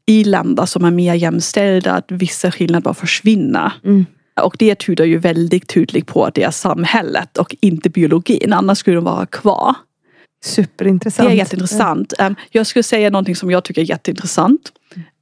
i 0.07 0.24
länder 0.24 0.66
som 0.66 0.85
är 0.85 0.90
mer 0.90 1.14
jämställda 1.14 1.92
att 1.92 2.05
vissa 2.09 2.50
skillnader 2.50 2.83
bara 2.83 2.94
försvinner. 2.94 3.72
Mm. 3.85 4.07
Och 4.40 4.57
det 4.59 4.74
tyder 4.74 5.05
ju 5.05 5.18
väldigt 5.18 5.68
tydligt 5.68 6.07
på 6.07 6.24
att 6.24 6.35
det 6.35 6.42
är 6.42 6.50
samhället 6.50 7.38
och 7.38 7.57
inte 7.61 7.90
biologin. 7.90 8.53
Annars 8.53 8.79
skulle 8.79 8.96
de 8.96 9.05
vara 9.05 9.27
kvar. 9.27 9.74
Superintressant. 10.44 11.28
Det 11.28 11.35
är 11.35 11.37
jätteintressant. 11.37 12.12
Um, 12.18 12.37
jag 12.50 12.66
skulle 12.66 12.83
säga 12.83 13.11
någonting 13.11 13.37
som 13.37 13.50
jag 13.50 13.64
tycker 13.64 13.83
är 13.83 13.87
jätteintressant. 13.87 14.72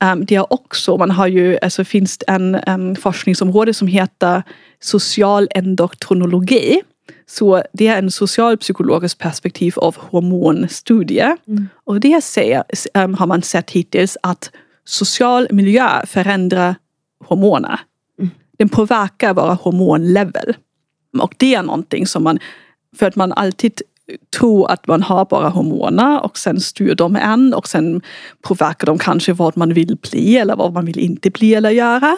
Um, 0.05 0.25
det 0.25 0.35
är 0.35 0.53
också, 0.53 0.97
man 0.97 1.11
har 1.11 1.27
ju, 1.27 1.59
alltså 1.63 1.85
finns 1.85 2.19
det 2.19 2.25
en 2.29 2.59
um, 2.67 2.97
forskningsområde 2.97 3.75
som 3.75 3.89
heter 3.89 4.43
social 4.81 5.49
endokrinologi. 5.51 6.83
Så 7.27 7.63
det 7.73 7.87
är 7.87 7.99
en 7.99 8.11
socialpsykologisk 8.11 9.19
perspektiv 9.19 9.75
av 9.77 9.97
hormonstudier. 9.99 11.37
Mm. 11.49 11.69
Och 11.85 12.01
det 12.01 12.25
säger, 12.25 12.65
um, 12.95 13.15
har 13.15 13.27
man 13.27 13.43
sett 13.43 13.71
hittills 13.71 14.17
att 14.23 14.51
social 14.85 15.49
miljö 15.51 16.07
förändrar 16.07 16.75
hormoner. 17.25 17.81
Mm. 18.19 18.31
Den 18.59 18.69
påverkar 18.69 19.35
våra 19.35 19.55
hormonlevel. 19.55 20.57
Och 21.19 21.35
det 21.37 21.55
är 21.55 21.63
någonting 21.63 22.07
som 22.07 22.25
man, 22.25 22.39
för 22.97 23.07
att 23.07 23.17
man 23.17 23.33
alltid 23.33 23.83
tror 24.39 24.71
att 24.71 24.87
man 24.87 25.03
har 25.03 25.25
bara 25.25 25.49
hormoner 25.49 26.25
och 26.25 26.39
sen 26.39 26.61
styr 26.61 26.95
de 26.95 27.17
en 27.17 27.55
och 27.55 27.69
sen 27.69 28.03
påverkar 28.43 28.87
de 28.87 28.99
kanske 28.99 29.33
vad 29.33 29.57
man 29.57 29.75
vill 29.75 29.97
bli 30.11 30.37
eller 30.37 30.57
vad 30.57 30.73
man 30.73 30.85
vill 30.85 30.99
inte 30.99 31.31
bli 31.31 31.55
eller 31.55 31.71
göra. 31.71 32.17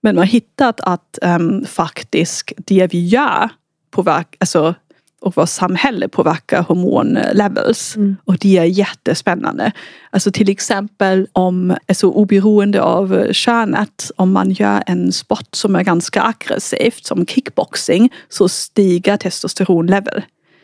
Men 0.00 0.14
man 0.14 0.18
har 0.18 0.26
hittat 0.26 0.80
att 0.80 1.18
um, 1.22 1.64
faktiskt 1.64 2.52
det 2.56 2.86
vi 2.92 3.06
gör 3.06 3.50
påverkar, 3.90 4.36
alltså 4.38 4.74
och 5.22 5.36
vårt 5.36 5.48
samhälle 5.48 6.08
påverkar 6.08 6.62
hormonlevels. 6.62 7.96
Mm. 7.96 8.16
Och 8.24 8.38
det 8.38 8.58
är 8.58 8.64
jättespännande. 8.64 9.72
Alltså 10.10 10.32
till 10.32 10.48
exempel 10.48 11.28
om, 11.32 11.76
alltså 11.88 12.08
oberoende 12.08 12.82
av 12.82 13.32
könet, 13.32 14.10
om 14.16 14.32
man 14.32 14.50
gör 14.50 14.82
en 14.86 15.12
sport 15.12 15.48
som 15.52 15.76
är 15.76 15.82
ganska 15.82 16.22
aggressivt 16.22 17.04
som 17.04 17.26
kickboxing 17.26 18.12
så 18.28 18.48
stiger 18.48 19.16
testosteronlevel. 19.16 20.22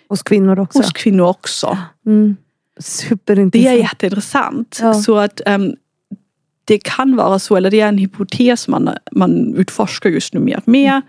Hos 0.08 0.22
kvinnor 0.22 0.58
också. 0.58 0.78
Hos 0.78 0.92
kvinnor 0.92 1.24
också. 1.24 1.78
Mm. 2.06 2.36
Det 2.76 2.82
Superintressant. 2.84 3.68
är 3.68 3.76
jätteintressant. 3.78 4.78
Ja. 4.82 4.94
Så 4.94 5.16
att 5.18 5.40
ehm, 5.46 5.76
det 6.64 6.78
kan 6.78 7.16
vara 7.16 7.38
så, 7.38 7.56
eller 7.56 7.70
det 7.70 7.80
är 7.80 7.88
en 7.88 7.98
hypotes 7.98 8.68
man, 8.68 8.90
man 9.12 9.54
utforskar 9.54 10.10
just 10.10 10.34
nu 10.34 10.40
mer 10.40 10.56
och 10.56 10.68
mer. 10.68 11.02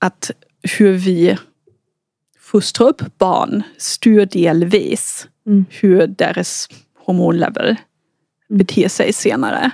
Att 0.00 0.30
hur 0.78 0.92
vi 0.92 1.36
fostrar 2.40 2.88
upp 2.88 3.02
barn 3.18 3.62
styr 3.78 4.26
delvis 4.26 5.28
Mm. 5.46 5.64
hur 5.70 6.06
deras 6.06 6.68
hormonlevel 7.06 7.76
beter 8.48 8.88
sig 8.88 9.12
senare. 9.12 9.70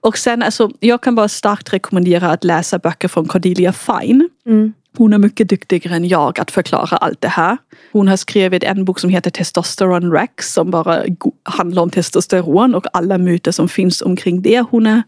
Och 0.00 0.18
sen, 0.18 0.42
alltså, 0.42 0.70
jag 0.80 1.00
kan 1.00 1.14
bara 1.14 1.28
starkt 1.28 1.72
rekommendera 1.72 2.30
att 2.30 2.44
läsa 2.44 2.78
böcker 2.78 3.08
från 3.08 3.28
Cordelia 3.28 3.72
Fine. 3.72 4.28
Mm. 4.46 4.72
Hon 4.96 5.12
är 5.12 5.18
mycket 5.18 5.48
duktigare 5.48 5.96
än 5.96 6.08
jag 6.08 6.40
att 6.40 6.50
förklara 6.50 6.96
allt 6.96 7.20
det 7.20 7.28
här. 7.28 7.58
Hon 7.92 8.08
har 8.08 8.16
skrivit 8.16 8.64
en 8.64 8.84
bok 8.84 8.98
som 8.98 9.10
heter 9.10 9.30
Testosteron 9.30 10.12
Rex 10.12 10.52
som 10.52 10.70
bara 10.70 11.04
handlar 11.42 11.82
om 11.82 11.90
testosteron 11.90 12.74
och 12.74 12.86
alla 12.92 13.18
myter 13.18 13.52
som 13.52 13.68
finns 13.68 14.02
omkring 14.02 14.42
det. 14.42 14.64
Hon 14.70 14.86
är, 14.86 15.02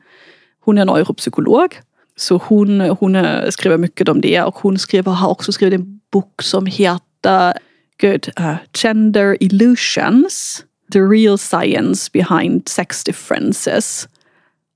hon 0.65 0.79
är 0.79 0.85
neuropsykolog. 0.85 1.81
Så 2.17 2.41
hon, 2.45 2.81
hon 2.81 3.17
skriver 3.51 3.79
mycket 3.79 4.09
om 4.09 4.21
det 4.21 4.43
och 4.43 4.59
hon 4.59 4.79
skriver, 4.79 5.13
har 5.13 5.29
också 5.29 5.53
skrivit 5.53 5.81
en 5.81 6.01
bok 6.13 6.43
som 6.43 6.67
heter 6.67 7.55
Good, 8.01 8.29
uh, 8.41 8.49
eh, 8.49 8.57
Gender 8.73 9.37
Illusions. 9.41 10.65
The 10.93 11.01
real 11.01 11.39
science 11.39 12.11
behind 12.13 12.69
sex 12.69 13.05
differences. 13.05 14.09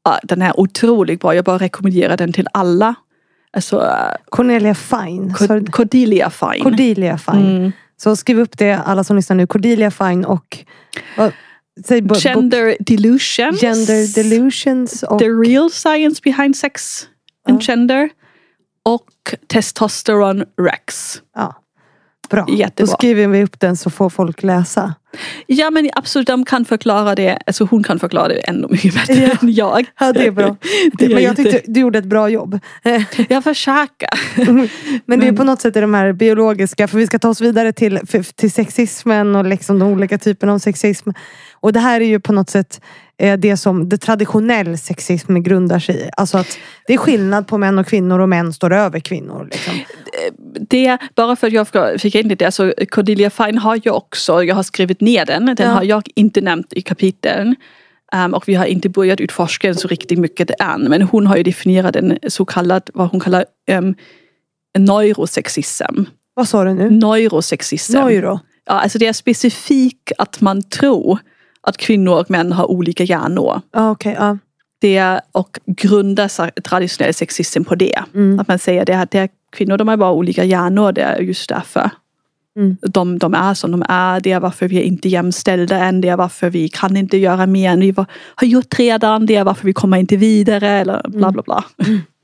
Uh, 0.08 0.18
den 0.22 0.42
är 0.42 0.60
otroligt 0.60 1.20
bra, 1.20 1.34
jag 1.34 1.44
bara 1.44 1.58
rekommenderar 1.58 2.16
den 2.16 2.32
till 2.32 2.48
alla. 2.52 2.94
Alltså, 3.56 3.82
eh, 3.82 4.14
Cornelia 4.30 4.74
Fine. 4.74 5.34
Cod- 5.34 5.70
Cordelia 5.72 6.30
Fine. 6.30 6.62
Cordelia 6.62 7.18
Fine. 7.18 7.56
Mm. 7.56 7.72
Så 7.96 8.16
skriv 8.16 8.40
upp 8.40 8.58
det 8.58 8.72
alla 8.86 9.04
som 9.04 9.16
lyssnar 9.16 9.36
nu. 9.36 9.46
Cordelia 9.46 9.90
Fine 9.90 10.24
och 10.24 10.58
vad- 11.16 11.32
säg 11.86 12.02
Gender 12.14 12.76
Delusions. 12.80 13.60
Gender 13.60 14.14
Delusions 14.14 15.02
och 15.02 15.18
The 15.18 15.28
real 15.28 15.70
science 15.70 16.20
behind 16.24 16.56
sex 16.56 17.06
and 17.48 17.62
gender. 17.62 18.08
Och 18.84 19.34
Testosteron 19.46 20.44
Rex. 20.62 21.16
ja, 21.36 21.54
bra. 22.28 22.44
Då 22.48 22.54
Jättebra. 22.54 22.92
skriver 22.96 23.26
vi 23.26 23.42
upp 23.44 23.60
den 23.60 23.76
så 23.76 23.90
får 23.90 24.10
folk 24.10 24.42
läsa. 24.42 24.94
Ja 25.46 25.70
men 25.70 25.90
absolut, 25.92 26.26
de 26.26 26.44
kan 26.44 26.64
förklara 26.64 27.14
det. 27.14 27.38
Alltså 27.46 27.64
hon 27.70 27.82
kan 27.82 27.98
förklara 27.98 28.28
det 28.28 28.34
ännu 28.34 28.66
mycket 28.70 28.94
bättre 28.94 29.14
Ja. 29.14 29.30
än 29.42 29.52
jag. 29.54 29.86
Ja, 30.00 30.12
det 30.12 30.26
är 30.26 30.30
bra. 30.30 30.56
Det 30.92 31.08
Men 31.08 31.22
jag 31.22 31.36
tyckte 31.36 31.60
du 31.66 31.80
gjorde 31.80 31.98
ett 31.98 32.04
bra 32.04 32.28
jobb. 32.28 32.58
Jag 33.28 33.44
försöker. 33.44 34.08
Men 35.06 35.20
det 35.20 35.28
är 35.28 35.32
på 35.32 35.44
något 35.44 35.60
sätt 35.60 35.74
de 35.74 35.94
här 35.94 36.12
biologiska, 36.12 36.88
för 36.88 36.98
vi 36.98 37.06
ska 37.06 37.18
ta 37.18 37.28
oss 37.28 37.40
vidare 37.40 37.72
till, 37.72 38.00
till 38.36 38.52
sexismen 38.52 39.36
och 39.36 39.44
liksom 39.44 39.78
de 39.78 39.88
olika 39.88 40.18
typerna 40.18 40.52
av 40.52 40.58
sexism. 40.58 41.10
Och 41.54 41.72
det 41.72 41.80
här 41.80 42.00
är 42.00 42.04
ju 42.06 42.20
på 42.20 42.32
något 42.32 42.50
sätt 42.50 42.80
det 43.38 43.56
som 43.56 43.88
det 43.88 43.98
traditionell 43.98 44.78
sexism 44.78 45.42
grundar 45.42 45.78
sig 45.78 45.94
i. 45.96 46.10
Alltså 46.16 46.38
att 46.38 46.58
det 46.86 46.94
är 46.94 46.98
skillnad 46.98 47.46
på 47.46 47.58
män 47.58 47.78
och 47.78 47.86
kvinnor 47.86 48.18
och 48.18 48.28
män 48.28 48.52
står 48.52 48.72
över 48.72 49.00
kvinnor. 49.00 49.48
Liksom. 49.52 49.74
Det, 50.60 50.98
bara 51.14 51.36
för 51.36 51.46
att 51.46 51.52
jag 51.52 52.00
fick 52.00 52.14
in 52.14 52.28
det, 52.28 52.42
alltså 52.42 52.74
Cordelia 52.90 53.30
Fine 53.30 53.58
har 53.58 53.76
ju 53.84 53.90
också, 53.90 54.42
jag 54.44 54.54
har 54.54 54.62
skrivit 54.62 55.00
ner 55.00 55.26
den, 55.26 55.46
den 55.46 55.56
Ja. 55.58 55.68
har 55.68 55.82
jag 55.82 56.08
inte 56.14 56.40
nämnt 56.40 56.72
i 56.72 56.80
kapiteln. 56.82 57.56
Um, 58.14 58.34
och 58.34 58.48
vi 58.48 58.54
har 58.54 58.64
inte 58.64 58.88
börjat 58.88 59.20
utforska 59.20 59.68
den 59.68 59.76
så 59.76 59.88
riktigt 59.88 60.18
mycket 60.18 60.50
än. 60.60 60.80
Men 60.80 61.02
hon 61.02 61.26
har 61.26 61.36
ju 61.36 61.42
definierat 61.42 61.96
en 61.96 62.18
så 62.28 62.44
kallad, 62.44 62.90
vad 62.94 63.10
hon 63.10 63.20
kallar 63.20 63.44
um, 63.70 63.94
neurosexism. 64.78 66.02
Vad 66.34 66.48
sa 66.48 66.64
du 66.64 66.74
nu? 66.74 66.90
Neurosexism. 66.90 67.92
Neuro? 67.92 68.40
Ja, 68.66 68.72
alltså 68.72 68.98
det 68.98 69.06
är 69.06 69.12
specifikt 69.12 70.12
att 70.18 70.40
man 70.40 70.62
tror 70.62 71.18
att 71.66 71.76
kvinnor 71.76 72.20
och 72.20 72.30
män 72.30 72.52
har 72.52 72.70
olika 72.70 73.04
hjärnor. 73.04 73.60
Okej. 73.72 74.16
ja. 74.18 74.38
Det 74.78 75.20
och 75.32 75.58
grundar 75.66 76.60
traditionell 76.60 77.14
sexism 77.14 77.64
på 77.64 77.74
det. 77.74 77.98
Mm. 78.14 78.40
Att 78.40 78.48
man 78.48 78.58
säger 78.58 78.84
det 78.84 78.92
att 79.00 79.10
det 79.10 79.18
är, 79.18 79.28
kvinnor 79.52 79.76
de 79.78 79.88
har 79.88 79.96
bara 79.96 80.12
olika 80.12 80.44
hjärnor, 80.44 80.92
det 80.92 81.02
är 81.02 81.18
just 81.20 81.48
därför. 81.48 81.90
Mm. 82.56 82.76
De, 82.82 83.18
de 83.18 83.34
är 83.34 83.54
som 83.54 83.70
de 83.70 83.84
är, 83.88 84.20
det 84.20 84.32
är 84.32 84.40
varför 84.40 84.68
vi 84.68 84.76
är 84.78 84.82
inte 84.82 85.08
jämställda 85.08 85.78
än, 85.78 86.00
det 86.00 86.08
är 86.08 86.16
varför 86.16 86.50
vi 86.50 86.68
kan 86.68 86.96
inte 86.96 87.16
göra 87.16 87.46
mer 87.46 87.70
än 87.70 87.80
vi 87.80 87.90
var, 87.90 88.06
har 88.34 88.46
gjort 88.46 88.78
redan, 88.78 89.26
det 89.26 89.36
är 89.36 89.44
varför 89.44 89.64
vi 89.64 89.72
kommer 89.72 89.96
inte 89.98 90.16
vidare 90.16 90.68
eller 90.68 91.08
bla 91.08 91.32
bla 91.32 91.42
bla. 91.42 91.64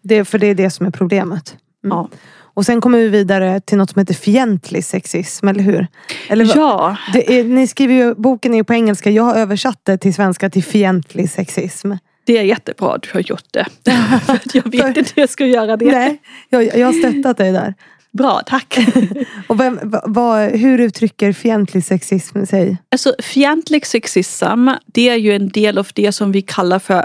Det, 0.02 0.14
är- 0.14 0.24
för 0.24 0.38
det 0.38 0.46
är 0.46 0.54
det 0.54 0.70
som 0.70 0.86
är 0.86 0.90
problemet. 0.90 1.56
Mm. 1.84 1.96
Ja. 1.96 2.08
Och 2.54 2.66
sen 2.66 2.80
kommer 2.80 2.98
vi 2.98 3.08
vidare 3.08 3.60
till 3.60 3.78
något 3.78 3.90
som 3.90 4.00
heter 4.00 4.14
fientlig 4.14 4.84
sexism, 4.84 5.48
eller 5.48 5.62
hur? 5.62 5.86
Eller 6.28 6.52
ja, 6.56 6.96
är, 7.14 7.44
ni 7.44 7.66
skriver 7.66 7.94
ju, 7.94 8.14
boken 8.14 8.54
är 8.54 8.58
ju 8.58 8.64
på 8.64 8.74
engelska, 8.74 9.10
jag 9.10 9.22
har 9.22 9.34
översatt 9.34 9.80
det 9.82 9.98
till 9.98 10.14
svenska 10.14 10.50
till 10.50 10.64
fientlig 10.64 11.30
sexism. 11.30 11.92
det 12.24 12.38
är 12.38 12.42
jättebra 12.42 12.94
att 12.94 13.02
du 13.02 13.08
har 13.12 13.20
gjort 13.20 13.44
det. 13.50 13.66
Jag 14.54 14.70
vet 14.70 14.96
inte 14.96 15.12
hur 15.14 15.22
jag 15.22 15.30
ska 15.30 15.46
göra 15.46 15.76
det. 15.76 15.84
Nej, 15.92 16.20
jag, 16.48 16.64
jag 16.78 16.86
har 16.86 16.92
stöttat 16.92 17.36
dig 17.38 17.52
där. 17.52 17.74
Bra, 18.12 18.42
tack. 18.46 18.78
Och 19.46 19.60
vem, 19.60 19.78
va, 19.82 20.02
vad- 20.06 20.50
hur 20.50 20.80
uttrycker 20.80 21.32
fientlig 21.32 21.84
sexism 21.84 22.44
sig? 22.46 22.76
Alltså 22.90 23.14
fientlig 23.18 23.86
sexism, 23.86 24.68
det 24.86 25.08
är 25.08 25.16
ju 25.16 25.32
en 25.36 25.48
del 25.48 25.78
av 25.78 25.88
det 25.94 26.12
som 26.12 26.32
vi 26.32 26.42
kallar 26.42 26.78
för 26.78 27.04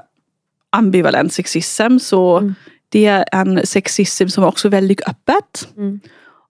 ambivalent 0.69 1.33
sexism. 1.33 1.97
Så 1.99 2.37
Mm. 2.37 2.55
Det 2.89 3.05
är 3.05 3.25
en 3.31 3.65
sexism 3.65 4.27
som 4.27 4.43
är 4.43 4.47
också 4.47 4.69
väldigt 4.69 5.01
öppet. 5.07 5.67
Mm. 5.77 5.99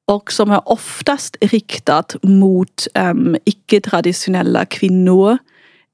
Och 0.06 0.32
som 0.32 0.52
är 0.52 0.70
oftast 0.70 1.38
riktat 1.42 2.16
mot 2.24 2.88
um, 2.94 3.38
icke-traditionella 3.46 4.66
kvinnor. 4.66 5.38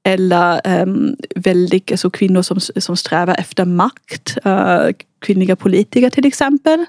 Eller 0.04 0.80
um, 0.82 1.16
väldigt, 1.36 1.90
alltså 1.90 2.10
kvinnor 2.10 2.42
som, 2.42 2.60
som 2.60 2.96
strävar 2.96 3.34
efter 3.38 3.64
makt. 3.64 4.38
Uh, 4.46 4.88
kvinnliga 5.18 5.56
politiker 5.56 6.10
till 6.10 6.26
exempel. 6.26 6.86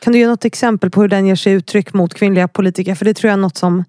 Kan 0.00 0.12
du 0.12 0.18
ge 0.18 0.26
något 0.26 0.44
exempel 0.44 0.90
på 0.90 1.00
hur 1.00 1.08
den 1.08 1.26
ger 1.26 1.36
sig 1.36 1.52
uttryck 1.52 1.94
mot 1.94 2.14
kvinnliga 2.14 2.48
politiker? 2.48 2.94
För 2.94 3.04
det 3.04 3.14
tror 3.14 3.28
jag 3.28 3.38
är 3.38 3.42
något 3.42 3.56
som 3.56 3.84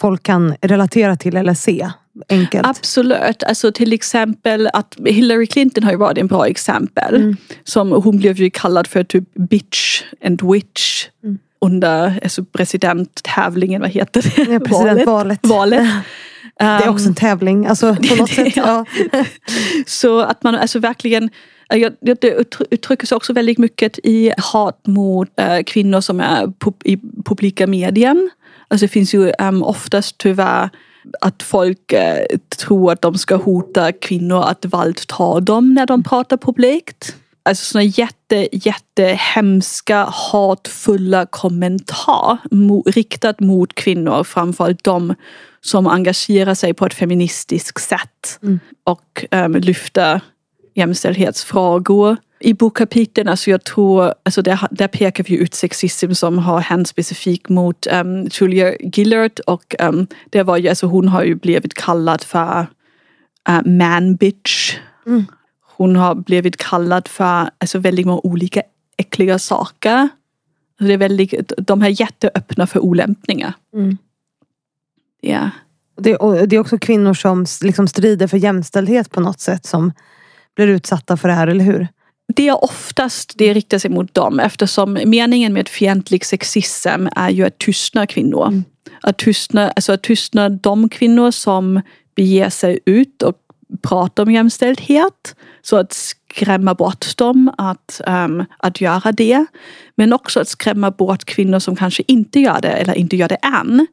folk 0.00 0.22
kan 0.22 0.54
relatera 0.60 1.16
till 1.16 1.36
eller 1.36 1.54
se 1.54 1.90
enkelt. 2.28 2.66
Absolut. 2.66 3.42
Alltså 3.42 3.72
till 3.72 3.92
exempel 3.92 4.68
att 4.72 4.96
Hillary 5.06 5.46
Clinton 5.46 5.84
har 5.84 5.90
ju 5.90 5.96
varit 5.98 6.18
en 6.18 6.26
bra 6.26 6.46
exempel. 6.46 7.14
Mm. 7.16 7.36
Som 7.64 7.92
hon 7.92 8.18
blev 8.18 8.36
ju 8.36 8.50
kallad 8.50 8.86
för 8.86 9.04
typ 9.04 9.24
bitch 9.34 10.02
and 10.24 10.42
witch 10.52 11.06
Mm. 11.24 11.38
under 11.60 12.20
alltså 12.22 12.44
presidenttävlingen, 12.44 13.80
vad 13.80 13.90
heter 13.90 14.22
det? 14.22 14.52
Ja, 14.52 14.60
presidentvalet. 14.60 15.38
Valet. 15.42 15.88
Det 16.58 16.64
är 16.64 16.88
också 16.88 17.08
en 17.08 17.14
tävling. 17.14 17.66
Alltså, 17.66 17.94
på 17.96 18.14
något 18.16 18.30
sätt. 18.34 18.56
Ja. 18.56 18.84
Så 19.86 20.20
att 20.20 20.42
man 20.44 20.54
alltså 20.54 20.78
verkligen 20.78 21.30
jag- 21.68 21.92
det 22.00 22.20
det 22.20 22.38
uttry- 22.38 22.66
uttrycker 22.70 23.06
sig 23.06 23.16
också 23.16 23.32
väldigt 23.32 23.58
mycket 23.58 23.98
i 24.04 24.32
hat 24.38 24.86
mot 24.86 25.28
eh, 25.40 25.58
kvinnor 25.66 26.00
som 26.00 26.20
är 26.20 26.52
i 26.84 26.98
publika 27.24 27.66
medien. 27.66 28.30
Alltså 28.70 28.84
det 28.84 28.88
finns 28.88 29.14
ju 29.14 29.32
um, 29.38 29.62
oftast 29.62 30.18
tyvärr 30.18 30.70
att 31.20 31.42
folk 31.42 31.92
eh, 31.92 32.24
tror 32.56 32.92
att 32.92 33.02
de 33.02 33.18
ska 33.18 33.36
hota 33.36 33.92
kvinnor 33.92 34.42
att 34.42 34.64
våldta 34.64 35.40
dem 35.40 35.74
när 35.74 35.86
de 35.86 36.02
pratar 36.02 36.36
publikt. 36.36 37.16
Alltså 37.42 37.64
sådana 37.64 37.84
jätte, 37.84 38.48
jätte 38.52 39.04
hemska, 39.34 40.04
hatfulla 40.10 41.26
kommentar 41.26 42.38
mo- 42.50 42.90
riktat 42.90 43.40
mot 43.40 43.74
kvinnor, 43.74 44.24
framförallt 44.24 44.84
de 44.84 45.14
som 45.60 45.86
engagerar 45.86 46.54
sig 46.54 46.74
på 46.74 46.86
ett 46.86 46.94
feministiskt 46.94 47.82
sätt 47.82 48.40
och 48.84 49.24
um, 49.30 49.54
lyfter 49.54 50.20
jämställdhetsfrågor. 50.74 52.16
I 52.40 52.54
bokkapiteln, 52.54 53.28
alltså 53.28 53.50
jag 53.50 53.64
tror, 53.64 54.14
alltså 54.22 54.42
där, 54.42 54.68
där 54.70 54.88
pekar 54.88 55.24
vi 55.24 55.34
ut 55.34 55.54
sexism 55.54 56.12
som 56.12 56.38
har 56.38 56.60
hänt 56.60 56.88
specifikt 56.88 57.48
mot 57.48 57.86
um, 57.92 58.28
Julia 58.32 58.76
Gillard 58.80 59.40
och 59.46 59.74
um, 59.78 60.06
det 60.30 60.42
var 60.42 60.56
ju, 60.56 60.68
alltså 60.68 60.86
hon 60.86 61.08
har 61.08 61.22
ju 61.24 61.34
blivit 61.34 61.74
kallad 61.74 62.22
för 62.22 62.66
uh, 63.48 63.62
man 63.66 64.16
bitch. 64.16 64.76
Mm. 65.06 65.24
Hon 65.76 65.96
har 65.96 66.14
blivit 66.14 66.56
kallad 66.56 67.08
för 67.08 67.50
alltså, 67.58 67.78
väldigt 67.78 68.06
många 68.06 68.20
olika 68.22 68.62
äckliga 68.96 69.38
saker. 69.38 69.96
Alltså, 69.98 70.84
det 70.84 70.92
är 70.92 70.98
väldigt, 70.98 71.52
de 71.58 71.82
är 71.82 72.00
jätteöppna 72.00 72.66
för 72.66 72.80
olämpningar. 72.80 73.52
Mm. 73.74 73.98
Ja. 75.20 75.50
Det, 75.96 76.16
det 76.46 76.56
är 76.56 76.60
också 76.60 76.78
kvinnor 76.78 77.14
som 77.14 77.46
liksom 77.62 77.88
strider 77.88 78.26
för 78.26 78.36
jämställdhet 78.36 79.10
på 79.10 79.20
något 79.20 79.40
sätt 79.40 79.66
som 79.66 79.92
blir 80.56 80.66
utsatta 80.66 81.16
för 81.16 81.28
det 81.28 81.34
här, 81.34 81.46
eller 81.46 81.64
hur? 81.64 81.88
Det 82.36 82.48
är 82.48 82.64
oftast 82.64 83.32
det 83.36 83.54
riktar 83.54 83.78
sig 83.78 83.90
mot 83.90 84.14
dem 84.14 84.40
eftersom 84.40 84.98
meningen 85.04 85.52
med 85.52 85.68
fientlig 85.68 86.24
sexism 86.24 87.06
är 87.16 87.30
ju 87.30 87.44
att 87.44 87.58
tystna 87.58 88.06
kvinnor. 88.06 88.46
Mm. 88.46 88.64
att, 89.02 89.18
tystna, 89.18 89.70
alltså 89.70 89.92
att 89.92 90.02
tystna 90.02 90.48
de 90.48 90.88
kvinnor 90.88 91.30
som 91.30 91.80
beger 92.14 92.50
sig 92.50 92.78
ut 92.84 93.22
och 93.22 93.36
pratar 93.82 94.22
om 94.22 94.32
jämställdhet. 94.32 95.34
Så 95.62 95.76
att 95.76 95.92
skrämma 95.92 96.74
bort 96.74 97.16
dem 97.16 97.54
att, 97.58 98.00
um, 98.06 98.44
att 98.58 98.80
göra 98.80 99.12
det. 99.12 99.46
Men 99.94 100.12
också 100.12 100.40
att 100.40 100.48
skrämma 100.48 100.90
bort 100.90 101.24
kvinnor 101.24 101.58
som 101.58 101.76
kanske 101.76 102.02
inte 102.06 102.40
gör 102.40 102.60
det 102.60 102.68
eller 102.68 102.94
inte 102.94 103.16
gör 103.16 103.28
det 103.28 103.38
än. 103.60 103.86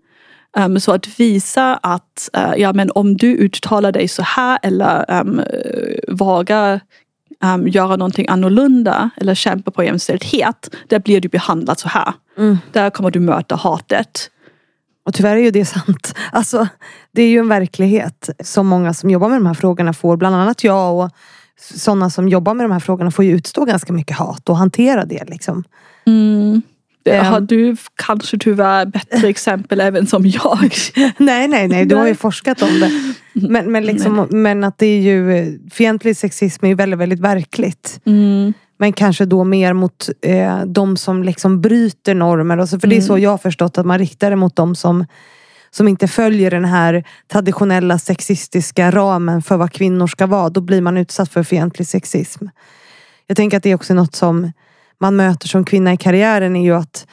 Um, 0.58 0.80
så 0.80 0.92
att 0.92 1.20
visa 1.20 1.76
att 1.76 2.30
uh, 2.38 2.54
ja, 2.58 2.74
men 2.74 2.92
om 2.96 3.18
du 3.18 3.28
uttalar 3.28 3.92
dig 3.92 4.08
så 4.08 4.22
här 4.22 4.60
eller 4.64 5.22
um, 5.22 5.42
vågar 6.08 6.82
um, 7.44 7.68
göra 7.68 7.96
någonting 7.96 8.28
annorlunda 8.30 9.10
eller 9.18 9.36
kämpa 9.36 9.72
på 9.72 9.84
jämställdhet, 9.84 10.76
där 10.88 11.00
blir 11.00 11.22
du 11.22 11.30
behandlad 11.30 11.80
så 11.80 11.90
här. 11.90 12.14
Mm. 12.38 12.58
Där 12.72 12.90
kommer 12.90 13.12
du 13.12 13.20
möta 13.20 13.56
hatet. 13.56 14.30
Och 15.06 15.14
tyvärr 15.14 15.36
är 15.36 15.42
ju 15.42 15.52
det 15.52 15.66
sant. 15.66 16.16
Alltså, 16.32 16.68
det 17.12 17.22
är 17.22 17.30
ju 17.30 17.40
en 17.40 17.50
verklighet 17.50 18.30
som 18.44 18.68
många 18.68 18.94
som 18.94 19.10
jobbar 19.10 19.30
med 19.30 19.38
de 19.38 19.46
här 19.46 19.54
frågorna 19.54 19.94
får. 19.94 20.18
Bland 20.18 20.36
annat 20.36 20.64
jag 20.64 20.96
och 20.96 21.12
sådana 21.74 22.10
som 22.10 22.30
jobbar 22.30 22.54
med 22.54 22.64
de 22.64 22.72
här 22.72 22.80
frågorna 22.80 23.12
får 23.12 23.26
ju 23.26 23.32
utstå 23.32 23.66
ganska 23.66 23.94
mycket 23.94 24.18
hat 24.18 24.50
och 24.50 24.58
hantera 24.58 25.06
det. 25.06 25.24
Liksom. 25.30 25.64
Mm. 26.06 26.62
Har 27.16 27.42
du 27.42 27.76
kanske 27.96 28.38
tyvärr 28.38 28.86
bättre 28.86 29.28
exempel 29.30 29.82
även 29.82 30.08
som 30.08 30.26
jag? 30.26 30.76
nej, 31.18 31.48
nej, 31.48 31.68
nej. 31.68 31.86
Du 31.86 31.96
har 31.96 32.08
ju 32.08 32.16
forskat 32.16 32.62
om 32.62 32.80
det. 32.80 33.14
Men, 33.34 33.72
men, 33.72 33.86
liksom, 33.86 34.28
men 34.30 34.64
att 34.64 34.78
det 34.78 34.86
är 34.86 35.02
ju 35.02 35.60
fientlig 35.72 36.18
sexism 36.18 36.66
är 36.66 36.70
ju 36.70 36.76
väldigt, 36.76 37.00
väldigt 37.00 37.20
verkligt. 37.20 38.00
Mm. 38.06 38.54
Men 38.80 38.94
kanske 38.94 39.26
då 39.26 39.44
mer 39.44 39.74
mot 39.74 40.10
eh, 40.22 40.62
de 40.66 40.98
som 40.98 41.24
liksom 41.24 41.62
bryter 41.62 42.16
normer. 42.16 42.58
Och 42.58 42.70
så, 42.70 42.80
för 42.80 42.88
mm. 42.88 42.98
det 42.98 43.04
är 43.04 43.06
så 43.06 43.14
mm. 43.14 43.24
jag 43.24 43.30
har 43.30 43.38
förstått 43.38 43.78
att 43.78 43.86
man 43.86 44.00
riktar 44.00 44.30
det 44.30 44.36
mot 44.36 44.56
de 44.56 44.76
som, 44.76 45.06
som 45.72 45.88
inte 45.88 46.08
följer 46.08 46.52
den 46.52 46.66
här 46.66 47.04
traditionella 47.32 48.00
sexistiska 48.00 48.92
ramen 48.92 49.42
för 49.42 49.58
vad 49.58 49.72
kvinnor 49.72 50.08
ska 50.08 50.26
vara. 50.26 50.50
Då 50.50 50.62
blir 50.62 50.82
man 50.82 50.98
utsatt 50.98 51.30
för 51.30 51.44
fientlig 51.44 51.88
sexism. 51.88 52.46
Jag 53.28 53.38
tänker 53.38 53.58
att 53.58 53.64
det 53.64 53.72
är 53.72 53.76
också 53.76 53.94
något 53.94 54.16
som 54.16 54.52
man 55.02 55.16
möter 55.16 55.48
som 55.48 55.66
kvinna 55.66 55.94
i 55.94 55.98
karriären 55.98 56.56
är 56.56 56.64
ju 56.64 56.76
att 56.76 57.08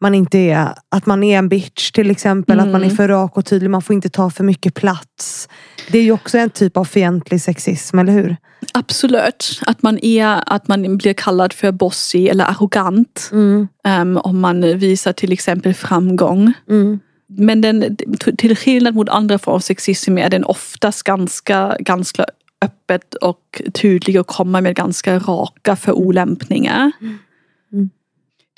man 0.00 0.14
inte 0.14 0.38
är, 0.38 0.74
att 0.88 1.06
man 1.06 1.24
är 1.24 1.38
en 1.38 1.48
bitch 1.48 1.90
till 1.90 2.10
exempel. 2.10 2.58
Mm. 2.58 2.66
Att 2.66 2.72
man 2.72 2.80
är 2.80 2.86
mm. 2.86 2.96
för 2.96 3.08
rak 3.08 3.36
och 3.36 3.44
tydlig. 3.44 3.70
Man 3.70 3.82
får 3.82 3.94
inte 3.94 4.08
ta 4.08 4.30
för 4.30 4.44
mycket 4.44 4.74
plats. 4.74 5.48
Det 5.90 5.98
är 5.98 6.02
ju 6.02 6.12
också 6.12 6.38
en 6.38 6.50
typ 6.50 6.76
av 6.76 6.84
fientlig 6.84 7.42
sexism, 7.42 7.98
eller 7.98 8.12
hur? 8.12 8.36
Absolut. 8.72 9.60
Att 9.66 9.82
man, 9.82 9.98
är, 9.98 10.42
att 10.46 10.68
man 10.68 10.96
blir 10.96 11.12
kallad 11.12 11.52
för 11.52 11.72
bossy 11.72 12.28
eller 12.28 12.44
arrogant. 12.44 13.28
Mm. 13.32 13.68
Um, 13.88 14.16
om 14.16 14.40
man 14.40 14.78
visar 14.78 15.12
till 15.12 15.32
exempel 15.32 15.74
framgång. 15.74 16.52
Mm. 16.70 17.00
Men 17.26 17.60
den, 17.60 17.96
till 18.38 18.56
skillnad 18.56 18.94
mot 18.94 19.08
andra 19.08 19.38
former 19.38 19.56
av 19.56 19.60
sexism 19.60 20.18
är 20.18 20.30
den 20.30 20.44
oftast 20.44 21.02
ganska, 21.02 21.76
ganska 21.80 22.24
öppet 22.62 23.14
och 23.14 23.62
tydlig 23.74 24.20
och 24.20 24.26
kommer 24.26 24.60
med 24.60 24.76
ganska 24.76 25.18
raka 25.18 25.76
förolämpningar. 25.76 26.92
Mm. 27.00 27.18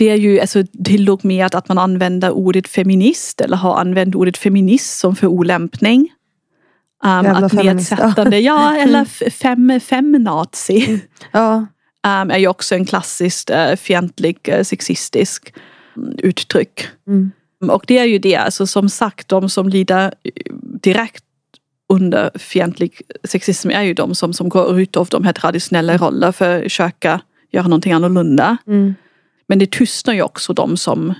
Det 0.01 0.11
är 0.11 0.17
ju 0.17 0.41
alltså, 0.41 0.65
till 0.85 1.11
och 1.11 1.25
med 1.25 1.55
att 1.55 1.69
man 1.69 1.79
använder 1.79 2.31
ordet 2.31 2.69
feminist 2.69 3.41
eller 3.41 3.57
har 3.57 3.77
använt 3.77 4.15
ordet 4.15 4.39
feminist 4.39 4.99
som 4.99 5.17
förolämpning. 5.17 6.09
Um, 7.05 7.27
att 7.27 7.53
nedsättande, 7.53 8.39
ja 8.39 8.77
eller 8.81 9.31
fem, 9.31 9.81
femnazi. 9.81 10.85
Mm. 10.89 11.01
Ja. 11.33 11.67
Um, 12.07 12.31
är 12.31 12.39
ju 12.39 12.49
också 12.49 12.75
en 12.75 12.87
klassiskt 12.87 13.51
uh, 13.51 13.77
fientlig, 13.77 14.49
uh, 14.49 14.63
sexistisk 14.63 15.55
um, 15.97 16.15
uttryck. 16.19 16.87
Mm. 17.07 17.33
Och 17.69 17.85
det 17.87 17.99
är 17.99 18.05
ju 18.05 18.19
det, 18.19 18.37
alltså, 18.37 18.67
som 18.67 18.89
sagt 18.89 19.29
de 19.29 19.49
som 19.49 19.69
lider 19.69 20.15
eh, 20.25 20.55
direkt 20.83 21.25
under 21.89 22.31
fientlig 22.39 23.01
sexism 23.25 23.71
är 23.71 23.83
ju 23.83 23.95
de 23.95 24.15
som, 24.15 24.33
som 24.33 24.49
går 24.49 24.81
ut 24.81 24.97
av 24.97 25.07
de 25.07 25.25
här 25.25 25.33
traditionella 25.33 25.97
rollerna 25.97 26.33
för 26.33 26.57
att 26.59 26.63
försöka 26.63 27.21
göra 27.51 27.65
någonting 27.65 27.93
annorlunda. 27.93 28.57
Mm. 28.67 28.95
Men 29.47 29.59
det 29.59 29.71
tystnar 29.71 30.15
ju 30.15 30.23
också 30.23 30.53
de 30.53 30.77
som, 30.77 31.15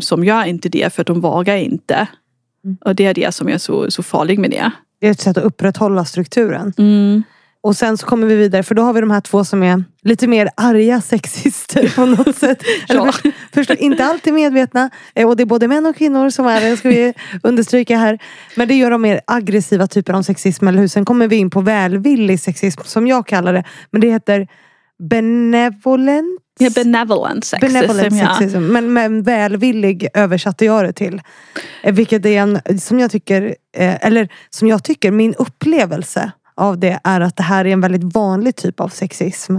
som 0.00 0.24
gör 0.24 0.44
inte 0.44 0.68
det 0.68 0.94
för 0.94 1.02
att 1.02 1.06
de 1.06 1.20
vågar 1.20 1.56
inte. 1.56 2.06
Mm. 2.64 2.76
Och 2.80 2.94
det 2.94 3.06
är 3.06 3.14
det 3.14 3.34
som 3.34 3.48
är 3.48 3.58
så, 3.58 3.90
så 3.90 4.02
farligt 4.02 4.40
med 4.40 4.50
det. 4.50 4.70
Det 5.00 5.06
är 5.06 5.10
ett 5.10 5.20
sätt 5.20 5.36
att 5.36 5.44
upprätthålla 5.44 6.04
strukturen. 6.04 6.72
Mm. 6.78 7.22
Och 7.64 7.76
sen 7.76 7.98
så 7.98 8.06
kommer 8.06 8.26
vi 8.26 8.36
vidare 8.36 8.62
för 8.62 8.74
då 8.74 8.82
har 8.82 8.92
vi 8.92 9.00
de 9.00 9.10
här 9.10 9.20
två 9.20 9.44
som 9.44 9.62
är 9.62 9.84
lite 10.02 10.26
mer 10.26 10.50
arga 10.56 11.00
sexister 11.00 11.92
på 11.96 12.06
något 12.06 12.36
sätt. 12.38 12.62
Eller 12.88 13.12
för, 13.12 13.32
förstå, 13.52 13.74
inte 13.74 14.04
alltid 14.04 14.34
medvetna. 14.34 14.90
Eh, 15.14 15.28
och 15.28 15.36
det 15.36 15.42
är 15.42 15.46
både 15.46 15.68
män 15.68 15.86
och 15.86 15.96
kvinnor 15.96 16.30
som 16.30 16.46
är 16.46 16.60
det, 16.60 16.76
ska 16.76 16.88
vi 16.88 17.14
understryka 17.42 17.96
här. 17.96 18.18
Men 18.56 18.68
det 18.68 18.74
gör 18.74 18.90
de 18.90 19.02
mer 19.02 19.20
aggressiva 19.26 19.86
typer 19.86 20.12
av 20.12 20.22
sexism, 20.22 20.68
eller 20.68 20.78
hur? 20.78 20.88
Sen 20.88 21.04
kommer 21.04 21.28
vi 21.28 21.36
in 21.36 21.50
på 21.50 21.60
välvillig 21.60 22.40
sexism 22.40 22.80
som 22.84 23.06
jag 23.06 23.26
kallar 23.26 23.52
det. 23.52 23.64
Men 23.90 24.00
det 24.00 24.10
heter 24.10 24.48
benevolent 25.08 26.42
Ja, 26.58 26.70
benevolent 26.70 27.44
sexism. 27.44 27.74
Benevolent 27.74 28.18
sexism. 28.18 28.56
Ja. 28.56 28.60
Men, 28.60 28.92
men 28.92 29.22
välvillig 29.22 30.08
översatte 30.14 30.64
jag 30.64 30.84
det 30.84 30.92
till. 30.92 31.20
Eh, 31.82 31.94
vilket 31.94 32.26
är 32.26 32.38
en, 32.38 32.80
som 32.80 32.98
jag 33.00 33.10
tycker, 33.10 33.56
eh, 33.76 34.06
eller 34.06 34.28
som 34.50 34.68
jag 34.68 34.84
tycker, 34.84 35.10
min 35.10 35.34
upplevelse 35.34 36.32
av 36.54 36.78
det 36.78 37.00
är 37.04 37.20
att 37.20 37.36
det 37.36 37.42
här 37.42 37.64
är 37.64 37.70
en 37.70 37.80
väldigt 37.80 38.14
vanlig 38.14 38.56
typ 38.56 38.80
av 38.80 38.88
sexism. 38.88 39.56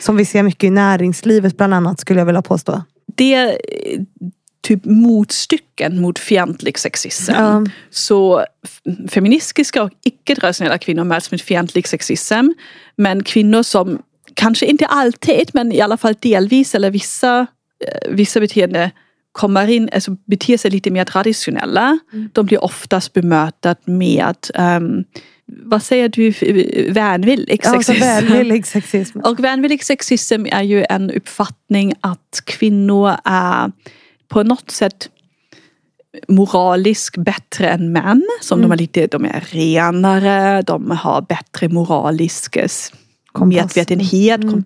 Som 0.00 0.16
vi 0.16 0.24
ser 0.24 0.42
mycket 0.42 0.64
i 0.64 0.70
näringslivet 0.70 1.56
bland 1.56 1.74
annat 1.74 2.00
skulle 2.00 2.20
jag 2.20 2.26
vilja 2.26 2.42
påstå. 2.42 2.82
Det 3.16 3.34
är 3.34 3.58
typ 4.60 4.84
motstycken 4.84 6.00
mot 6.00 6.18
fientlig 6.18 6.78
sexism. 6.78 7.32
Ja. 7.32 7.64
Så 7.90 8.44
feministiska 9.08 9.82
och 9.82 9.90
icke-traditionella 10.04 10.78
kvinnor 10.78 11.04
möts 11.04 11.30
med 11.30 11.40
fientlig 11.40 11.88
sexism. 11.88 12.48
Men 12.96 13.24
kvinnor 13.24 13.62
som 13.62 14.02
kanske 14.38 14.66
inte 14.66 14.86
alltid, 14.86 15.50
men 15.54 15.72
i 15.72 15.80
alla 15.80 15.96
fall 15.96 16.14
delvis 16.20 16.74
eller 16.74 16.90
vissa, 16.90 17.46
eh, 17.86 18.10
vissa 18.10 18.40
beteenden 18.40 18.90
kommer 19.32 19.68
in, 19.68 19.88
alltså 19.92 20.16
beter 20.26 20.56
sig 20.56 20.70
lite 20.70 20.90
mer 20.90 21.04
traditionella. 21.04 21.98
Mm. 22.12 22.30
De 22.32 22.46
blir 22.46 22.64
oftast 22.64 23.12
bemötat 23.12 23.86
med 23.86 24.36
um, 24.58 25.04
vad 25.46 25.82
säger 25.82 26.08
du, 26.08 26.30
vänvillig 26.92 27.64
sexism? 27.64 27.92
Ja, 27.92 28.20
vänvillig 28.20 28.66
sexism. 28.66 29.20
Och 29.24 29.40
vänvillig 29.40 29.84
sexism 29.84 30.46
är 30.46 30.62
ju 30.62 30.84
en 30.88 31.10
uppfattning 31.10 31.94
att 32.00 32.42
kvinnor 32.44 33.16
är 33.24 33.72
på 34.28 34.42
något 34.42 34.70
sätt 34.70 35.08
moraliskt 36.28 37.16
bättre 37.16 37.68
än 37.68 37.92
män. 37.92 38.26
Som 38.40 38.58
mm. 38.58 38.70
de, 38.70 38.74
är 38.74 38.78
lite, 38.78 39.06
de 39.06 39.24
är 39.24 39.44
renare, 39.50 40.62
de 40.62 40.90
har 40.90 41.20
bättre 41.20 41.68
moralisk 41.68 42.56
medvetenhet, 43.44 44.44
mm. 44.44 44.64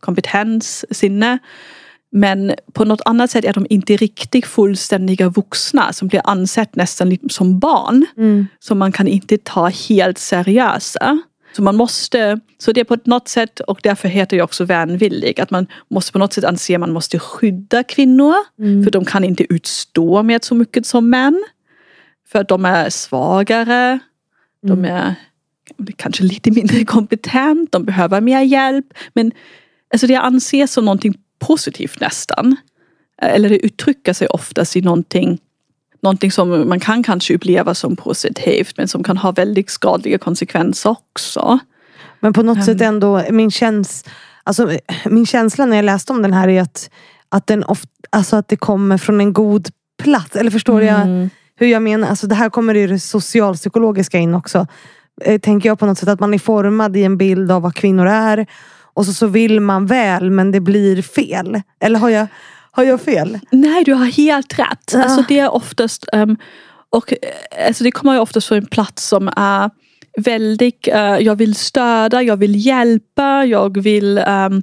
kompetens, 0.00 0.84
sinne. 0.90 1.38
Men 2.12 2.54
på 2.72 2.84
något 2.84 3.00
annat 3.04 3.30
sätt 3.30 3.44
är 3.44 3.52
de 3.52 3.66
inte 3.70 3.96
riktigt 3.96 4.46
fullständiga 4.46 5.28
vuxna 5.28 5.92
som 5.92 6.08
blir 6.08 6.20
ansett 6.24 6.76
nästan 6.76 7.18
som 7.30 7.58
barn. 7.58 8.06
Mm. 8.16 8.46
Som 8.58 8.78
man 8.78 8.92
kan 8.92 9.08
inte 9.08 9.38
ta 9.38 9.68
helt 9.68 10.18
seriösa. 10.18 11.22
Så 11.56 11.62
man 11.62 11.76
måste, 11.76 12.40
så 12.58 12.72
det 12.72 12.80
är 12.80 12.84
på 12.84 12.96
något 13.04 13.28
sätt, 13.28 13.60
och 13.60 13.80
därför 13.82 14.08
heter 14.08 14.36
det 14.36 14.42
också 14.42 14.64
vänvillig, 14.64 15.40
att 15.40 15.50
man 15.50 15.66
måste 15.90 16.12
på 16.12 16.18
något 16.18 16.32
sätt 16.32 16.44
anse 16.44 16.74
att 16.74 16.80
man 16.80 16.92
måste 16.92 17.18
skydda 17.18 17.82
kvinnor. 17.82 18.34
Mm. 18.58 18.84
För 18.84 18.90
de 18.90 19.04
kan 19.04 19.24
inte 19.24 19.52
utstå 19.52 20.22
med 20.22 20.44
så 20.44 20.54
mycket 20.54 20.86
som 20.86 21.10
män. 21.10 21.44
För 22.28 22.44
de 22.44 22.64
är 22.64 22.90
svagare. 22.90 23.98
De 24.62 24.72
mm. 24.72 24.84
är 24.84 25.14
kanske 25.96 26.22
lite 26.22 26.50
mindre 26.50 26.84
kompetent, 26.84 27.72
de 27.72 27.84
behöver 27.84 28.20
mer 28.20 28.40
hjälp. 28.40 28.86
Men 29.14 29.32
alltså 29.92 30.06
det 30.06 30.16
anses 30.16 30.72
som 30.72 30.84
någonting 30.84 31.14
positivt 31.38 32.00
nästan. 32.00 32.56
Eller 33.22 33.48
det 33.48 33.66
uttrycker 33.66 34.12
sig 34.12 34.28
oftast 34.28 34.76
i 34.76 34.80
någonting, 34.80 35.38
någonting 36.02 36.32
som 36.32 36.68
man 36.68 36.80
kan 36.80 37.02
kanske 37.02 37.34
uppleva 37.34 37.74
som 37.74 37.96
positivt 37.96 38.76
men 38.76 38.88
som 38.88 39.02
kan 39.02 39.16
ha 39.16 39.32
väldigt 39.32 39.70
skadliga 39.70 40.18
konsekvenser 40.18 40.90
också. 40.90 41.58
Men 42.20 42.32
på 42.32 42.42
något 42.42 42.56
um. 42.56 42.64
sätt 42.64 42.80
ändå, 42.80 43.22
min, 43.30 43.50
käns, 43.50 44.04
alltså, 44.44 44.78
min 45.06 45.26
känsla 45.26 45.66
när 45.66 45.76
jag 45.76 45.84
läste 45.84 46.12
om 46.12 46.22
den 46.22 46.32
här 46.32 46.48
är 46.48 46.62
att, 46.62 46.90
att, 47.28 47.46
den 47.46 47.64
of, 47.64 47.82
alltså 48.10 48.36
att 48.36 48.48
det 48.48 48.56
kommer 48.56 48.98
från 48.98 49.20
en 49.20 49.32
god 49.32 49.68
plats. 50.02 50.36
Eller 50.36 50.50
förstår 50.50 50.82
mm. 50.82 51.20
jag 51.20 51.28
hur 51.56 51.66
jag 51.66 51.82
menar? 51.82 52.08
Alltså, 52.08 52.26
det 52.26 52.34
här 52.34 52.50
kommer 52.50 52.74
det 52.74 53.00
socialpsykologiska 53.00 54.18
in 54.18 54.34
också. 54.34 54.66
Eh, 55.20 55.40
tänker 55.40 55.68
jag 55.68 55.78
på 55.78 55.86
något 55.86 55.98
sätt 55.98 56.08
att 56.08 56.20
man 56.20 56.34
är 56.34 56.38
formad 56.38 56.96
i 56.96 57.04
en 57.04 57.16
bild 57.16 57.50
av 57.50 57.62
vad 57.62 57.74
kvinnor 57.74 58.06
är. 58.06 58.46
Och 58.94 59.06
så, 59.06 59.12
så 59.12 59.26
vill 59.26 59.60
man 59.60 59.86
väl 59.86 60.30
men 60.30 60.52
det 60.52 60.60
blir 60.60 61.02
fel. 61.02 61.62
Eller 61.80 61.98
har 61.98 62.08
jag, 62.08 62.26
har 62.70 62.84
jag 62.84 63.00
fel? 63.00 63.38
Nej, 63.50 63.84
du 63.84 63.94
har 63.94 64.06
helt 64.06 64.58
rätt. 64.58 64.90
Ja. 64.92 65.02
Alltså, 65.02 65.24
det 65.28 65.38
är 65.38 65.54
oftast, 65.54 66.06
um, 66.12 66.36
och, 66.90 67.12
eh, 67.12 67.66
alltså, 67.66 67.84
det 67.84 67.90
kommer 67.90 68.12
ju 68.12 68.18
oftast 68.18 68.48
från 68.48 68.58
en 68.58 68.66
plats 68.66 69.08
som 69.08 69.30
är 69.36 69.70
väldigt, 70.16 70.88
uh, 70.88 71.18
jag 71.18 71.36
vill 71.36 71.54
stödja, 71.54 72.22
jag 72.22 72.36
vill 72.36 72.66
hjälpa, 72.66 73.44
jag 73.44 73.82
vill 73.82 74.18
um, 74.18 74.62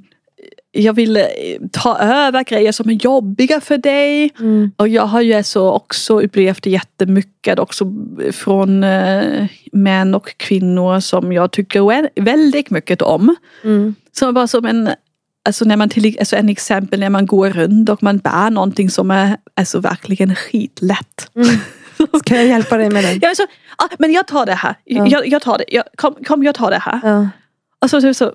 jag 0.72 0.93
vill 0.93 1.17
eh, 1.17 1.24
ta 1.72 1.97
över 1.99 2.43
grejer 2.43 2.72
som 2.72 2.89
är 2.89 2.93
jobbiga 2.93 3.61
för 3.61 3.78
dig. 3.78 4.34
Mm. 4.39 4.72
Och 4.76 4.88
jag 4.88 5.05
har 5.05 5.22
ju 5.22 5.34
alltså 5.34 5.69
också 5.69 6.22
upplevt 6.22 6.65
jättemycket 6.65 7.59
också 7.59 7.86
från 8.32 8.84
eh, 8.84 9.47
män 9.72 10.15
och 10.15 10.38
kvinnor 10.38 10.99
som 10.99 11.34
jag 11.34 11.51
tycker 11.51 11.80
vä- 11.80 12.09
väldigt 12.15 12.69
mycket 12.69 13.01
om. 13.01 13.36
Mm. 13.63 13.95
Som 14.11 14.34
bara 14.34 14.47
som 14.47 14.65
en, 14.65 14.89
alltså 15.45 15.65
när 15.65 15.78
man 15.78 15.89
till, 15.89 16.15
alltså 16.19 16.36
en 16.36 16.49
exempel 16.49 16.99
när 16.99 17.09
man 17.09 17.26
går 17.26 17.49
runt 17.49 17.89
och 17.89 18.03
man 18.03 18.17
bär 18.17 18.49
någonting 18.49 18.89
som 18.89 19.11
är 19.11 19.38
alltså 19.55 19.80
verkligen 19.80 20.36
skitlätt. 20.36 21.32
Ska 22.19 22.36
jag 22.36 22.47
hjälpa 22.47 22.78
dig 22.78 22.89
med 22.89 23.03
det? 23.03 23.19
Jag 23.22 23.38
så, 23.38 23.43
ah, 23.78 23.88
men 23.99 24.11
jag 24.11 24.28
tar 24.28 24.45
det 24.45 24.53
här. 24.53 24.76
Ja. 24.84 25.07
Jag, 25.07 25.28
jag 25.28 25.41
tar 25.41 25.57
det. 25.57 25.65
Jag, 25.67 25.84
kom, 25.95 26.15
kom, 26.26 26.43
jag 26.43 26.55
tar 26.55 26.72
det 26.72 26.80
här. 26.80 26.99
Ja. 27.03 27.30
Och 27.80 27.89
så, 27.89 28.01
så, 28.01 28.13
så, 28.13 28.32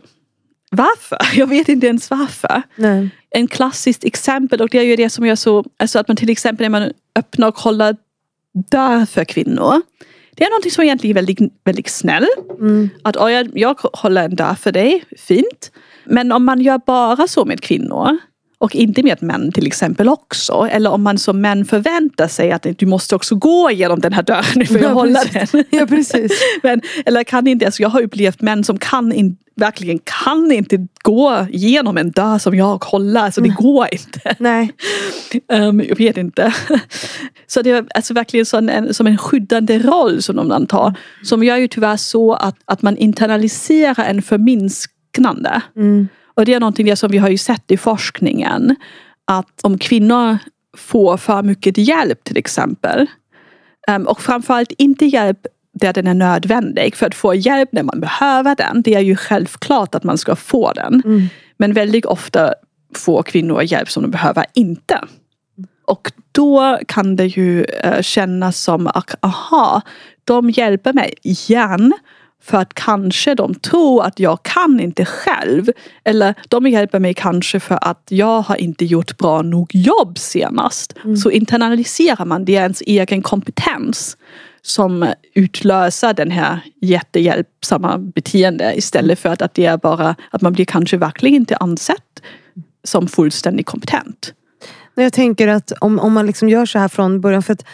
varför? 0.71 1.19
Jag 1.39 1.47
vet 1.47 1.69
inte 1.69 1.87
ens 1.87 2.11
varför. 2.11 2.63
Nej. 2.77 3.11
En 3.31 3.47
klassiskt 3.47 4.05
exempel 4.05 4.61
och 4.61 4.69
det 4.69 4.79
är 4.79 4.83
ju 4.83 4.97
det 4.97 5.11
som 5.11 5.27
jag 5.27 5.39
så, 5.39 5.65
alltså 5.77 5.99
att 5.99 6.09
man 6.09 6.17
till 6.17 6.31
exempel 6.31 6.65
när 6.65 6.81
man 6.81 6.93
öppnar 7.19 7.49
och 7.49 7.55
kollar 7.55 7.97
dörr 8.71 9.07
för 9.07 9.25
kvinnor. 9.25 9.83
Det 10.35 10.45
är 10.45 10.51
någonting 10.51 10.71
som 10.71 10.85
egentligen 10.85 11.17
är 11.17 11.21
väldigt, 11.21 11.53
väldigt 11.65 11.89
snäll. 11.89 12.27
Mm. 12.61 12.89
Att 13.03 13.17
oh, 13.17 13.33
jag, 13.33 13.51
jag 13.55 13.79
håller 13.93 14.25
en 14.25 14.37
dörr 14.37 14.55
för 14.55 14.73
dig, 14.73 15.05
fint. 15.19 15.73
Men 16.05 16.33
om 16.33 16.45
man 16.45 16.61
gör 16.61 16.81
bara 16.87 17.29
så 17.29 17.45
med 17.45 17.61
kvinnor 17.61 18.19
och 18.59 18.75
inte 18.75 19.03
med 19.03 19.23
män 19.23 19.53
till 19.53 19.67
exempel 19.67 20.09
också. 20.09 20.69
Eller 20.71 20.91
om 20.91 21.03
man 21.03 21.19
som 21.19 21.41
män 21.41 21.65
förväntar 21.65 22.29
sig 22.29 22.53
att 22.53 22.67
du 22.77 22.87
måste 22.87 23.15
också 23.17 23.35
gå 23.35 23.71
igenom 23.71 24.01
den 24.01 24.13
här 24.13 24.23
dörren 24.23 24.67
för 24.67 24.75
att 24.75 24.83
Ja, 24.83 24.89
hålla 24.89 25.21
precis. 25.21 25.51
den. 25.51 25.65
Ja, 25.71 25.87
precis. 25.87 26.33
Men, 26.63 26.81
eller 27.07 27.25
kan 27.25 27.47
inte, 27.47 27.67
alltså 27.67 27.83
jag 27.83 27.89
har 27.89 28.03
upplevt 28.03 28.41
män 28.43 28.65
som 28.65 28.79
kan 28.79 29.13
in, 29.13 29.37
verkligen 29.57 29.99
kan 30.05 30.53
inte 30.53 30.87
gå 31.03 31.47
igenom 31.51 31.97
en 31.97 32.11
dörr 32.11 32.39
som 32.39 32.55
jag 32.55 32.85
håller. 32.85 33.21
Alltså 33.21 33.41
det 33.41 33.49
går 33.49 33.89
inte. 33.93 34.37
Nej. 34.39 34.73
Um, 35.53 35.81
jag 35.89 35.99
vet 35.99 36.17
inte. 36.17 36.55
Så 37.47 37.63
det 37.63 37.71
är 37.71 37.87
alltså 37.95 38.15
verkligen 38.15 38.47
som 38.47 38.69
en, 38.69 38.95
som 38.95 39.07
en 39.07 39.19
skyddande 39.19 39.79
roll 39.79 40.23
som 40.23 40.49
de 40.49 40.67
tar. 40.67 40.95
Som 41.23 41.45
gör 41.45 41.57
ju 41.57 41.69
tyvärr 41.69 41.97
så 41.97 42.35
att, 42.35 42.57
att 42.65 42.83
man 42.83 42.97
internaliserar 42.97 44.05
en 44.05 44.23
förminskande. 44.23 45.61
Mm. 45.77 46.09
Och 46.37 46.45
det 46.45 46.55
är 46.55 46.61
någonting 46.61 46.87
det 46.87 46.97
som 46.97 47.11
vi 47.11 47.19
har 47.19 47.29
ju 47.29 47.39
sett 47.39 47.71
i 47.71 47.77
forskningen. 47.77 48.77
Att 49.25 49.61
om 49.63 49.79
kvinnor 49.79 50.39
får 50.77 51.17
för 51.17 51.43
mycket 51.43 51.79
hjälp 51.79 52.25
till 52.25 52.37
exempel. 52.37 53.07
um, 53.89 54.07
och 54.07 54.21
framförallt 54.21 54.73
inte 54.79 55.07
hjälp 55.07 55.47
där 55.73 55.93
den 55.93 56.07
är 56.07 56.15
nödvändig. 56.15 56.97
För 56.97 57.07
att 57.07 57.15
få 57.15 57.35
hjälp 57.35 57.73
när 57.73 57.83
man 57.83 58.01
behöver 58.01 58.57
den, 58.57 58.83
det 58.83 58.95
är 58.95 59.01
ju 59.01 59.17
självklart 59.17 59.95
att 59.95 60.05
man 60.05 60.19
ska 60.19 60.37
få 60.37 60.73
den. 60.73 61.03
Mm. 61.05 61.29
Men 61.57 61.73
väldigt 61.73 62.05
ofta 62.05 62.55
får 62.95 63.23
kvinnor 63.23 63.63
hjälp 63.63 63.91
som 63.91 64.03
de 64.03 64.11
behöver 64.11 64.47
inte. 64.55 65.01
Och 65.85 66.13
då 66.33 66.79
kan 66.89 67.17
det 67.17 67.27
ju 67.27 67.65
eh, 67.65 68.03
kännas 68.03 68.63
som 68.63 68.87
att 68.87 69.15
aha, 69.21 69.83
de 70.25 70.51
hjälper 70.51 70.93
mig 70.93 71.15
igen 71.23 71.93
för 72.43 72.59
att 72.59 72.75
kanske 72.75 73.35
de 73.35 73.55
tror 73.55 74.05
att 74.05 74.21
jag 74.21 74.43
kan 74.43 74.81
inte 74.81 75.05
själv. 75.05 75.67
Eller 76.05 76.35
de 76.49 76.67
hjälper 76.67 76.99
mig 76.99 77.15
kanske 77.15 77.61
för 77.61 77.79
att 77.83 78.03
jag 78.09 78.41
har 78.41 78.57
inte 78.57 78.85
gjort 78.85 79.17
bra 79.17 79.43
nog 79.43 79.75
jobb 79.75 80.19
senast. 80.19 80.95
Så 81.23 81.31
internaliserar 81.31 82.25
man 82.25 82.45
det 82.45 82.57
är 82.57 82.63
ens 82.63 82.81
egen 82.87 83.23
kompetens 83.23 84.17
som 84.63 85.07
utlöser 85.35 86.15
den 86.15 86.31
här 86.31 86.61
jättehjälpsamma 86.81 87.99
beteende 87.99 88.75
istället 88.77 89.19
för 89.19 89.29
att, 89.29 89.43
att 89.43 89.55
det 89.55 89.67
är 89.67 89.77
bara 89.77 90.15
att 90.31 90.43
man 90.43 90.53
blir 90.53 90.65
kanske 90.65 90.97
verkligen 90.97 91.37
inte 91.37 91.57
ansett 91.57 92.23
som 92.85 93.09
fullständigt 93.09 93.67
kompetent. 93.67 94.33
Jag 94.95 95.13
tänker 95.13 95.49
att 95.49 95.73
om, 95.81 95.99
om 95.99 96.13
man 96.13 96.27
liksom 96.27 96.49
gör 96.49 96.67
så 96.67 96.79
här 96.79 96.89
från 96.89 97.21
början. 97.21 97.43
För 97.43 97.53
att 97.53 97.65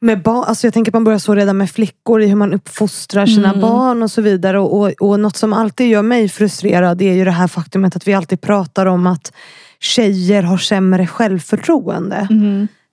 med 0.00 0.22
barn, 0.22 0.44
alltså 0.44 0.66
jag 0.66 0.74
tänker 0.74 0.90
att 0.90 0.94
man 0.94 1.04
börjar 1.04 1.18
så 1.18 1.34
redan 1.34 1.56
med 1.56 1.70
flickor 1.70 2.22
i 2.22 2.26
hur 2.26 2.36
man 2.36 2.52
uppfostrar 2.52 3.26
sina 3.26 3.48
Mm. 3.48 3.60
barn 3.60 4.02
och 4.02 4.10
så 4.10 4.22
vidare. 4.22 4.58
Och, 4.60 4.80
och, 4.80 4.92
och 5.00 5.20
något 5.20 5.36
som 5.36 5.52
alltid 5.52 5.88
gör 5.88 6.02
mig 6.02 6.28
frustrerad 6.28 7.02
är 7.02 7.12
ju 7.12 7.24
det 7.24 7.30
här 7.30 7.48
faktumet 7.48 7.96
att 7.96 8.08
vi 8.08 8.14
alltid 8.14 8.40
pratar 8.40 8.86
om 8.86 9.06
att 9.06 9.32
tjejer 9.80 10.42
har 10.42 10.58
sämre 10.58 11.06
självförtroende. 11.06 12.28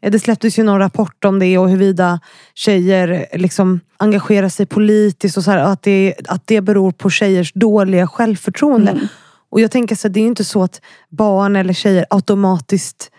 Eh, 0.01 0.11
Det 0.11 0.19
släpptes 0.19 0.59
ju 0.59 0.63
någon 0.63 0.79
rapport 0.79 1.25
om 1.25 1.39
det 1.39 1.57
och 1.57 1.69
huruvida 1.69 2.19
tjejer 2.55 3.25
liksom 3.33 3.79
engagerar 3.97 4.49
sig 4.49 4.65
politiskt 4.65 5.37
och 5.37 5.43
så 5.43 5.51
här, 5.51 5.57
att, 5.57 5.81
det, 5.81 6.13
att 6.27 6.41
det 6.45 6.61
beror 6.61 6.91
på 6.91 7.09
tjejers 7.09 7.53
dåliga 7.53 8.07
självförtroende. 8.07 8.91
Mm. 8.91 9.07
Och 9.49 9.61
jag 9.61 9.71
tänker 9.71 9.95
så 9.95 10.07
här, 10.07 10.13
det 10.13 10.19
är 10.19 10.21
ju 10.21 10.27
inte 10.27 10.43
så 10.43 10.63
att 10.63 10.81
barn 11.09 11.55
eller 11.55 11.73
tjejer 11.73 12.05
automatiskt 12.09 13.11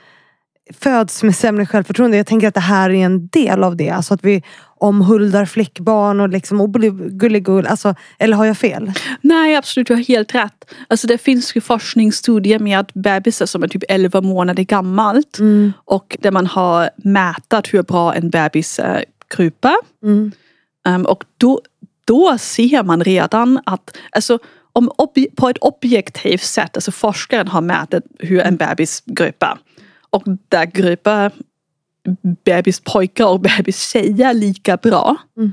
föds 0.75 1.23
med 1.23 1.37
sämre 1.37 1.67
självförtroende. 1.67 2.17
Jag 2.17 2.27
tänker 2.27 2.49
att 2.49 2.55
det 2.55 2.61
här 2.61 2.91
är 2.91 3.05
en 3.05 3.29
del 3.29 3.65
av 3.65 3.77
det. 3.77 3.91
Alltså 3.91 4.15
att 4.15 4.25
vi 4.25 4.43
omhuldar 4.79 5.45
flickbarn 5.45 6.21
och 6.21 6.29
liksom 6.29 6.61
och 6.61 6.71
gulligull. 7.11 7.67
Alltså, 7.67 7.95
eller 8.19 8.37
har 8.37 8.45
jag 8.45 8.59
fel? 8.59 8.93
Nej 9.21 9.57
absolut, 9.57 9.87
du 9.87 9.95
har 9.95 10.01
helt 10.01 10.35
rätt. 10.35 10.75
Alltså 10.89 11.07
det 11.07 11.19
finns 11.19 11.57
ju 11.57 11.61
forskningsstudier 11.61 12.59
med 12.59 12.79
att 12.79 12.95
bebisar 12.95 13.47
som 13.47 13.63
är 13.63 13.69
typ 13.69 13.83
11 13.89 14.21
månader 14.21 14.63
gammalt 14.63 15.39
och 15.85 16.17
där 16.21 16.31
man 16.31 16.47
har 16.47 16.91
mätat 16.97 17.75
hur 17.75 17.83
bra 17.83 18.15
en 18.15 18.31
bebis 18.31 18.81
kryper. 19.29 19.77
Mm. 20.03 20.33
Um, 20.89 21.07
och 21.07 21.25
då, 21.37 21.61
då 22.05 22.39
ser 22.39 22.83
man 22.83 23.05
redan 23.05 23.61
att 23.67 23.97
alltså, 24.11 24.39
om 24.73 24.91
på 25.37 25.49
ett 25.49 25.59
objektivt 25.59 26.43
sätt, 26.43 26.77
alltså 26.77 26.93
forskaren 26.93 27.49
har 27.49 27.61
mätt 27.61 27.95
hur 28.19 28.41
en 28.41 28.57
bebis 28.57 29.03
kryper. 29.17 29.57
Och 30.11 30.23
där 30.49 30.71
kryper 30.71 31.33
bebispojkar 32.45 33.27
och 33.27 33.41
bebistjejer 33.41 34.35
lika 34.35 34.77
bra. 34.77 35.17
Mm. 35.37 35.53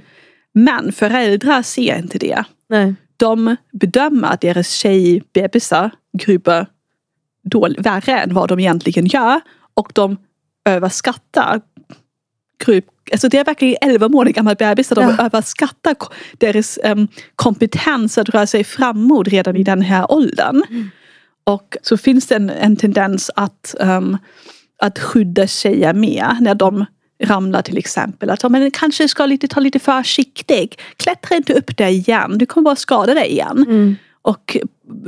Men 0.54 0.92
föräldrar 0.92 1.62
ser 1.62 1.98
inte 2.00 2.18
det. 2.18 2.44
Nej. 2.70 2.96
De 3.18 3.56
bedömer 3.72 4.28
att 4.34 4.42
deras 4.42 4.70
tjejbebisar 4.70 5.92
dål- 7.44 7.76
värre 7.80 8.20
än 8.20 8.34
vad 8.34 8.50
de 8.50 8.60
egentligen 8.60 9.06
gör. 9.06 9.42
Och 9.74 9.92
de 9.96 10.18
överskattar 10.66 11.62
kryp. 12.66 12.86
Alltså 13.12 13.30
det 13.30 13.38
är 13.38 13.46
verkligen 13.46 13.76
11 13.82 14.10
månader 14.10 14.32
gamla 14.32 14.56
bebisar. 14.56 14.96
De 14.96 15.02
Ja. 15.18 15.26
överskattar 15.26 15.96
deras 16.38 16.80
em, 16.84 17.08
kompetens 17.36 18.18
att 18.18 18.30
röra 18.30 18.48
sig 18.48 18.64
framåt 18.64 19.28
redan 19.28 19.56
i 19.56 19.64
den 19.64 19.82
här 19.82 20.12
åldern. 20.12 20.64
Och 21.44 21.78
så 21.82 21.98
finns 21.98 22.28
det 22.28 22.36
en, 22.36 22.50
en 22.50 22.76
tendens 22.76 23.32
att, 23.36 23.76
em, 23.80 24.18
att 24.82 25.00
skydda 25.00 25.48
tjejer 25.48 25.94
mer 25.94 26.38
när 26.42 26.56
de 26.56 26.86
ramlar 27.24 27.62
till 27.62 27.78
exempel. 27.78 28.30
Att 28.30 28.52
men 28.52 28.72
kanske 28.72 29.08
ska 29.08 29.26
lite, 29.26 29.48
ta 29.48 29.60
lite 29.60 29.80
försiktig. 29.80 30.80
Klättra 30.98 31.36
inte 31.36 31.54
upp 31.54 31.78
där 31.78 31.88
igen. 31.88 32.38
Du 32.38 32.46
kommer 32.46 32.66
bara 32.66 32.76
skada 32.76 33.14
dig 33.14 33.32
igen. 33.32 33.66
Mm. 33.68 33.96
Och 34.22 34.58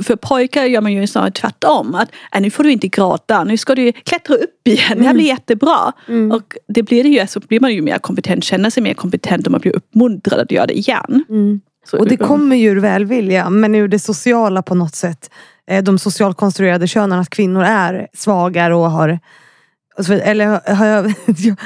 för 0.02 0.16
pojkar 0.16 0.64
gör 0.64 0.80
man 0.80 0.92
ju 0.92 1.06
snarare 1.06 1.30
tvärtom. 1.30 1.94
Att 1.94 2.08
äh, 2.34 2.40
nu 2.40 2.50
får 2.50 2.64
du 2.64 2.72
inte 2.72 2.88
gråta, 2.88 3.44
nu 3.44 3.56
ska 3.56 3.74
du 3.74 3.92
klättra 3.92 4.34
upp 4.34 4.68
igen. 4.68 4.98
Det 4.98 5.04
här 5.04 5.14
blir 5.14 5.24
jättebra. 5.24 5.92
Mm. 6.08 6.32
Och 6.32 6.56
det 6.68 6.82
blir 6.82 7.02
det 7.02 7.08
ju, 7.08 7.26
så 7.26 7.40
blir 7.40 7.60
man 7.60 7.74
ju 7.74 7.82
mer 7.82 7.98
kompetent, 7.98 8.44
känner 8.44 8.70
sig 8.70 8.82
mer 8.82 8.94
kompetent 8.94 9.46
om 9.46 9.52
man 9.52 9.60
blir 9.60 9.76
uppmuntrad 9.76 10.40
att 10.40 10.50
göra 10.50 10.66
det 10.66 10.78
igen. 10.78 11.24
Mm. 11.28 11.60
Så, 11.86 11.98
Och 11.98 12.08
det 12.08 12.16
kommer 12.16 12.56
ju 12.56 12.70
ur 12.70 12.80
välvilja, 12.80 13.50
men 13.50 13.74
ur 13.74 13.88
det 13.88 13.98
sociala 13.98 14.62
på 14.62 14.74
något 14.74 14.94
sätt. 14.94 15.30
Eh, 15.66 15.82
De 15.82 15.98
socialt 15.98 16.36
konstruerade 16.36 16.86
könen, 16.86 17.18
att 17.18 17.30
kvinnor 17.30 17.62
är 17.64 18.08
svagare 18.14 18.74
och 18.74 18.90
har... 18.90 19.18
Eller 20.10 20.46
har 20.74 20.86
jag... 20.86 21.14
ja. 21.26 21.56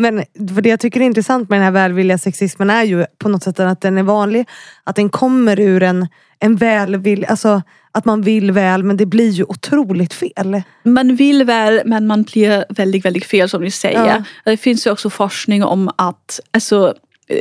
Men 0.00 0.24
för 0.54 0.62
det 0.62 0.68
jag 0.68 0.80
tycker 0.80 1.00
är 1.00 1.04
intressant 1.04 1.48
med 1.48 1.56
den 1.56 1.64
här 1.64 1.70
välvilliga 1.70 2.18
sexismen 2.18 2.70
är 2.70 2.82
ju 2.84 3.06
på 3.18 3.28
något 3.28 3.42
sätt 3.42 3.60
att 3.60 3.80
den 3.80 3.98
är 3.98 4.02
vanlig. 4.02 4.48
Att 4.84 4.96
den 4.96 5.08
kommer 5.10 5.60
ur 5.60 5.82
en, 5.82 6.08
en 6.38 6.56
välvilja, 6.56 7.28
alltså 7.28 7.62
att 7.92 8.04
man 8.04 8.22
vill 8.22 8.52
väl 8.52 8.82
men 8.82 8.96
det 8.96 9.06
blir 9.06 9.30
ju 9.30 9.44
otroligt 9.44 10.14
fel. 10.14 10.62
Man 10.82 11.16
vill 11.16 11.44
väl 11.44 11.82
men 11.84 12.06
man 12.06 12.22
blir 12.22 12.64
väldigt, 12.68 13.04
väldigt 13.04 13.24
fel 13.24 13.48
som 13.48 13.62
ni 13.62 13.70
säger. 13.70 14.06
Ja. 14.06 14.24
Det 14.44 14.56
finns 14.56 14.86
ju 14.86 14.90
också 14.90 15.10
forskning 15.10 15.64
om 15.64 15.90
att 15.96 16.40
alltså, 16.50 16.94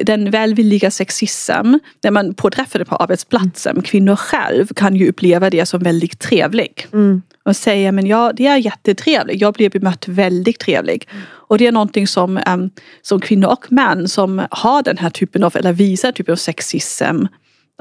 den 0.04 0.32
välvilliga 0.32 0.92
sexism, 0.92 1.74
när 2.04 2.12
man 2.12 2.34
påträffar 2.34 2.80
det 2.80 2.86
på 2.86 2.96
arbetsplatsen, 2.96 3.82
kvinnor 3.82 4.16
själv 4.16 4.68
kan 4.76 4.96
ju 4.96 5.10
uppleva 5.10 5.50
det 5.50 5.66
som 5.66 5.80
väldigt 5.80 6.20
trevlig. 6.20 6.88
Mm. 6.94 7.22
Och 7.44 7.56
säga 7.56 7.92
men 7.92 8.08
ja, 8.08 8.32
det 8.36 8.48
är 8.48 8.58
jättetrevligt. 8.58 9.42
Jag 9.42 9.54
blir 9.54 9.70
bemött 9.70 10.08
väldigt 10.08 10.60
trevlig. 10.60 11.08
Och 11.30 11.58
det 11.58 11.68
är 11.68 11.72
någonting 11.72 12.08
som, 12.08 12.38
em, 12.38 12.70
som 13.02 13.22
kvinnor 13.22 13.50
och 13.50 13.72
män 13.72 14.08
som 14.08 14.42
har 14.52 14.84
den 14.84 14.98
här 14.98 15.10
typen 15.10 15.44
av, 15.44 15.56
eller 15.58 15.74
visar 15.74 16.12
typen 16.12 16.32
av 16.32 16.36
sexism, 16.36 17.26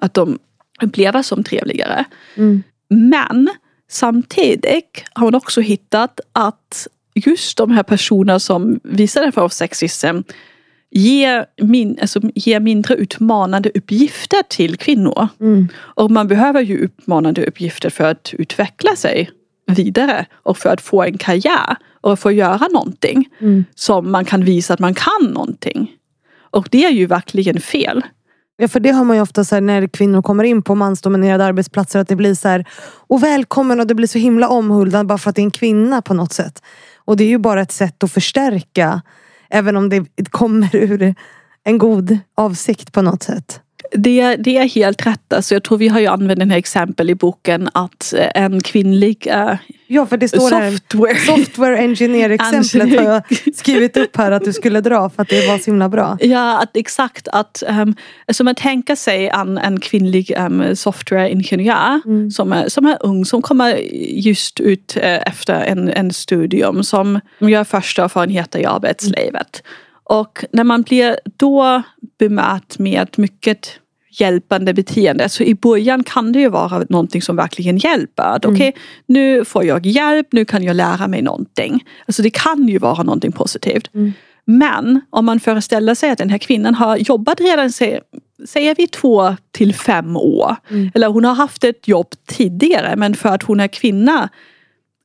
att 0.02 0.14
de 0.14 0.38
upplever 0.82 1.22
som 1.22 1.44
trevligare. 1.44 2.04
Mm. 2.36 2.62
Men 2.88 3.48
samtidigt 3.90 5.04
har 5.12 5.24
man 5.26 5.34
också 5.34 5.60
hittat 5.60 6.20
att 6.32 6.86
just 7.14 7.58
de 7.58 7.70
här 7.70 7.82
personerna 7.82 8.40
som 8.40 8.80
visar 8.84 9.22
den 9.22 9.32
form 9.32 9.44
av 9.44 9.48
sexism 9.48 10.20
ger, 10.90 11.46
min, 11.62 11.98
alltså, 12.00 12.20
ger 12.34 12.60
mindre 12.60 12.94
utmanande 12.94 13.70
uppgifter 13.74 14.42
till 14.48 14.76
kvinnor. 14.76 15.28
Mm. 15.40 15.68
Och 15.78 16.10
man 16.10 16.28
behöver 16.28 16.60
ju 16.60 16.76
utmanande 16.76 17.46
uppgifter 17.46 17.90
för 17.90 18.04
att 18.04 18.34
utveckla 18.38 18.96
sig 18.96 19.30
vidare 19.66 20.26
och 20.32 20.58
för 20.58 20.70
att 20.70 20.80
få 20.80 21.02
en 21.02 21.18
karriär 21.18 21.76
och 22.00 22.18
få 22.18 22.32
göra 22.32 22.68
någonting 22.72 23.28
Mm. 23.38 23.64
som 23.74 24.10
man 24.10 24.24
kan 24.24 24.44
visa 24.44 24.74
att 24.74 24.80
man 24.80 24.94
kan 24.94 25.30
någonting. 25.32 25.90
Och 26.50 26.68
det 26.70 26.84
är 26.84 26.90
ju 26.90 27.06
verkligen 27.06 27.60
fel. 27.60 28.02
Ja, 28.56 28.68
för 28.68 28.80
det 28.80 28.90
har 28.90 29.04
man 29.04 29.16
ju 29.16 29.22
ofta 29.22 29.44
så 29.44 29.54
här, 29.54 29.62
när 29.62 29.86
kvinnor 29.86 30.22
kommer 30.22 30.44
in 30.44 30.62
på 30.62 30.74
mansdominerade 30.74 31.44
arbetsplatser. 31.44 31.98
Att 32.00 32.08
det 32.08 32.16
blir 32.16 32.34
så 32.34 32.48
här, 32.48 32.64
och 33.08 33.22
välkommen 33.22 33.80
och 33.80 33.86
det 33.86 33.94
blir 33.94 34.06
så 34.06 34.18
himla 34.18 34.48
omhuldad 34.48 35.06
bara 35.06 35.18
för 35.18 35.30
att 35.30 35.36
det 35.36 35.42
är 35.42 35.44
en 35.44 35.50
kvinna 35.50 36.02
på 36.02 36.14
något 36.14 36.32
sätt. 36.32 36.62
Och 37.04 37.16
det 37.16 37.24
är 37.24 37.28
ju 37.28 37.38
bara 37.38 37.60
ett 37.62 37.72
sätt 37.72 38.04
att 38.04 38.12
förstärka. 38.12 39.02
Även 39.50 39.76
om 39.76 39.88
det 39.88 40.06
kommer 40.30 40.76
ur 40.76 41.14
en 41.64 41.78
god 41.78 42.18
avsikt 42.34 42.92
på 42.92 43.02
något 43.02 43.22
sätt. 43.22 43.60
Det, 43.92 44.36
det 44.36 44.56
är 44.58 44.68
helt 44.68 45.06
rätt. 45.06 45.32
Alltså 45.32 45.54
jag 45.54 45.62
tror 45.64 45.78
vi 45.78 45.88
har 45.88 46.00
ju 46.00 46.06
använt 46.06 46.38
den 46.38 46.50
här 46.50 46.58
exempel 46.58 47.10
i 47.10 47.14
boken 47.14 47.68
att 47.74 48.14
eh, 48.16 48.42
en 48.42 48.60
kvinnlig 48.60 49.26
eh, 49.30 49.54
Ja, 49.90 50.06
för 50.06 50.16
det 50.16 50.28
står 50.28 50.50
här. 50.50 50.70
software 50.70 51.16
Software 51.16 51.78
engineer 51.78 52.30
exemplet 52.30 52.98
har 52.98 53.04
jag 53.04 53.22
skrivit 53.56 53.96
upp 53.96 54.16
här 54.16 54.32
att 54.32 54.44
du 54.44 54.52
skulle 54.52 54.80
dra 54.80 55.10
för 55.10 55.22
att 55.22 55.28
det 55.28 55.48
var 55.48 55.58
så 55.58 55.64
himla 55.64 55.88
bra. 55.88 56.16
Ja, 56.20 56.58
att 56.62 56.76
exakt 56.76 57.28
att 57.28 57.62
um, 57.68 57.94
alltså 58.26 58.44
man 58.44 58.54
tänker 58.54 58.94
sig 58.94 59.28
en, 59.28 59.58
en 59.58 59.80
kvinnlig 59.80 60.32
um, 60.38 60.76
softwareingenjör 60.76 62.00
Mm. 62.06 62.30
som, 62.30 62.52
är, 62.52 62.68
som 62.68 62.86
är 62.86 62.96
ung, 63.00 63.24
som 63.24 63.42
kommer 63.42 63.76
just 64.18 64.60
ut 64.60 64.96
eh, 64.96 65.28
efter 65.28 65.54
en, 65.64 65.88
en 65.88 66.12
studium, 66.12 66.84
som 66.84 67.20
gör 67.38 67.64
första 67.64 68.04
erfarenheter 68.04 68.58
i 68.58 68.64
arbetslivet. 68.64 69.62
Och 70.08 70.44
när 70.52 70.64
man 70.64 70.82
blir 70.82 71.18
då 71.36 71.82
bemött 72.18 72.78
med 72.78 73.08
mycket 73.16 73.70
hjälpande 74.10 74.74
beteende. 74.74 75.28
Så 75.28 75.42
i 75.42 75.54
början 75.54 76.04
kan 76.04 76.32
det 76.32 76.40
ju 76.40 76.48
vara 76.48 76.84
någonting 76.88 77.22
som 77.22 77.36
verkligen 77.36 77.76
hjälper. 77.78 78.22
Att, 78.22 78.44
Okej, 78.44 78.74
nu 79.06 79.44
får 79.44 79.64
jag 79.64 79.86
hjälp, 79.86 80.26
nu 80.32 80.44
kan 80.44 80.62
jag 80.62 80.76
lära 80.76 81.08
mig 81.08 81.22
någonting. 81.22 81.84
Alltså 82.06 82.22
det 82.22 82.30
kan 82.30 82.68
ju 82.68 82.78
vara 82.78 83.02
någonting 83.02 83.32
positivt. 83.32 83.90
Men 84.44 85.00
om 85.10 85.24
man 85.24 85.40
föreställer 85.40 85.94
sig 85.94 86.10
att 86.10 86.18
den 86.18 86.30
här 86.30 86.38
kvinnan 86.38 86.74
har 86.74 86.96
jobbat 86.96 87.40
redan, 87.40 87.68
sä- 87.68 88.00
säger 88.48 88.74
vi 88.74 88.86
två 88.86 89.36
till 89.52 89.74
fem 89.74 90.16
år. 90.16 90.56
Eller 90.94 91.08
hon 91.08 91.24
har 91.24 91.34
haft 91.34 91.64
ett 91.64 91.88
jobb 91.88 92.06
tidigare 92.26 92.96
men 92.96 93.14
för 93.14 93.28
att 93.28 93.42
hon 93.42 93.60
är 93.60 93.68
kvinna 93.68 94.28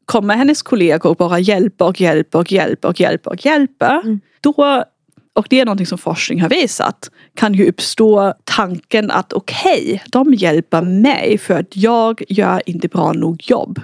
kommer 0.05 0.35
hennes 0.35 0.61
kollegor 0.61 1.15
bara 1.15 1.39
hjälpa 1.39 1.85
och 1.85 2.01
hjälpa 2.01 2.37
och 2.37 2.51
hjälpa 2.51 2.87
och 2.87 2.99
hjälpa 2.99 3.29
och 3.29 3.45
hjälpa. 3.45 4.01
Då, 4.41 4.83
och 5.35 5.47
det 5.49 5.59
är 5.59 5.65
någonting 5.65 5.87
som 5.87 5.97
forskning 5.97 6.41
har 6.41 6.49
visat, 6.49 7.09
kan 7.35 7.53
ju 7.53 7.69
uppstå 7.69 8.33
tanken 8.43 9.11
att 9.11 9.33
okej, 9.33 10.03
de 10.11 10.33
hjälper 10.33 10.81
mig 10.81 11.37
för 11.37 11.59
att 11.59 11.77
jag 11.77 12.23
gör 12.27 12.61
inte 12.65 12.87
bra 12.87 13.13
nog 13.13 13.49
jobb. 13.49 13.81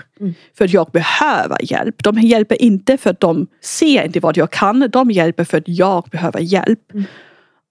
För 0.57 0.65
att 0.65 0.73
jag 0.73 0.87
behöver 0.91 1.71
hjälp. 1.71 2.03
De 2.03 2.19
hjälper 2.19 2.61
inte 2.61 2.97
för 2.97 3.09
att 3.09 3.19
de 3.19 3.47
ser 3.61 4.05
inte 4.05 4.19
vad 4.19 4.37
jag 4.37 4.51
kan, 4.51 4.89
de 4.91 5.11
hjälper 5.11 5.43
för 5.43 5.57
att 5.57 5.67
jag 5.67 6.03
behöver 6.11 6.39
hjälp. 6.39 6.81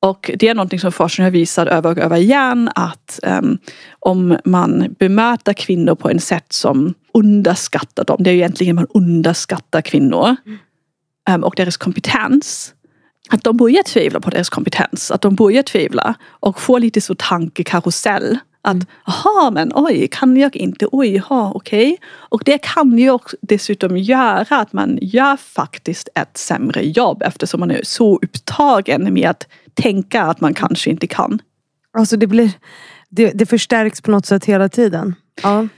Och 0.01 0.31
det 0.39 0.49
är 0.49 0.55
någonting 0.55 0.81
som 0.81 0.93
forskning 0.93 1.25
har 1.25 1.31
visat 1.31 1.69
över 1.69 1.91
och 1.91 1.99
över 1.99 2.17
igen 2.17 2.71
att 2.75 3.21
ehm, 3.23 3.59
om 4.01 4.39
man 4.45 4.95
bemöter 4.99 5.53
kvinnor 5.53 5.95
på 5.95 6.11
en 6.11 6.21
sätt 6.21 6.53
som 6.53 6.95
underskattar 7.15 8.05
dem, 8.05 8.17
det 8.21 8.31
är 8.31 8.35
ju 8.35 8.39
egentligen 8.39 8.77
man 8.77 8.87
underskattar 8.95 9.81
kvinnor 9.81 10.37
ehm, 11.29 11.45
och 11.45 11.55
deras 11.57 11.77
kompetens. 11.77 12.75
Att 13.29 13.45
de 13.45 13.57
börjar 13.57 13.83
tvivla 13.83 14.21
på 14.21 14.31
deras 14.31 14.49
kompetens, 14.49 15.11
att 15.11 15.21
de 15.21 15.35
börjar 15.35 15.63
tvivla 15.63 16.15
och 16.29 16.61
får 16.61 16.81
lite 16.81 17.01
så 17.01 17.15
tankekarusell. 17.15 18.39
Att, 18.63 18.77
jaha 19.07 19.51
men 19.51 19.73
oj, 19.75 20.09
kan 20.13 20.37
jag 20.37 20.57
inte? 20.57 20.87
Oj, 20.93 21.19
ha, 21.19 21.53
okej. 21.55 21.97
Och 22.05 22.43
det 22.45 22.59
kan 22.59 22.99
ju 22.99 23.11
också 23.11 23.37
dessutom 23.41 23.97
göra 23.97 24.57
att 24.57 24.73
man 24.73 24.99
gör 25.03 25.37
faktiskt 25.37 26.09
ett 26.15 26.37
sämre 26.37 26.83
jobb 26.83 27.23
eftersom 27.23 27.61
man 27.61 27.71
är 27.71 27.81
så 27.85 28.17
upptagen 28.17 29.15
med 29.15 29.31
att 29.31 29.47
tänka 29.75 30.23
att 30.23 30.41
man 30.41 30.55
kanske 30.55 30.91
inte 30.91 31.07
kan. 31.07 31.39
Alltså 31.99 32.17
det, 32.17 32.27
blir, 32.27 32.51
det, 33.09 33.31
det 33.31 33.47
förstärks 33.47 34.01
på 34.01 34.11
något 34.11 34.27
sätt 34.27 34.45
hela 34.45 34.69
tiden. 34.69 35.15
Ja. 35.43 35.69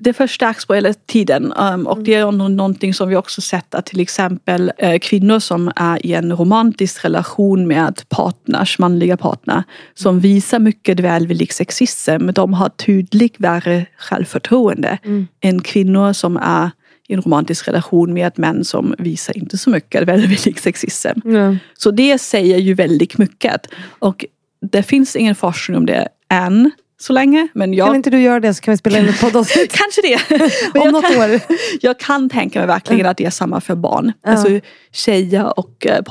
Det 0.00 0.12
förstärks 0.12 0.66
på 0.66 0.74
hela 0.74 0.94
tiden 0.94 1.52
um, 1.52 1.86
och 1.86 2.02
det 2.02 2.14
är 2.14 2.32
nå- 2.32 2.48
någonting 2.48 2.94
som 2.94 3.08
vi 3.08 3.16
också 3.16 3.40
sett 3.40 3.74
att 3.74 3.86
till 3.86 4.00
exempel 4.00 4.72
eh, 4.78 4.98
kvinnor 4.98 5.38
som 5.38 5.72
är 5.76 6.06
i 6.06 6.12
en 6.14 6.36
romantisk 6.36 7.04
relation 7.04 7.68
med 7.68 8.02
partners, 8.08 8.78
manliga 8.78 9.16
partner, 9.16 9.62
som 9.94 10.20
visar 10.20 10.58
mycket 10.58 11.00
välvillig 11.00 11.52
sexism, 11.52 12.30
de 12.34 12.54
har 12.54 12.68
tydligt 12.68 13.34
värre 13.40 13.86
självförtroende 13.96 14.98
än 15.40 15.62
kvinnor 15.62 16.12
som 16.12 16.36
är 16.36 16.70
i 17.08 17.14
en 17.14 17.22
romantisk 17.22 17.68
relation 17.68 18.12
med 18.12 18.38
män 18.38 18.64
som 18.64 18.94
visar 18.98 19.38
inte 19.38 19.58
så 19.58 19.70
mycket 19.70 20.08
välvillig 20.08 20.58
sexism. 20.58 21.08
Ja. 21.24 21.56
Så 21.78 21.90
det 21.90 22.18
säger 22.18 22.58
ju 22.58 22.74
väldigt 22.74 23.18
mycket. 23.18 23.66
Och 23.98 24.24
det 24.62 24.82
finns 24.82 25.16
ingen 25.16 25.34
forskning 25.34 25.76
om 25.76 25.86
det 25.86 26.08
än 26.28 26.70
så 27.00 27.12
länge. 27.12 27.48
Men 27.54 27.74
jag 27.74 27.86
Kan 27.86 27.96
inte 27.96 28.10
du 28.10 28.20
göra 28.20 28.40
det 28.40 28.54
så 28.54 28.62
kan 28.62 28.72
vi 28.72 28.78
spela 28.78 28.98
in 28.98 29.08
ett 29.08 29.20
poddavsnitt 29.20 29.72
Kanske 29.78 30.02
det. 30.02 30.14
Om 30.80 30.80
jag, 30.84 30.92
något 30.92 31.04
kan, 31.04 31.16
år. 31.16 31.40
jag 31.80 32.00
kan 32.00 32.28
tänka 32.28 32.58
mig 32.58 32.68
verkligen 32.68 33.06
att 33.06 33.16
det 33.16 33.24
är 33.24 33.30
samma 33.30 33.60
för 33.60 33.74
barn. 33.74 34.12
Ja. 34.22 34.30
Alltså 34.30 34.60
tjejer 34.92 35.58
och 35.58 35.86
eh, 35.86 36.02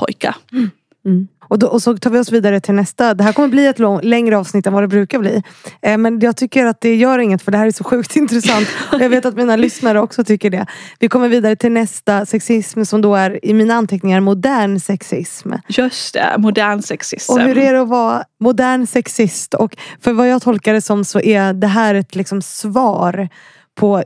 pojkar. 1.04 1.26
Och, 1.50 1.58
då, 1.58 1.66
och 1.66 1.82
så 1.82 1.96
tar 1.96 2.10
vi 2.10 2.18
oss 2.18 2.32
vidare 2.32 2.60
till 2.60 2.74
nästa. 2.74 3.14
Det 3.14 3.24
här 3.24 3.32
kommer 3.32 3.48
bli 3.48 3.66
ett 3.66 3.78
lång, 3.78 4.00
längre 4.02 4.38
avsnitt 4.38 4.66
än 4.66 4.72
vad 4.72 4.82
det 4.82 4.88
brukar 4.88 5.18
bli. 5.18 5.42
Eh, 5.82 5.98
men 5.98 6.20
jag 6.20 6.36
tycker 6.36 6.66
att 6.66 6.80
det 6.80 6.94
gör 6.94 7.18
inget 7.18 7.42
för 7.42 7.52
det 7.52 7.58
här 7.58 7.66
är 7.66 7.70
så 7.70 7.84
sjukt 7.84 8.16
intressant. 8.16 8.68
Och 8.92 9.00
jag 9.00 9.10
vet 9.10 9.26
att 9.26 9.36
mina 9.36 9.56
lyssnare 9.56 10.00
också 10.00 10.24
tycker 10.24 10.50
det. 10.50 10.66
Vi 10.98 11.08
kommer 11.08 11.28
vidare 11.28 11.56
till 11.56 11.72
nästa 11.72 12.26
sexism 12.26 12.84
som 12.84 13.02
då 13.02 13.14
är 13.14 13.44
i 13.44 13.54
mina 13.54 13.74
anteckningar 13.74 14.20
modern 14.20 14.80
sexism. 14.80 15.52
Just 15.68 16.14
det, 16.14 16.34
modern 16.38 16.82
sexism. 16.82 17.32
Och 17.32 17.40
hur 17.40 17.58
är 17.58 17.72
det 17.72 17.80
att 17.80 17.88
vara 17.88 18.24
modern 18.40 18.86
sexist? 18.86 19.54
Och 19.54 19.76
för 20.00 20.12
vad 20.12 20.28
jag 20.28 20.42
tolkar 20.42 20.72
det 20.72 20.82
som 20.82 21.04
så 21.04 21.20
är 21.20 21.52
det 21.52 21.66
här 21.66 21.94
ett 21.94 22.14
liksom 22.14 22.42
svar 22.42 23.28
på 23.74 24.04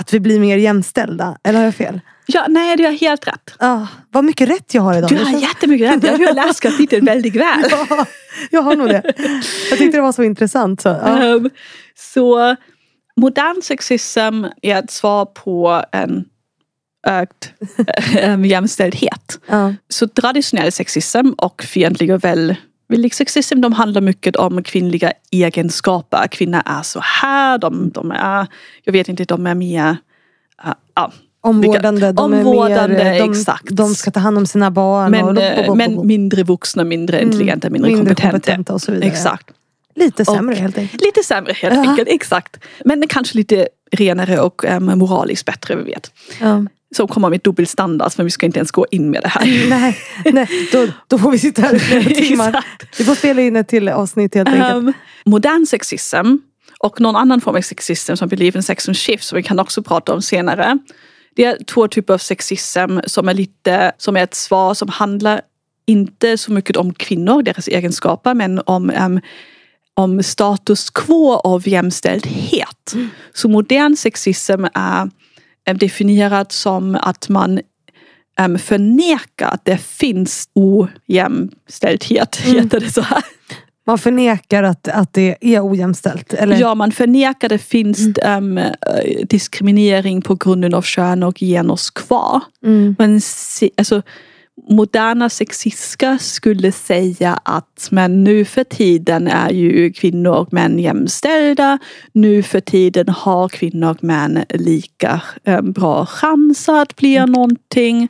att 0.00 0.14
vi 0.14 0.20
blir 0.20 0.40
mer 0.40 0.56
jämställda. 0.56 1.38
Eller 1.44 1.58
har 1.58 1.64
jag 1.64 1.74
fel? 1.74 2.00
Ja, 2.32 2.46
nej, 2.48 2.76
du 2.76 2.84
har 2.84 2.92
helt 2.92 3.26
rätt. 3.28 3.54
Ah, 3.58 3.86
vad 4.10 4.24
mycket 4.24 4.48
rätt 4.48 4.74
jag 4.74 4.82
har 4.82 4.98
idag. 4.98 5.10
Du 5.10 5.16
har 5.16 5.24
känns- 5.24 5.42
jättemycket 5.42 5.90
rätt. 5.96 6.02
Jag 6.20 6.26
har 6.28 6.34
läst 6.34 6.60
kapitlet 6.60 7.02
väldigt 7.04 7.36
väl. 7.36 7.64
Ja, 7.70 8.06
jag 8.50 8.62
har 8.62 8.76
nog 8.76 8.88
det. 8.88 9.02
Jag 9.70 9.78
tyckte 9.78 9.98
det 9.98 10.02
var 10.02 10.12
så 10.12 10.22
intressant. 10.22 10.80
Så, 10.80 10.88
ja. 10.88 11.22
Ehm, 11.22 11.50
Så 11.96 12.56
modern 13.16 13.62
sexism 13.62 14.44
är 14.62 14.76
ett 14.78 14.90
svar 14.90 15.24
på 15.24 15.82
en 15.92 16.24
ökt 17.06 17.52
um, 18.24 18.44
jämställdhet. 18.44 19.38
Ja. 19.46 19.74
Så 19.88 20.08
traditionell 20.08 20.72
sexism 20.72 21.30
och 21.38 21.62
fientlig 21.62 22.10
och 22.14 22.24
välvillig 22.24 23.14
sexism 23.14 23.60
de 23.60 23.72
handlar 23.72 24.00
mycket 24.00 24.36
om 24.36 24.62
kvinnliga 24.62 25.12
egenskaper. 25.30 26.26
Kvinnor 26.26 26.62
är 26.64 26.82
så 26.82 27.00
här, 27.02 27.58
de, 27.58 27.90
de 27.90 28.10
är, 28.10 28.46
jag 28.84 28.92
vet 28.92 29.08
inte, 29.08 29.24
de 29.24 29.46
är 29.46 29.54
mer 29.54 29.90
uh, 30.66 30.72
ja, 30.94 31.12
Omvårdande. 31.40 32.12
De, 32.12 32.32
är 32.32 32.38
Omvårdande, 32.38 32.96
mer, 33.04 33.18
de, 33.18 33.30
exakt. 33.30 33.66
de 33.70 33.94
ska 33.94 34.10
ta 34.10 34.20
hand 34.20 34.38
om 34.38 34.46
sina 34.46 34.70
barn. 34.70 35.10
men, 35.10 35.24
och, 35.24 35.42
eh, 35.42 35.74
men 35.74 36.06
mindre 36.06 36.42
vuxna, 36.42 36.84
mindre 36.84 37.22
intelligenta, 37.22 37.70
mindre, 37.70 37.90
mindre 37.90 38.04
kompetenta. 38.14 38.30
kompetenta 38.32 38.74
och 38.74 38.80
så 38.82 38.92
vidare. 38.92 39.10
Exakt. 39.10 39.50
Lite 39.94 40.24
sämre 40.24 40.54
Och- 40.54 40.60
helt 40.60 40.78
enkelt. 40.78 41.02
Lite 41.02 41.22
sämre 41.22 41.52
helt 41.52 41.74
Ja. 41.74 41.90
enkelt, 41.90 42.08
exakt. 42.10 42.56
Men 42.84 43.04
kanske 43.08 43.36
lite 43.38 43.68
renare 43.92 44.40
och 44.40 44.64
um, 44.64 44.84
moraliskt 44.98 45.44
bättre, 45.44 45.76
vi 45.76 45.82
vet. 45.82 46.10
Ja. 46.40 46.64
Som 46.96 47.08
kommer 47.08 47.30
med 47.30 47.40
dubbelstandards, 47.40 48.18
men 48.18 48.24
vi 48.26 48.30
ska 48.30 48.46
inte 48.46 48.58
ens 48.58 48.70
gå 48.70 48.86
in 48.90 49.10
med 49.10 49.22
det 49.22 49.28
här. 49.28 49.66
Nej, 49.70 49.96
nej 50.32 50.48
då, 50.72 50.86
då 51.06 51.18
får 51.18 51.30
vi 51.30 51.38
sitta 51.38 51.62
här 51.62 51.74
i 51.74 51.78
flera 51.78 52.02
timmar. 52.14 52.64
Vi 52.98 53.04
får 53.04 53.14
spela 53.14 53.42
in 53.42 53.56
ett 53.56 53.68
till 53.68 53.88
avsnitt 53.88 54.34
helt 54.34 54.48
enkelt. 54.48 54.74
Um, 54.74 54.92
modern 55.24 55.66
sexism 55.66 56.36
och 56.80 57.00
någon 57.00 57.16
annan 57.16 57.40
form 57.40 57.56
av 57.56 57.60
sexism 57.60 58.16
som 58.16 58.28
Believe 58.28 58.58
in 58.58 58.62
Sex 58.62 58.88
and 58.88 58.96
Shift 58.96 59.24
som 59.24 59.36
vi 59.36 59.42
kan 59.42 59.58
också 59.58 59.82
prata 59.82 60.14
om 60.14 60.22
senare. 60.22 60.78
Det 61.38 61.44
är 61.44 61.64
två 61.64 61.88
typer 61.88 62.14
av 62.14 62.18
sexism 62.18 62.98
som 63.06 63.28
är 63.28 63.34
lite 63.34 63.92
som 63.98 64.16
är 64.16 64.22
ett 64.22 64.34
svar 64.34 64.74
som 64.74 64.88
handlar 64.88 65.40
inte 65.86 66.38
så 66.38 66.52
mycket 66.52 66.76
om 66.76 66.94
kvinnor, 66.94 67.42
deras 67.42 67.68
egenskaper, 67.68 68.34
men 68.34 68.60
om, 68.66 68.90
um, 68.90 69.20
om 69.94 70.22
status 70.22 70.90
quo 70.90 71.32
av 71.32 71.68
jämställdhet. 71.68 72.94
Så 73.34 73.48
modern 73.48 73.96
sexism 73.96 74.64
är 74.74 75.74
definierat 75.74 76.52
som 76.52 76.94
att 76.94 77.28
man 77.28 77.60
um, 78.40 78.58
förnekar 78.58 79.48
att 79.48 79.64
det 79.64 79.78
finns 79.78 80.48
ojämställdhet, 80.54 82.36
heter 82.36 82.80
det 82.80 82.90
så 82.90 83.00
här. 83.00 83.22
Man 83.88 83.98
förnekar 83.98 84.62
att, 84.62 84.88
att 84.88 85.12
det 85.12 85.36
är 85.40 85.70
ojämställt. 85.70 86.34
Eller? 86.34 86.60
Ja, 86.60 86.74
man 86.74 86.92
förnekar 86.92 87.48
det 87.48 87.58
finns 87.58 87.98
um, 88.24 88.60
diskriminering 89.28 90.22
på 90.22 90.34
grunden 90.34 90.74
av 90.74 90.82
kön 90.82 91.22
och 91.22 91.38
genus 91.40 91.90
kvar. 91.90 92.40
Mm. 92.64 92.96
Men 92.98 93.20
se, 93.20 93.70
alltså, 93.76 94.02
moderna 94.68 95.28
sexister 95.30 96.18
skulle 96.18 96.72
säga 96.72 97.40
att 97.42 97.88
men 97.90 98.24
nu 98.24 98.44
för 98.44 98.64
tiden 98.64 99.28
är 99.28 99.50
ju 99.50 99.92
kvinnor 99.92 100.32
och 100.32 100.52
män 100.52 100.78
jämställda. 100.78 101.78
Nu 102.12 102.42
för 102.42 102.60
tiden 102.60 103.08
har 103.08 103.48
kvinnor 103.48 103.90
och 103.90 104.04
män 104.04 104.44
lika 104.54 105.20
eh, 105.44 105.60
bra 105.60 106.06
chanser 106.06 106.82
att 106.82 106.96
bli 106.96 107.16
mm. 107.16 107.32
någonting. 107.32 108.08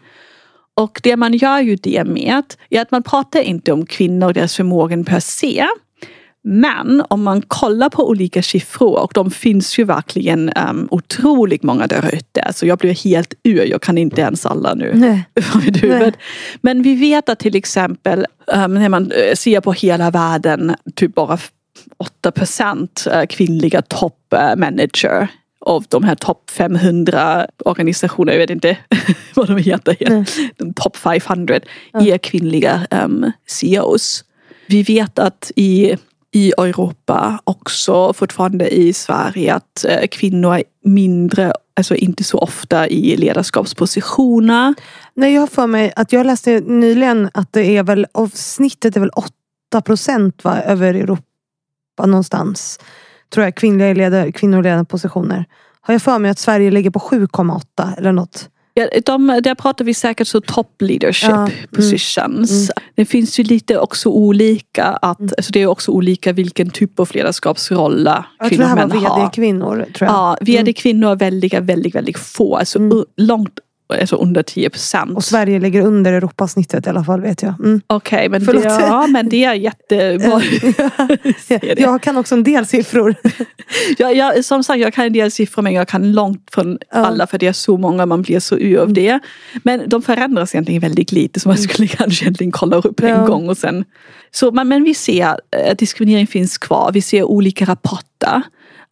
Och 0.78 1.00
det 1.02 1.16
man 1.16 1.32
gör 1.32 1.60
ju 1.60 1.76
det 1.76 2.04
med 2.04 2.42
är 2.70 2.80
att 2.80 2.90
man 2.90 3.02
pratar 3.02 3.40
inte 3.40 3.72
om 3.72 3.86
kvinnor 3.86 4.26
och 4.26 4.34
deras 4.34 4.56
förmåga 4.56 5.04
per 5.04 5.20
se. 5.20 5.66
Men 6.44 7.02
om 7.08 7.22
man 7.22 7.42
kollar 7.42 7.88
på 7.88 8.08
olika 8.08 8.42
siffror 8.42 9.02
och 9.02 9.10
de 9.14 9.30
finns 9.30 9.78
ju 9.78 9.84
verkligen 9.84 10.52
um, 10.70 10.88
otroligt 10.90 11.62
många 11.62 11.86
där 11.86 12.14
ute. 12.14 12.52
Så 12.54 12.66
jag 12.66 12.78
blir 12.78 13.04
helt 13.04 13.34
ur, 13.42 13.64
jag 13.64 13.82
kan 13.82 13.98
inte 13.98 14.20
ens 14.20 14.46
alla 14.46 14.74
nu. 14.74 14.92
Nej. 14.94 15.24
Men 16.60 16.82
vi 16.82 16.94
vet 16.94 17.28
att 17.28 17.38
till 17.38 17.56
exempel 17.56 18.26
um, 18.46 18.74
när 18.74 18.88
man 18.88 19.12
eh, 19.12 19.34
ser 19.34 19.60
på 19.60 19.72
hela 19.72 20.10
världen, 20.10 20.74
typ 20.94 21.14
bara 21.14 21.38
8 21.96 22.32
eh, 23.12 23.26
kvinnliga 23.26 23.82
toppmanager 23.82 25.28
av 25.68 25.84
de 25.88 26.04
här 26.04 26.14
topp 26.14 26.50
500 26.50 27.46
organisationerna, 27.64 28.32
jag 28.32 28.38
vet 28.38 28.50
inte 28.50 28.76
vad 29.34 29.48
de 29.48 29.56
heter, 29.56 29.96
de 30.56 30.74
topp 30.74 30.96
500 30.96 31.60
ja. 31.92 32.00
är 32.00 32.18
kvinnliga 32.18 32.86
um, 32.90 33.32
CEOs. 33.46 34.24
Vi 34.66 34.82
vet 34.82 35.18
att 35.18 35.52
i 35.56 35.96
i 36.30 36.52
Europa, 36.58 37.40
också 37.44 38.12
fortfarande 38.12 38.68
i 38.68 38.92
Sverige, 38.92 39.54
att 39.54 39.84
eh, 39.84 40.06
kvinnor 40.10 40.54
är 40.54 40.62
mindre, 40.84 41.52
alltså 41.76 41.94
inte 41.94 42.24
så 42.24 42.38
ofta 42.38 42.88
i 42.88 43.16
ledarskapspositioner. 43.16 44.74
Nej, 45.14 45.34
jag 45.34 45.40
har 45.40 45.46
för 45.46 45.66
mig 45.66 45.92
att 45.96 46.12
jag 46.12 46.26
läste 46.26 46.60
nyligen 46.60 47.30
att 47.34 47.52
det 47.52 47.76
är 47.76 47.82
väl, 47.82 48.06
snittet 48.32 48.96
är 48.96 49.00
väl 49.00 49.10
8 49.10 49.80
procent 49.80 50.42
över 50.44 50.94
Europa 50.94 52.06
någonstans. 52.06 52.78
Tror 53.34 53.44
jag, 53.44 53.54
kvinnliga 53.54 53.94
ledare, 53.94 54.32
kvinnor 54.32 54.60
i 54.60 54.62
ledande 54.62 54.84
positioner. 54.84 55.44
Har 55.80 55.94
jag 55.94 56.02
för 56.02 56.18
mig 56.18 56.30
att 56.30 56.38
Sverige 56.38 56.70
ligger 56.70 56.90
på 56.90 56.98
7,8 56.98 57.98
eller 57.98 58.12
något. 58.12 58.48
Ja, 58.74 58.88
de, 59.04 59.26
där 59.26 59.54
pratar 59.54 59.84
vi 59.84 59.94
säkert 59.94 60.28
så 60.28 60.40
top 60.40 60.82
leadership 60.82 61.30
ja, 61.30 61.36
mm, 61.36 61.50
positions. 61.74 62.50
Mm. 62.50 62.88
Det 62.94 63.04
finns 63.04 63.40
ju 63.40 63.44
lite 63.44 63.78
också 63.78 64.08
olika 64.08 64.84
att, 64.84 65.20
mm. 65.20 65.30
alltså 65.36 65.52
det 65.52 65.62
är 65.62 65.66
också 65.66 65.92
olika 65.92 66.32
vilken 66.32 66.70
typ 66.70 67.00
av 67.00 67.08
ledarskapsroller 67.12 68.24
kvinnor 68.48 68.64
och 68.64 68.74
män 68.74 68.78
har. 68.78 68.82
Jag 68.82 68.90
tror 68.90 69.00
det 69.00 69.08
här 69.08 69.16
var 69.16 69.20
vd-kvinnor. 69.20 69.86
Ja, 70.00 70.38
vd-kvinnor 70.40 71.10
är 71.10 71.16
väldigt, 71.16 71.54
väldigt, 71.54 71.94
väldigt 71.94 72.18
få. 72.18 72.56
Alltså 72.56 72.78
mm. 72.78 73.04
långt 73.16 73.58
alltså 73.88 74.16
under 74.16 74.42
10 74.42 74.70
procent. 74.70 75.16
Och 75.16 75.24
Sverige 75.24 75.58
ligger 75.58 75.82
under 75.82 76.12
Europasnittet 76.12 76.86
i 76.86 76.90
alla 76.90 77.04
fall 77.04 77.20
vet 77.20 77.42
jag. 77.42 77.54
Mm. 77.60 77.80
Okej, 77.86 78.16
okay, 78.16 78.28
men, 78.28 78.44
det, 78.44 78.64
ja, 78.64 79.06
men 79.06 79.28
det 79.28 79.44
är 79.44 79.54
jättebra. 79.54 80.42
jag 81.76 82.02
kan 82.02 82.16
också 82.16 82.34
en 82.34 82.42
del 82.42 82.66
siffror. 82.66 83.14
ja, 83.98 84.12
jag, 84.12 84.44
som 84.44 84.64
sagt, 84.64 84.80
jag 84.80 84.94
kan 84.94 85.06
en 85.06 85.12
del 85.12 85.30
siffror 85.30 85.62
men 85.62 85.72
jag 85.72 85.88
kan 85.88 86.12
långt 86.12 86.48
från 86.52 86.78
ja. 86.90 86.98
alla 86.98 87.26
för 87.26 87.38
det 87.38 87.46
är 87.46 87.52
så 87.52 87.76
många 87.76 88.06
man 88.06 88.22
blir 88.22 88.40
så 88.40 88.58
ur 88.58 88.78
av 88.78 88.92
det. 88.92 89.18
Men 89.62 89.88
de 89.88 90.02
förändras 90.02 90.54
egentligen 90.54 90.80
väldigt 90.80 91.12
lite 91.12 91.40
så 91.40 91.48
man 91.48 91.56
mm. 91.56 91.68
skulle 91.68 91.88
kanske 91.88 92.24
egentligen 92.24 92.52
kolla 92.52 92.76
upp 92.76 93.00
ja. 93.02 93.08
en 93.08 93.26
gång 93.26 93.48
och 93.48 93.58
sen. 93.58 93.84
Så, 94.30 94.50
men, 94.50 94.68
men 94.68 94.84
vi 94.84 94.94
ser 94.94 95.26
att 95.70 95.78
diskriminering 95.78 96.26
finns 96.26 96.58
kvar. 96.58 96.90
Vi 96.92 97.02
ser 97.02 97.24
olika 97.24 97.64
rapporter 97.64 98.42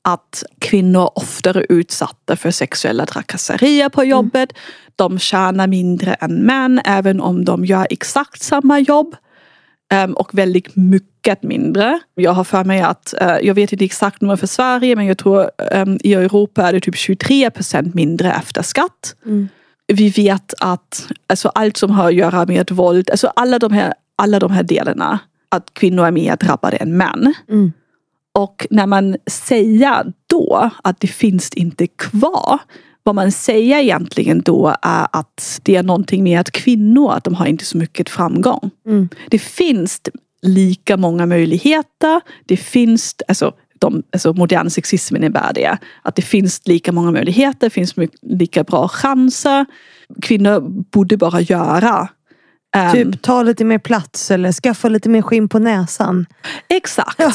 att 0.09 0.45
kvinnor 0.59 1.11
oftare 1.15 1.61
är 1.61 1.73
utsatta 1.73 2.37
för 2.37 2.51
sexuella 2.51 3.07
trakasserier 3.07 3.89
på 3.89 4.05
jobbet. 4.05 4.53
Mm. 4.53 4.63
De 4.97 5.19
tjänar 5.19 5.67
mindre 5.67 6.15
än 6.15 6.47
män 6.47 6.81
även 6.85 7.21
om 7.21 7.45
de 7.45 7.65
gör 7.65 7.87
exakt 7.91 8.43
samma 8.43 8.79
jobb. 8.79 9.17
Um, 10.05 10.13
och 10.13 10.39
väldigt 10.39 10.77
mycket 10.77 11.43
mindre. 11.43 12.01
Jag 12.15 12.33
har 12.33 12.45
för 12.45 12.65
mig 12.65 12.81
att, 12.81 13.15
uh, 13.23 13.39
jag 13.43 13.55
vet 13.55 13.73
inte 13.73 13.85
exakt 13.85 14.21
nummer 14.21 14.37
för 14.37 14.47
Sverige 14.47 14.97
men 14.97 15.07
jag 15.07 15.19
tror 15.19 15.51
um, 15.73 15.99
i 16.03 16.15
Europa 16.15 16.69
är 16.69 16.73
det 16.73 16.81
typ 16.81 16.97
23 16.97 17.51
procent 17.51 17.95
mindre 17.95 18.33
efter 18.33 18.63
skatt. 18.63 19.17
Mm. 19.25 19.49
Vi 19.87 20.09
vet 20.09 20.55
att 20.61 21.09
alltså, 21.27 21.49
allt 21.49 21.77
som 21.77 21.91
har 21.91 22.07
att 22.07 22.15
göra 22.15 22.47
med 22.47 22.71
våld, 22.71 23.11
alltså 23.11 23.33
alla 23.37 23.59
de 23.59 23.73
här, 23.73 23.95
alla 24.17 24.39
de 24.39 24.51
här 24.51 24.63
delarna, 24.63 25.19
att 25.49 25.75
kvinnor 25.75 26.07
är 26.07 26.11
mer 26.11 26.37
drabbade 26.37 26.77
än 26.77 26.97
män. 26.97 27.35
Mm. 27.49 27.73
Och 28.37 28.67
när 28.71 28.87
man 28.87 29.17
säger 29.27 30.13
då 30.27 30.71
att 30.83 31.01
det 31.01 31.07
finns 31.07 31.51
inte 31.51 31.87
kvar 31.87 32.61
vad 33.03 33.15
man 33.15 33.33
säger 33.33 33.79
egentligen 33.79 34.41
då 34.41 34.77
är 34.83 35.07
att 35.13 35.61
det 35.63 35.77
är 35.77 35.83
någonting 35.83 36.25
med 36.25 36.41
att 36.41 36.51
kvinnor, 36.51 37.13
att 37.13 37.25
de 37.25 37.35
har 37.35 37.47
inte 37.47 37.65
så 37.65 37.79
mycket 37.79 38.09
framgång. 38.09 38.71
Mm. 38.87 39.09
Det 39.31 39.39
finns 39.39 40.01
lika 40.43 40.97
många 40.97 41.27
möjligheter. 41.27 42.21
Det 42.47 42.57
finns, 42.57 43.17
alltså, 43.29 43.53
de, 43.79 44.03
alltså 44.13 44.33
modern 44.33 44.71
sexism 44.71 45.17
innebär 45.17 45.53
det. 45.55 45.79
Att 46.03 46.17
det 46.17 46.23
finns 46.23 46.63
lika 46.67 46.93
många 46.93 47.11
möjligheter, 47.11 47.67
det 47.67 47.71
finns 47.71 47.95
lika 48.23 48.65
bra 48.65 48.89
chanser. 48.89 49.67
Kvinnor 50.23 50.61
borde 50.91 51.17
bara 51.17 51.41
göra 51.41 52.09
Um, 52.77 52.93
typ 52.93 53.23
ta 53.23 53.43
lite 53.43 53.65
mer 53.65 53.79
plats 53.79 54.31
eller 54.31 54.53
skaffa 54.53 54.89
lite 54.89 55.09
mer 55.09 55.23
skinn 55.23 55.49
på 55.49 55.59
näsan. 55.59 56.27
Exakt. 56.69 57.19
Ja. 57.19 57.33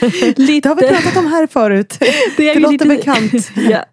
lite... 0.36 0.68
Det 0.68 0.68
har 0.68 0.76
vi 0.76 0.88
pratat 0.88 1.16
om 1.16 1.26
här 1.26 1.46
förut. 1.46 1.98
Det, 2.36 2.50
är 2.50 2.54
det 2.54 2.60
låter 2.60 2.72
lite... 2.72 2.84
bekant. 2.84 3.50
ja. 3.70 3.84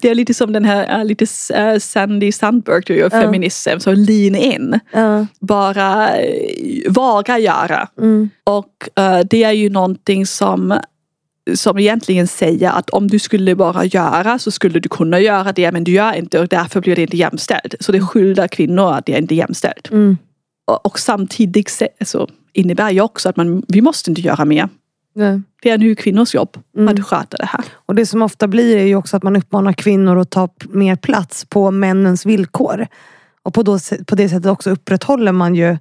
Det 0.00 0.10
är 0.10 0.14
lite 0.14 0.34
som 0.34 0.52
den 0.52 0.64
här 0.64 0.98
uh, 0.98 1.04
lite 1.04 1.24
uh, 1.24 1.78
Sandy 1.78 2.32
Sandberg, 2.32 2.82
du 2.86 2.96
gör 2.96 3.10
feminism, 3.10 3.78
så 3.78 3.92
lean 3.92 4.34
in. 4.34 4.80
Uh. 4.96 5.24
Bara 5.40 6.08
uh, 6.08 6.92
våga 6.92 7.38
göra. 7.38 7.88
Mm. 7.98 8.30
Och 8.44 8.88
uh, 9.00 9.20
det 9.30 9.44
är 9.44 9.52
ju 9.52 9.70
någonting 9.70 10.26
som 10.26 10.80
som 11.54 11.78
egentligen 11.78 12.26
säger 12.26 12.70
att 12.70 12.90
om 12.90 13.08
du 13.08 13.18
skulle 13.18 13.54
bara 13.54 13.84
göra 13.84 14.38
så 14.38 14.50
skulle 14.50 14.80
du 14.80 14.88
kunna 14.88 15.20
göra 15.20 15.52
det 15.52 15.72
men 15.72 15.84
du 15.84 15.92
gör 15.92 16.12
inte 16.12 16.40
och 16.40 16.48
därför 16.48 16.80
blir 16.80 16.96
det 16.96 17.02
inte 17.02 17.16
jämställt. 17.16 17.74
Så 17.80 17.92
det 17.92 18.00
skyddar 18.00 18.48
kvinnor 18.48 18.92
att 18.92 19.06
det 19.06 19.14
är 19.14 19.18
inte 19.18 19.34
är 19.34 19.36
jämställt. 19.36 19.90
Mm. 19.90 20.16
Och, 20.66 20.86
och, 20.86 20.98
samtidigt 20.98 21.82
alltså, 22.00 22.28
innebär 22.52 22.90
ju 22.90 23.00
också 23.00 23.28
att 23.28 23.36
man, 23.36 23.62
vi 23.68 23.80
måste 23.80 24.10
inte 24.10 24.20
göra 24.20 24.44
mer. 24.44 24.68
Nej. 25.14 25.42
Det 25.62 25.70
är 25.70 25.78
nu 25.78 25.94
kvinnors 25.94 26.34
jobb 26.34 26.56
mm. 26.76 26.94
att 26.94 27.06
sköta 27.06 27.36
det 27.36 27.46
här. 27.46 27.64
Och 27.86 27.94
det 27.94 28.06
som 28.06 28.22
ofta 28.22 28.48
blir 28.48 28.76
är 28.76 28.84
ju 28.84 28.96
också 28.96 29.16
att 29.16 29.22
man 29.22 29.36
uppmanar 29.36 29.72
kvinnor 29.72 30.18
att 30.18 30.30
ta 30.30 30.48
mer 30.68 30.96
plats 30.96 31.44
på 31.44 31.70
männens 31.70 32.26
villkor. 32.26 32.86
Och 33.42 33.54
på, 33.54 33.62
då, 33.62 33.78
på 34.06 34.14
det 34.14 34.28
sättet 34.28 34.46
också 34.46 34.70
upprätthåller 34.70 35.32
man 35.32 35.54
ju 35.54 35.76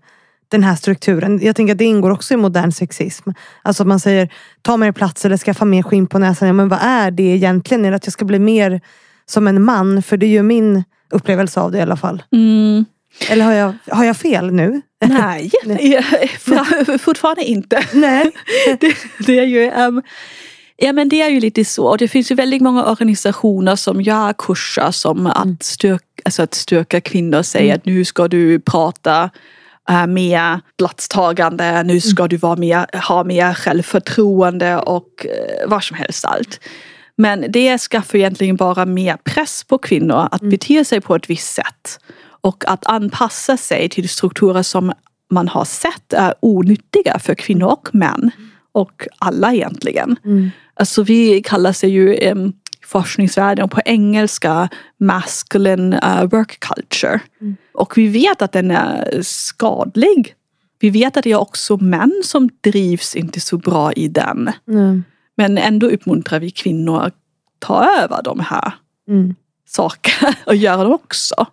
den 0.54 0.64
här 0.64 0.76
strukturen. 0.76 1.40
Jag 1.42 1.56
tänker 1.56 1.72
att 1.74 1.78
det 1.78 1.86
ingår 1.86 2.10
också 2.10 2.34
i 2.34 2.38
modern 2.38 2.72
sexism. 2.72 3.30
Alltså 3.62 3.84
att 3.84 3.88
man 3.88 4.00
säger 4.00 4.30
ta 4.62 4.78
mer 4.78 4.92
plats 4.92 5.26
eller 5.26 5.38
skaffa 5.38 5.66
mer 5.66 5.84
skinn 5.84 6.08
på 6.08 6.20
näsan. 6.20 6.48
Ja, 6.48 6.54
men 6.54 6.70
vad 6.70 6.80
är 6.82 7.12
det 7.12 7.24
egentligen? 7.24 7.86
Är 7.86 7.90
det 7.90 7.96
att 7.96 8.06
jag 8.06 8.14
ska 8.14 8.26
bli 8.26 8.40
mer 8.40 8.82
som 9.26 9.48
en 9.48 9.64
man? 9.64 10.04
För 10.04 10.18
det 10.18 10.26
är 10.26 10.30
ju 10.30 10.44
min 10.44 10.84
upplevelse 11.12 11.60
av 11.60 11.72
det 11.72 11.78
i 11.78 11.82
alla 11.82 11.98
fall. 11.98 12.24
Mm. 12.32 12.86
Eller 13.30 13.46
har 13.46 13.52
jag, 13.52 13.74
har 13.88 14.06
jag 14.06 14.18
fel 14.18 14.52
nu? 14.52 14.82
Nej, 15.06 15.52
fortfarande 17.00 17.44
inte. 17.44 17.84
Nej. 17.94 18.32
det, 18.80 18.96
det, 19.26 19.40
är 19.40 19.46
ju, 19.46 19.72
um, 19.72 20.02
ja, 20.78 20.94
men 20.94 21.10
det 21.10 21.22
är 21.22 21.30
ju 21.30 21.40
lite 21.40 21.66
så. 21.66 21.86
Och 21.86 21.98
det 21.98 22.08
finns 22.08 22.32
ju 22.32 22.36
väldigt 22.36 22.62
många 22.62 22.86
organisationer 22.86 23.76
som 23.76 24.02
gör 24.02 24.34
kurser 24.34 24.92
som 24.92 25.20
mm. 25.20 25.32
att, 25.32 25.64
styrka, 25.64 26.06
alltså 26.26 26.44
att 26.44 26.54
styrka 26.54 27.02
kvinnor. 27.02 27.42
Säger 27.42 27.66
mm. 27.66 27.78
att 27.78 27.86
nu 27.86 28.06
ska 28.06 28.28
du 28.28 28.60
prata 28.60 29.30
uh, 29.92 30.08
mer 30.08 30.62
platstagande, 30.78 31.84
nu 31.84 32.02
ska 32.02 32.22
mm. 32.24 32.30
du 32.30 32.38
vara 32.38 32.56
mer, 32.56 33.08
ha 33.08 33.24
mer 33.24 33.54
självförtroende 33.54 34.78
och 34.78 35.26
uh, 35.26 35.70
vad 35.70 35.84
som 35.84 35.98
helst 35.98 36.26
allt. 36.26 36.60
Men 37.18 37.46
det 37.50 37.78
skaffar 37.78 38.18
egentligen 38.18 38.56
bara 38.56 38.86
mer 38.86 39.18
press 39.24 39.64
på 39.64 39.78
kvinnor 39.78 40.28
att 40.32 40.42
mm. 40.42 40.52
bete 40.52 40.86
sig 40.86 41.02
på 41.02 41.16
ett 41.16 41.30
visst 41.30 41.54
sätt. 41.54 42.00
Och 42.42 42.64
att 42.68 42.86
anpassa 42.86 43.58
sig 43.58 43.90
till 43.90 44.10
strukturer 44.10 44.64
som 44.64 44.94
man 45.32 45.48
har 45.48 45.66
sett 45.66 46.14
är 46.14 46.34
onyttiga 46.40 47.20
för 47.20 47.36
kvinnor 47.36 47.68
och 47.68 47.90
män. 47.96 48.32
Och 48.72 49.08
alla 49.18 49.54
egentligen. 49.54 50.16
Mm. 50.26 50.52
Alltså 50.74 51.04
vi 51.04 51.42
kallar 51.42 51.74
sig 51.74 51.90
ju 51.90 52.32
um, 52.32 52.54
forskningsvärlden 52.94 53.70
på 53.70 53.82
engelska 53.86 54.70
masculine 55.00 55.94
uh, 55.94 56.24
work 56.24 56.60
culture. 56.60 57.20
Mm. 57.42 57.56
Och 57.74 57.98
vi 57.98 58.08
vet 58.08 58.42
att 58.42 58.52
den 58.52 58.72
är 58.72 59.22
skadlig. 59.22 60.36
Vi 60.80 60.90
vet 60.90 61.18
att 61.18 61.24
det 61.24 61.32
är 61.32 61.40
också 61.40 61.78
män 61.78 62.22
som 62.24 62.50
drivs 62.62 63.16
inte 63.16 63.40
så 63.40 63.58
bra 63.58 63.94
i 63.94 64.08
den. 64.08 64.52
Mm. 64.68 65.04
Men 65.38 65.58
ändå 65.58 65.88
uppmuntrar 65.88 66.40
vi 66.40 66.52
kvinnor 66.52 67.02
att 67.02 67.16
ta 67.60 67.86
över 68.02 68.24
de 68.24 68.40
här 68.40 68.74
mm. 69.08 69.36
sakerna 69.66 70.34
och 70.46 70.56
göra 70.56 70.84
dem 70.84 70.94
också. 70.94 71.46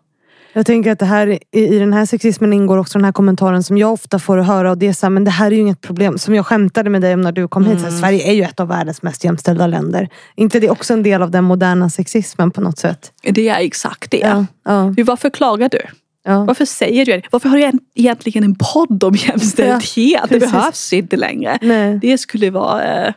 Jag 0.52 0.66
tänker 0.66 0.92
att 0.92 0.98
det 0.98 1.06
här, 1.06 1.38
i 1.50 1.78
den 1.78 1.92
här 1.92 2.06
sexismen 2.06 2.52
ingår 2.52 2.78
också 2.78 2.98
den 2.98 3.04
här 3.04 3.12
kommentaren 3.12 3.62
som 3.62 3.78
jag 3.78 3.92
ofta 3.92 4.18
får 4.18 4.38
höra 4.38 4.70
och 4.70 4.78
det 4.78 4.86
är 4.86 4.92
så 4.92 5.06
här, 5.06 5.10
men 5.10 5.24
det 5.24 5.30
här 5.30 5.46
är 5.46 5.50
ju 5.50 5.60
inget 5.60 5.80
problem. 5.80 6.18
Som 6.18 6.34
jag 6.34 6.46
skämtade 6.46 6.90
med 6.90 7.02
dig 7.02 7.14
om 7.14 7.20
när 7.20 7.32
du 7.32 7.48
kom 7.48 7.64
mm. 7.64 7.72
hit. 7.72 7.80
Så 7.80 7.86
här, 7.86 7.90
mm. 7.90 8.00
Sverige 8.00 8.30
är 8.30 8.32
ju 8.32 8.42
ett 8.42 8.60
av 8.60 8.68
världens 8.68 9.02
mest 9.02 9.24
jämställda 9.24 9.66
länder. 9.66 10.08
inte 10.36 10.60
det 10.60 10.70
också 10.70 10.92
en 10.92 11.02
del 11.02 11.22
av 11.22 11.30
den 11.30 11.44
moderna 11.44 11.90
sexismen 11.90 12.50
på 12.50 12.60
något 12.60 12.78
sätt? 12.78 13.12
Det 13.22 13.48
är 13.48 13.60
exakt 13.60 14.10
det. 14.10 14.18
Ja, 14.18 14.46
ja. 14.64 14.94
Varför 15.04 15.30
klagar 15.30 15.68
du? 15.68 15.80
Ja. 16.24 16.44
Varför 16.44 16.64
säger 16.64 17.06
du 17.06 17.12
det? 17.12 17.22
Varför 17.30 17.48
har 17.48 17.56
du 17.58 17.72
egentligen 17.94 18.44
en 18.44 18.54
podd 18.54 19.04
om 19.04 19.14
jämställdhet? 19.14 19.96
Ja, 19.96 20.26
det 20.28 20.38
behövs 20.38 20.92
inte 20.92 21.16
längre. 21.16 21.58
Nej. 21.62 21.98
Det 22.02 22.18
skulle 22.18 22.50
vara 22.50 23.06
eh, 23.06 23.12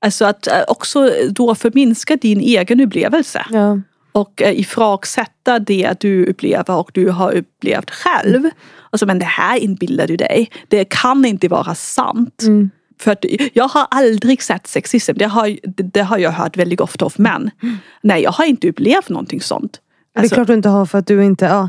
Alltså 0.00 0.24
att 0.24 0.46
eh, 0.46 0.62
också 0.68 1.10
då 1.30 1.54
förminska 1.54 2.16
din 2.16 2.40
egen 2.40 2.80
upplevelse. 2.80 3.46
Ja. 3.50 3.80
Och 4.16 4.42
eh, 4.42 4.60
ifrågasätta 4.60 5.58
det 5.58 6.00
du 6.00 6.26
upplever 6.26 6.74
och 6.76 6.90
du 6.94 7.10
har 7.10 7.32
upplevt 7.32 7.90
själv. 7.90 8.50
Alltså 8.90 9.06
men 9.06 9.18
det 9.18 9.24
här 9.24 9.58
inbillar 9.58 10.06
du 10.06 10.16
dig. 10.16 10.50
Det 10.68 10.84
kan 10.84 11.24
inte 11.24 11.48
vara 11.48 11.74
sant. 11.74 12.42
Mm. 12.42 12.70
För 13.00 13.10
att 13.12 13.24
jag 13.52 13.68
har 13.68 13.86
aldrig 13.90 14.42
sett 14.42 14.66
sexism. 14.66 15.12
Det 15.16 15.24
har, 15.24 15.58
det, 15.92 16.00
har 16.00 16.18
jag 16.18 16.30
hört 16.30 16.56
väldigt 16.56 16.80
ofta 16.80 17.04
av 17.04 17.12
män. 17.16 17.50
Nej, 18.02 18.22
jag 18.22 18.32
har 18.32 18.44
inte 18.44 18.68
upplevt 18.68 19.08
någonting 19.08 19.40
sånt. 19.40 19.80
Det 20.16 20.20
är 20.20 20.22
Alltså, 20.22 20.34
klart 20.34 20.46
du 20.46 20.54
inte 20.54 20.68
har 20.68 20.86
för 20.86 20.98
att 20.98 21.06
du 21.06 21.24
inte... 21.24 21.44
Ja. 21.44 21.68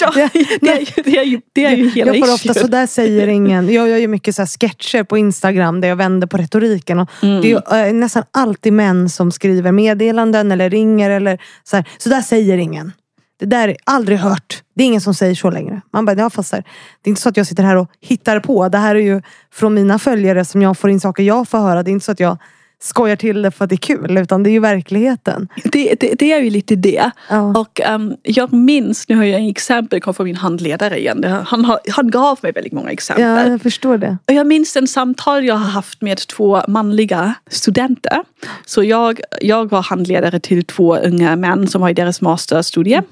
ja, 0.00 0.12
det, 0.60 0.68
är, 0.68 0.78
ju- 0.80 1.02
det 1.04 1.18
är 1.18 1.24
ju, 1.24 1.40
det 1.52 1.64
är 1.64 1.76
ju 1.76 1.88
hela 1.90 2.14
jag 2.14 2.26
får 2.26 2.34
ofta, 2.34 2.54
så 2.54 2.66
där 2.66 2.86
säger 2.86 3.28
ingen. 3.28 3.72
Jag 3.72 3.88
gör 3.88 3.96
ju 3.96 4.08
mycket 4.08 4.34
så 4.34 4.42
här 4.42 4.46
sketcher 4.46 5.02
på 5.04 5.18
Instagram 5.18 5.80
där 5.80 5.88
jag 5.88 5.96
vänder 5.96 6.26
på 6.26 6.36
retoriken. 6.36 6.98
Och 6.98 7.08
Mm. 7.22 7.40
Det 7.40 7.52
är 7.52 7.78
ju, 7.82 7.86
eh, 7.88 7.92
nästan 7.94 8.22
alltid 8.30 8.72
män 8.72 9.08
som 9.08 9.32
skriver 9.32 9.72
meddelanden 9.72 10.52
eller 10.52 10.70
ringer. 10.70 11.10
Eller 11.10 11.38
så, 11.64 11.76
här. 11.76 11.88
så 11.98 12.08
där 12.08 12.20
säger 12.20 12.58
ingen. 12.58 12.92
Det 13.40 13.46
där 13.46 13.68
är 13.68 13.76
aldrig 13.84 14.18
hört. 14.18 14.62
Det 14.76 14.82
är 14.82 14.86
ingen 14.86 15.00
som 15.00 15.14
säger 15.14 15.34
så 15.34 15.50
längre. 15.50 15.80
Man 15.92 16.04
bara, 16.04 16.16
ja, 16.16 16.30
fast 16.30 16.52
här, 16.52 16.64
det 17.02 17.08
är 17.08 17.10
inte 17.10 17.22
så 17.22 17.28
att 17.28 17.36
jag 17.36 17.46
sitter 17.46 17.62
här 17.62 17.76
och 17.76 17.88
hittar 18.00 18.40
på. 18.40 18.68
Det 18.68 18.78
här 18.78 18.94
är 18.94 19.00
ju 19.00 19.22
från 19.52 19.74
mina 19.74 19.98
följare 19.98 20.44
som 20.44 20.62
jag 20.62 20.78
får 20.78 20.90
in 20.90 21.00
saker 21.00 21.22
jag 21.22 21.48
får 21.48 21.58
höra. 21.58 21.82
Det 21.82 21.90
är 21.90 21.92
inte 21.92 22.04
så 22.04 22.12
att 22.12 22.20
jag 22.20 22.36
skojar 22.82 23.16
till 23.16 23.42
det 23.42 23.50
för 23.50 23.64
att 23.64 23.70
det 23.70 23.74
är 23.74 23.76
kul. 23.76 24.18
Utan 24.18 24.42
det 24.42 24.50
är 24.50 24.52
ju 24.52 24.60
verkligheten. 24.60 25.48
Det, 25.64 25.94
det, 26.00 26.14
det 26.18 26.32
är 26.32 26.40
ju 26.40 26.50
lite 26.50 26.76
det. 26.76 27.10
Ja. 27.30 27.60
Och 27.60 27.80
ehm, 27.80 28.14
jag 28.22 28.52
minns, 28.52 29.08
nu 29.08 29.16
har 29.16 29.24
jag 29.24 29.44
ett 29.44 29.50
exempel, 29.50 30.00
kom 30.00 30.14
från 30.14 30.24
min 30.24 30.36
handledare 30.36 30.98
igen. 30.98 31.24
Han, 31.24 31.64
har, 31.64 31.80
han 31.90 32.10
gav 32.10 32.38
mig 32.42 32.52
väldigt 32.52 32.72
många 32.72 32.90
exempel. 32.90 33.24
Ja, 33.24 33.46
jag 33.46 33.62
förstår 33.62 33.98
det. 33.98 34.18
Och 34.28 34.34
jag 34.34 34.46
minns 34.46 34.76
en 34.76 34.86
samtal 34.86 35.44
jag 35.44 35.54
har 35.54 35.70
haft 35.70 36.02
med 36.02 36.18
två 36.18 36.62
manliga 36.68 37.34
studenter. 37.50 38.22
Så 38.66 38.84
jag, 38.84 39.20
jag 39.40 39.70
var 39.70 39.82
handledare 39.82 40.40
till 40.40 40.64
två 40.64 40.96
unga 40.96 41.36
män 41.36 41.68
som 41.68 41.80
var 41.80 41.88
i 41.88 41.94
deras 41.94 42.20
masterstudie. 42.20 43.02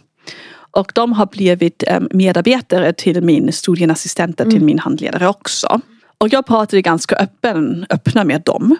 Och 0.72 0.92
de 0.94 1.12
har 1.12 1.26
blivit 1.26 1.82
eh, 1.86 2.00
medarbetare 2.10 2.92
till 2.92 3.22
min 3.22 3.52
studieassistenter 3.52 4.50
till 4.50 4.64
min 4.64 4.78
handledare 4.78 5.28
också. 5.28 5.80
Och 6.18 6.32
jag 6.32 6.46
pratade 6.46 6.82
ganska 6.82 7.16
öppen, 7.16 7.86
öppna 7.90 8.24
med 8.24 8.42
dem. 8.42 8.76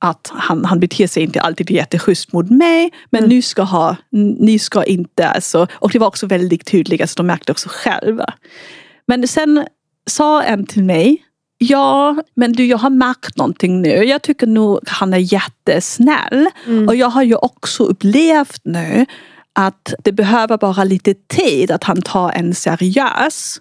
Att 0.00 0.30
han, 0.34 0.64
han 0.64 0.80
beter 0.80 1.06
sig 1.06 1.22
inte 1.22 1.40
alltid 1.40 1.70
jätteschysst 1.70 2.32
mot 2.32 2.50
mig. 2.50 2.90
Men 3.10 3.24
nu 3.24 3.42
ska 3.42 3.62
ha, 3.62 3.96
ni 4.38 4.58
ska 4.58 4.84
inte. 4.84 5.28
Alltså, 5.28 5.66
och 5.72 5.90
det 5.90 5.98
var 5.98 6.06
också 6.06 6.26
väldigt 6.26 6.66
tydligt, 6.66 7.10
så 7.10 7.16
de 7.16 7.26
märkte 7.26 7.52
också 7.52 7.68
själva. 7.72 8.34
Men 9.06 9.28
sen 9.28 9.66
sa 10.06 10.42
en 10.42 10.66
till 10.66 10.84
mig 10.84 11.24
Ja, 11.60 12.16
men 12.34 12.52
du 12.52 12.66
jag 12.66 12.78
har 12.78 12.90
märkt 12.90 13.36
någonting 13.36 13.82
nu. 13.82 13.88
Jag 13.88 14.22
tycker 14.22 14.46
nog 14.46 14.78
han 14.86 15.14
är 15.14 15.32
jättesnäll. 15.32 16.48
Och 16.88 16.96
jag 16.96 17.08
har 17.08 17.22
ju 17.22 17.34
också 17.34 17.84
upplevt 17.84 18.60
nu 18.64 19.06
att 19.52 19.94
det 20.04 20.12
behöver 20.12 20.58
bara 20.58 20.84
lite 20.84 21.14
tid 21.14 21.70
att 21.70 21.84
han 21.84 22.02
tar 22.02 22.30
en 22.30 22.54
seriös. 22.54 23.60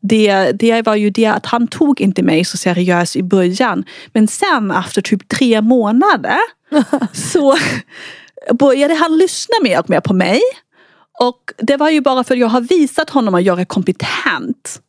Det, 0.00 0.52
det 0.52 0.82
var 0.82 0.94
ju 0.94 1.10
det 1.10 1.26
att 1.26 1.46
han 1.46 1.68
tog 1.68 2.00
inte 2.00 2.22
mig 2.22 2.44
så 2.44 2.56
seriöst 2.56 3.16
i 3.16 3.22
början. 3.22 3.84
Men 4.12 4.28
sen 4.28 4.70
efter 4.70 5.02
typ 5.02 5.28
tre 5.28 5.60
månader 5.62 6.36
så 7.12 7.56
började 8.52 8.94
han 8.94 9.16
lyssna 9.18 9.54
mer 9.62 9.78
och 9.80 9.90
mer 9.90 10.00
på 10.00 10.14
mig. 10.14 10.40
Och 11.20 11.52
det 11.58 11.76
var 11.76 11.90
ju 11.90 12.00
bara 12.00 12.24
för 12.24 12.34
att 12.34 12.40
jag 12.40 12.48
har 12.48 12.60
visat 12.60 13.10
honom 13.10 13.34
att 13.34 13.42
jag 13.44 13.60
är 13.60 13.64
kompetent. 13.64 14.80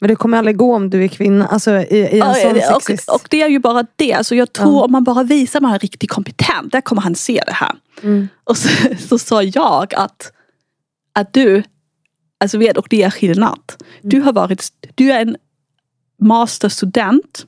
Men 0.00 0.08
det 0.08 0.16
kommer 0.16 0.38
aldrig 0.38 0.56
gå 0.56 0.74
om 0.74 0.90
du 0.90 1.04
är 1.04 1.08
kvinna. 1.08 1.46
Alltså 1.46 1.70
i, 1.70 1.96
i 1.96 2.10
en 2.10 2.18
Ja, 2.18 2.34
sån 2.34 2.74
och, 2.76 2.82
sexist. 2.82 3.10
och 3.10 3.26
det 3.30 3.42
är 3.42 3.48
ju 3.48 3.58
bara 3.58 3.86
det. 3.96 4.26
Så 4.26 4.34
jag 4.34 4.52
tror 4.52 4.74
Ja. 4.74 4.84
om 4.84 4.92
man 4.92 5.04
bara 5.04 5.22
visar 5.22 5.58
att 5.58 5.62
man 5.62 5.74
är 5.74 5.78
riktigt 5.78 6.10
kompetent, 6.10 6.72
där 6.72 6.80
kommer 6.80 7.02
han 7.02 7.14
se 7.14 7.42
det 7.46 7.52
här. 7.52 7.72
Mm. 8.02 8.28
Och 8.44 8.56
så, 8.56 8.68
så 9.08 9.18
sa 9.18 9.42
jag 9.42 9.94
att, 9.94 10.32
att 11.12 11.32
du, 11.32 11.62
alltså 12.40 12.58
vet, 12.58 12.76
och 12.76 12.86
det 12.90 13.02
är 13.02 13.10
skillnad. 13.10 13.60
Du 14.02 14.20
har 14.20 14.32
varit, 14.32 14.68
du 14.94 15.12
är 15.12 15.20
en 15.20 15.36
masterstudent. 16.20 17.46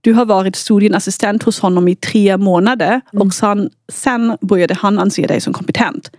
Du 0.00 0.12
har 0.12 0.24
varit 0.24 0.56
studieassistent 0.56 1.42
hos 1.42 1.60
honom 1.60 1.88
i 1.88 1.96
tre 1.96 2.36
månader 2.36 3.00
och 3.12 3.34
sen, 3.34 3.70
sen 3.92 4.36
började 4.40 4.74
han 4.74 4.98
anse 4.98 5.26
dig 5.26 5.40
som 5.40 5.52
kompetent. 5.52 6.10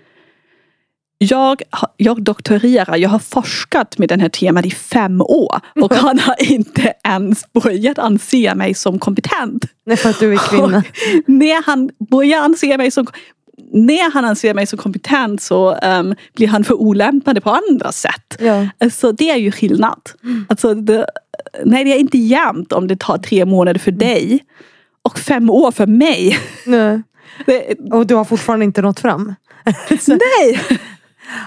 Jag, 1.18 1.62
jag 1.98 2.24
doktorerar, 2.24 2.98
jag 2.98 3.10
har 3.10 3.20
forskat 3.20 3.98
med 3.98 4.10
den 4.10 4.20
här 4.20 4.30
temat 4.30 4.66
i 4.66 4.72
fem 4.72 5.22
år 5.22 5.60
och 5.82 5.94
han 5.96 6.20
har 6.20 6.52
inte 6.52 6.94
ens 7.04 7.54
börjat 7.54 8.00
anse 8.00 8.56
mig 8.56 8.74
som 8.74 9.00
kompetent. 9.00 9.66
Nej, 9.86 9.98
för 9.98 10.10
att 10.10 10.20
du 10.20 10.34
är 10.34 10.38
kvinna. 10.38 10.78
Och 10.78 10.84
när 11.26 11.64
han 11.66 11.90
börjar 12.10 12.40
anse 12.40 12.78
mig 12.78 12.92
som 12.92 13.08
när 13.72 14.12
han 14.12 14.26
anser 14.26 14.54
mig 14.54 14.66
som 14.68 14.80
kompetent 14.80 15.42
så 15.42 15.74
ehm, 15.82 16.16
blir 16.36 16.48
han 16.48 16.64
för 16.64 16.74
olämpad 16.74 17.44
på 17.44 17.50
andra 17.70 17.92
sätt. 17.92 18.38
Ja. 18.40 18.68
Alltså, 18.78 19.12
det 19.12 19.30
är 19.30 19.38
ju 19.38 19.52
skillnad. 19.52 20.10
Alltså, 20.50 20.74
det, 20.74 21.06
nej, 21.66 21.84
det 21.84 21.92
är 21.92 22.00
inte 22.00 22.18
jämnt 22.18 22.72
om 22.72 22.88
det 22.88 23.00
tar 23.00 23.18
tre 23.18 23.46
månader 23.46 23.80
för 23.80 23.92
dig 23.92 24.46
och 25.02 25.20
fem 25.20 25.50
år 25.50 25.72
för 25.72 25.88
mig. 25.88 26.40
Nej. 26.66 27.02
Det, 27.46 27.76
Och 27.92 28.08
du 28.08 28.16
har 28.16 28.26
fortfarande 28.26 28.66
inte 28.66 28.82
nått 28.82 29.00
fram. 29.00 29.36
nej! 30.08 30.60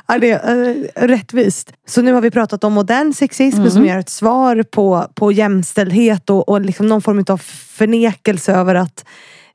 Ja, 0.07 0.19
det 0.19 0.31
är 0.31 0.69
eh, 0.69 1.07
rättvist. 1.07 1.73
Så 1.87 2.03
nu 2.03 2.13
har 2.13 2.21
vi 2.21 2.31
pratat 2.31 2.65
om 2.65 2.73
modern 2.73 3.13
sexism 3.15 3.69
som 3.69 3.87
ger 3.87 3.99
ett 3.99 4.09
svar 4.09 4.63
på, 4.63 5.07
på 5.15 5.33
jämställdhet 5.33 6.31
och, 6.31 6.49
och 6.49 6.61
liksom 6.61 6.87
någon 6.87 7.03
form 7.03 7.25
av 7.29 7.39
förnekelse 7.77 8.53
över 8.53 8.75
att 8.75 9.05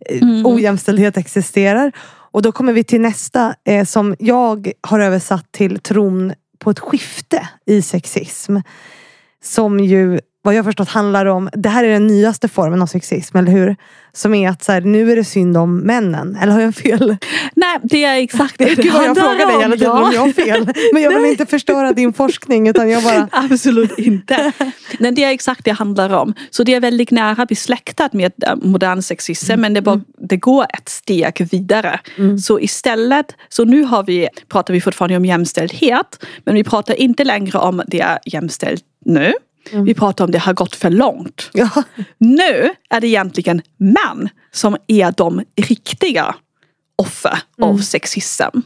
eh, 0.10 0.28
ojämställdhet 0.44 1.18
existerar. 1.18 1.92
Och 2.32 2.42
då 2.42 2.52
kommer 2.52 2.74
vi 2.74 2.84
till 2.84 3.02
nästa 3.02 3.56
eh, 3.64 3.86
som 3.86 4.16
jag 4.20 4.72
har 4.82 5.00
översatt 5.00 5.52
till 5.52 5.80
tron 5.80 6.34
på 6.60 6.70
ett 6.70 6.80
skifte 6.80 7.50
i 7.66 7.82
sexism. 7.82 8.58
Som 9.44 9.80
ju, 9.80 10.20
vad 10.42 10.54
jag 10.54 10.66
förstått 10.66 10.90
handlar 10.90 11.26
om, 11.26 11.50
det 11.54 11.70
här 11.70 11.84
är 11.84 11.90
den 11.90 12.08
nyaste 12.08 12.48
formen 12.48 12.82
av 12.82 12.86
sexism, 12.86 13.38
eller 13.38 13.52
hur? 13.52 13.76
Som 14.14 14.34
är 14.34 14.50
att 14.50 14.64
så 14.64 14.72
här, 14.72 14.82
nu 14.82 15.12
är 15.12 15.16
det 15.16 15.24
synd 15.24 15.58
om 15.58 15.78
männen. 15.78 16.36
Eller 16.36 16.54
har 16.54 16.62
jag 16.62 16.76
fel? 16.76 17.18
Nej, 17.56 17.80
det 17.84 18.04
är 18.04 18.16
exakt 18.16 18.58
det 18.58 18.66
Gud 18.76 18.94
vad 18.94 19.06
jag 19.06 19.18
frågar 19.18 19.48
dig 19.48 19.62
hela 19.62 19.76
tiden 19.76 19.92
om 19.92 20.12
jag 20.14 20.22
har 20.22 20.32
fel. 20.32 20.70
Men 20.94 21.02
jag 21.02 21.20
vill 21.20 21.32
inte 21.32 21.46
förstöra 21.46 21.94
din 21.94 22.14
forskning 22.14 22.68
utan 22.68 22.90
jag 22.90 23.04
bara... 23.04 23.30
Absolut 23.52 24.00
inte. 24.00 24.52
Men 25.00 25.16
det 25.16 25.24
är 25.24 25.32
exakt 25.32 25.66
det 25.66 25.72
handlar 25.72 26.10
om. 26.10 26.34
Så 26.50 26.64
det 26.64 26.74
är 26.74 26.80
väldigt 26.80 27.12
nära 27.12 27.46
besläktat 27.46 28.14
med 28.14 28.32
eh, 28.48 28.56
modern 28.56 29.02
sexism 29.02 29.62
men 29.62 29.74
det, 29.74 29.82
bara, 29.82 30.02
det 30.18 30.38
går 30.38 30.64
ett 30.64 30.90
steg 30.90 31.48
vidare. 31.52 32.00
Så 32.44 32.60
istället, 32.60 33.36
så 33.50 33.66
nu 33.66 33.84
har 33.84 34.04
vi, 34.04 34.28
pratar 34.50 34.74
vi 34.74 34.82
fortfarande 34.82 35.18
om 35.18 35.26
jämställdhet 35.26 36.26
men 36.46 36.56
vi 36.56 36.64
pratar 36.64 36.94
inte 36.94 37.24
längre 37.24 37.60
om 37.60 37.82
det 37.88 38.02
är 38.02 38.20
jämställt 38.26 38.84
nu. 39.06 39.34
Vi 39.72 39.94
pratar 39.94 40.26
om 40.26 40.32
det 40.32 40.40
har 40.40 40.54
gått 40.54 40.76
för 40.76 40.90
långt. 40.90 41.50
Ja. 41.54 41.70
Nu 42.18 42.70
är 42.90 43.02
det 43.02 43.08
egentligen 43.08 43.62
män 43.78 44.30
som 44.52 44.78
är 44.88 45.14
de 45.18 45.44
riktiga 45.56 46.36
offer 46.96 47.40
av 47.62 47.78
sexism. 47.78 48.60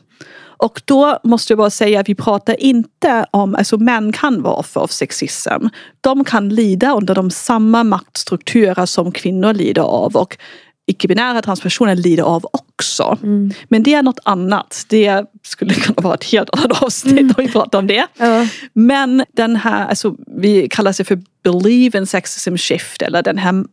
Och 0.58 0.82
då 0.86 1.20
måste 1.24 1.54
jag 1.54 1.58
bara 1.58 1.70
säga 1.70 2.00
att 2.00 2.10
vi 2.10 2.16
pratar 2.16 2.62
inte 2.62 3.26
om, 3.32 3.56
alltså 3.56 3.78
män 3.78 4.12
kan 4.12 4.42
vara 4.42 4.54
offer 4.54 4.82
av 4.82 4.88
sexism. 4.88 5.68
De 6.02 6.24
kan 6.24 6.50
lida 6.50 6.96
under 6.96 7.16
de 7.16 7.32
samma 7.32 7.84
maktstrukturer 7.84 8.86
som 8.86 9.12
kvinnor 9.12 9.54
lider 9.54 9.82
av 9.82 10.16
och 10.16 10.38
icke-binära 10.88 11.42
transpersoner 11.42 11.96
lider 11.96 12.24
av 12.24 12.46
också. 12.52 13.18
Men 13.68 13.84
det 13.84 13.94
är 13.94 14.04
något 14.04 14.20
annat. 14.24 14.86
Det 14.88 15.26
skulle 15.44 15.74
kunna 15.74 16.02
vara 16.02 16.14
ett 16.14 16.24
helt 16.24 16.50
annat 16.50 16.84
avsnitt 16.84 17.38
om 17.38 17.46
vi 17.46 17.52
pratar 17.52 17.80
om 17.80 17.88
det. 17.88 18.08
Ja. 18.18 18.48
Men 18.74 19.26
den 19.34 19.56
här, 19.56 19.88
alltså, 19.88 20.16
vi 20.28 20.68
kallar 20.70 20.96
det 20.98 21.04
för 21.04 21.22
believe 21.44 21.98
in 21.98 22.08
sexism 22.08 22.58
shift 22.58 23.02
eller 23.02 23.24
den 23.24 23.38
här 23.38 23.66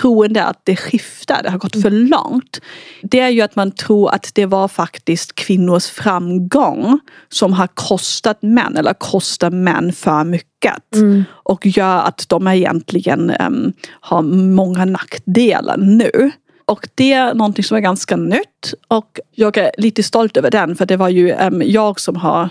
troende 0.00 0.44
att 0.44 0.60
det 0.64 0.76
skiftar, 0.76 1.42
det 1.42 1.50
har 1.50 1.58
gått 1.58 1.82
för 1.82 1.90
långt. 1.90 2.60
Det 3.02 3.20
är 3.20 3.28
ju 3.28 3.40
att 3.40 3.56
man 3.56 3.70
tror 3.72 4.10
att 4.10 4.30
det 4.34 4.46
var 4.46 4.68
faktiskt 4.68 5.34
kvinnors 5.34 5.86
framgång 5.86 7.00
som 7.28 7.52
har 7.52 7.66
kostat 7.66 8.42
män 8.42 8.76
eller 8.76 8.94
kostar 8.94 9.50
män 9.50 9.92
för 9.92 10.24
mycket. 10.24 10.82
Och 11.28 11.66
gör 11.66 12.02
att 12.02 12.28
de 12.28 12.48
egentligen 12.48 13.30
em, 13.30 13.72
har 14.00 14.22
många 14.22 14.84
nackdelar 14.84 15.76
nu. 15.76 16.30
Och 16.66 16.88
det 16.94 17.12
är 17.12 17.34
någonting 17.34 17.64
som 17.64 17.76
är 17.76 17.80
ganska 17.80 18.16
nytt 18.16 18.74
och 18.88 19.20
jag 19.30 19.56
är 19.56 19.70
lite 19.78 20.02
stolt 20.02 20.36
över 20.36 20.50
den 20.50 20.76
för 20.76 20.86
det 20.86 20.96
var 20.96 21.08
ju 21.08 21.30
em, 21.30 21.62
jag 21.64 22.00
som 22.00 22.16
har 22.16 22.48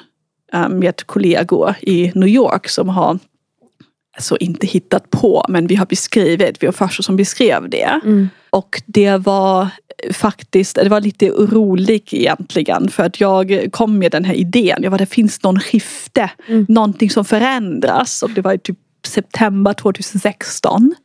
um, 0.54 0.80
med 0.80 1.06
kollegor 1.06 1.76
i 1.82 2.12
New 2.16 2.30
York 2.30 2.70
som 2.70 2.90
har 2.90 3.20
alltså 4.16 4.38
inte 4.38 4.68
hittat 4.68 5.10
på 5.10 5.46
men 5.50 5.68
vi 5.68 5.76
har 5.76 5.86
beskrivit, 5.86 6.64
vi 6.64 6.68
var 6.68 6.74
första 6.74 7.04
som 7.04 7.16
beskrev 7.16 7.70
det. 7.70 8.00
Och 8.50 8.82
det 8.86 9.18
var 9.18 9.68
faktiskt, 10.12 10.76
det 10.76 10.90
var 10.90 11.02
lite 11.02 11.30
roligt 11.30 12.14
egentligen 12.14 12.90
för 12.90 13.04
att 13.04 13.20
jag 13.20 13.68
kom 13.72 14.00
med 14.00 14.12
den 14.12 14.26
här 14.26 14.34
idén. 14.34 14.84
Jag 14.84 14.92
var 14.92 14.98
det 14.98 15.06
finns 15.06 15.44
någon 15.44 15.60
skifte, 15.60 16.32
mm. 16.48 16.66
någonting 16.70 17.10
som 17.10 17.26
förändras 17.26 18.24
och 18.24 18.30
det 18.30 18.42
var 18.42 18.58
typ 18.58 18.80
september 19.08 19.74
2016. 19.74 20.96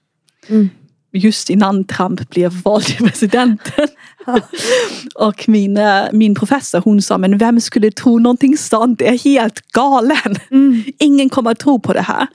Mm. 0.48 0.68
Just 1.12 1.50
innan 1.50 1.84
Trump 1.84 2.30
blev 2.30 2.52
vald 2.52 2.84
till 2.84 3.06
presidenten. 3.06 3.88
och 5.14 5.48
min, 5.48 5.76
eh, 5.76 6.02
min 6.12 6.34
professor 6.34 6.80
hon 6.80 7.02
sa, 7.02 7.18
men 7.18 7.38
vem 7.38 7.60
skulle 7.60 7.90
tro 7.90 8.18
någonting 8.18 8.56
sånt? 8.56 8.98
Det 8.98 9.08
är 9.08 9.18
helt 9.18 9.60
galen. 9.72 10.36
Mm. 10.50 10.84
Ingen 10.98 11.28
kommer 11.28 11.50
att 11.50 11.58
tro 11.58 11.80
på 11.80 11.92
det 11.92 12.00
här. 12.00 12.26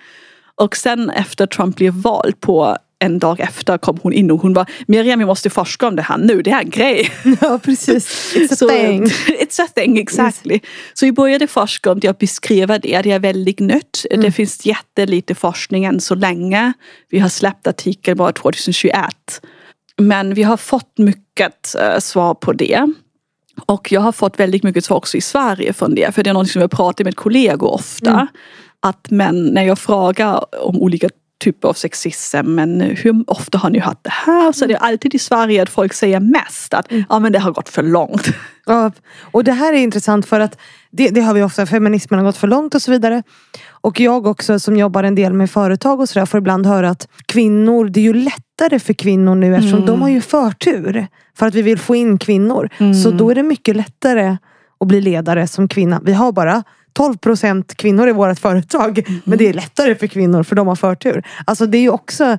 Och 0.61 0.77
sen 0.77 1.09
efter 1.09 1.45
Trump 1.45 1.75
blev 1.75 1.93
vald 1.93 2.39
på 2.39 2.77
en 3.03 3.19
dag 3.19 3.39
efter 3.39 3.77
kom 3.77 3.99
hon 4.03 4.13
in 4.13 4.31
och 4.31 4.41
hon 4.41 4.53
var 4.53 4.65
Miriam 4.87 5.19
vi 5.19 5.25
måste 5.25 5.49
forska 5.49 5.87
om 5.87 5.95
det 5.95 6.01
här 6.01 6.17
nu, 6.17 6.41
det 6.41 6.51
här 6.51 6.59
är 6.59 6.63
en 6.63 6.69
grej. 6.69 7.11
Ja 7.41 7.59
precis, 7.63 8.33
it's 8.35 8.53
a 8.53 8.55
så, 8.55 8.69
thing. 8.69 9.05
It's 9.27 9.61
a 9.61 9.67
thing, 9.75 9.97
exactly. 9.97 10.53
Yes. 10.53 10.63
Så 10.93 11.05
vi 11.05 11.11
började 11.11 11.47
forska 11.47 11.91
om 11.91 11.99
det 11.99 12.09
och 12.09 12.15
beskriva 12.15 12.79
det, 12.79 13.01
det 13.01 13.11
är 13.11 13.19
väldigt 13.19 13.59
nytt. 13.59 14.05
Mm. 14.11 14.25
Det 14.25 14.31
finns 14.31 14.65
jättelite 14.65 15.35
forskning 15.35 15.85
än 15.85 16.01
så 16.01 16.15
länge. 16.15 16.73
Vi 17.09 17.19
har 17.19 17.29
släppt 17.29 17.67
artikel 17.67 18.15
bara 18.15 18.31
2021. 18.31 19.05
Men 19.97 20.33
vi 20.33 20.43
har 20.43 20.57
fått 20.57 20.97
mycket 20.97 21.75
uh, 21.81 21.99
svar 21.99 22.33
på 22.33 22.53
det. 22.53 22.87
Och 23.65 23.91
jag 23.91 24.01
har 24.01 24.11
fått 24.11 24.39
väldigt 24.39 24.63
mycket 24.63 24.85
svar 24.85 24.97
också 24.97 25.17
i 25.17 25.21
Sverige 25.21 25.73
från 25.73 25.95
det, 25.95 26.15
för 26.15 26.23
det 26.23 26.29
är 26.29 26.33
något 26.33 26.49
som 26.49 26.61
jag 26.61 26.71
pratar 26.71 27.03
med 27.03 27.15
kollegor 27.15 27.73
ofta. 27.73 28.11
Mm. 28.11 28.27
Att 28.83 29.07
men 29.09 29.45
när 29.45 29.63
jag 29.63 29.79
frågar 29.79 30.65
om 30.65 30.81
olika 30.81 31.09
typer 31.43 31.67
av 31.67 31.73
sexism 31.73 32.55
men 32.55 32.81
hur 32.81 33.23
ofta 33.27 33.57
har 33.57 33.69
ni 33.69 33.79
hört 33.79 33.99
det 34.01 34.13
här? 34.13 34.51
Så 34.51 34.65
det 34.65 34.73
är 34.73 34.77
alltid 34.77 35.15
i 35.15 35.19
Sverige 35.19 35.63
att 35.63 35.69
folk 35.69 35.93
säger 35.93 36.19
mest 36.19 36.73
att 36.73 36.91
mm. 36.91 37.03
ja, 37.09 37.19
men 37.19 37.31
det 37.31 37.39
har 37.39 37.51
gått 37.51 37.69
för 37.69 37.83
långt. 37.83 38.27
Ja, 38.65 38.91
och 39.21 39.43
det 39.43 39.51
här 39.51 39.73
är 39.73 39.77
intressant 39.77 40.25
för 40.25 40.39
att 40.39 40.57
det, 40.91 41.09
det 41.09 41.21
har 41.21 41.33
vi 41.33 41.43
ofta, 41.43 41.65
feminismen 41.65 42.19
har 42.19 42.25
gått 42.25 42.37
för 42.37 42.47
långt 42.47 42.75
och 42.75 42.81
så 42.81 42.91
vidare. 42.91 43.23
Och 43.69 43.99
jag 43.99 44.27
också 44.27 44.59
som 44.59 44.77
jobbar 44.77 45.03
en 45.03 45.15
del 45.15 45.33
med 45.33 45.51
företag 45.51 45.99
och 45.99 46.09
sådär 46.09 46.25
får 46.25 46.37
ibland 46.37 46.65
höra 46.65 46.89
att 46.89 47.07
kvinnor, 47.25 47.89
det 47.89 47.99
är 47.99 48.03
ju 48.03 48.13
lättare 48.13 48.79
för 48.79 48.93
kvinnor 48.93 49.35
nu 49.35 49.55
eftersom 49.55 49.77
mm. 49.77 49.87
de 49.87 50.01
har 50.01 50.09
ju 50.09 50.21
förtur. 50.21 51.07
För 51.37 51.45
att 51.45 51.55
vi 51.55 51.61
vill 51.61 51.79
få 51.79 51.95
in 51.95 52.17
kvinnor. 52.17 52.69
Mm. 52.77 52.93
Så 52.93 53.11
då 53.11 53.29
är 53.29 53.35
det 53.35 53.43
mycket 53.43 53.75
lättare 53.75 54.37
att 54.79 54.87
bli 54.87 55.01
ledare 55.01 55.47
som 55.47 55.67
kvinna. 55.67 56.01
Vi 56.03 56.13
har 56.13 56.31
bara 56.31 56.63
12 56.93 57.17
procent 57.17 57.77
kvinnor 57.77 58.09
i 58.09 58.11
vårt 58.11 58.39
företag. 58.39 58.99
Mm. 58.99 59.21
Men 59.25 59.37
det 59.37 59.47
är 59.47 59.53
lättare 59.53 59.95
för 59.95 60.07
kvinnor 60.07 60.43
för 60.43 60.55
de 60.55 60.67
har 60.67 60.75
förtur. 60.75 61.23
Alltså 61.45 61.65
det 61.65 61.77
är 61.77 61.81
ju 61.81 61.89
också 61.89 62.37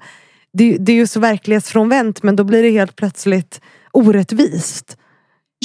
det, 0.52 0.76
det 0.78 0.92
är 0.92 0.96
ju 0.96 1.06
så 1.06 1.20
verklighetsfrånvänt 1.20 2.22
men 2.22 2.36
då 2.36 2.44
blir 2.44 2.62
det 2.62 2.70
helt 2.70 2.96
plötsligt 2.96 3.60
orättvist. 3.92 4.96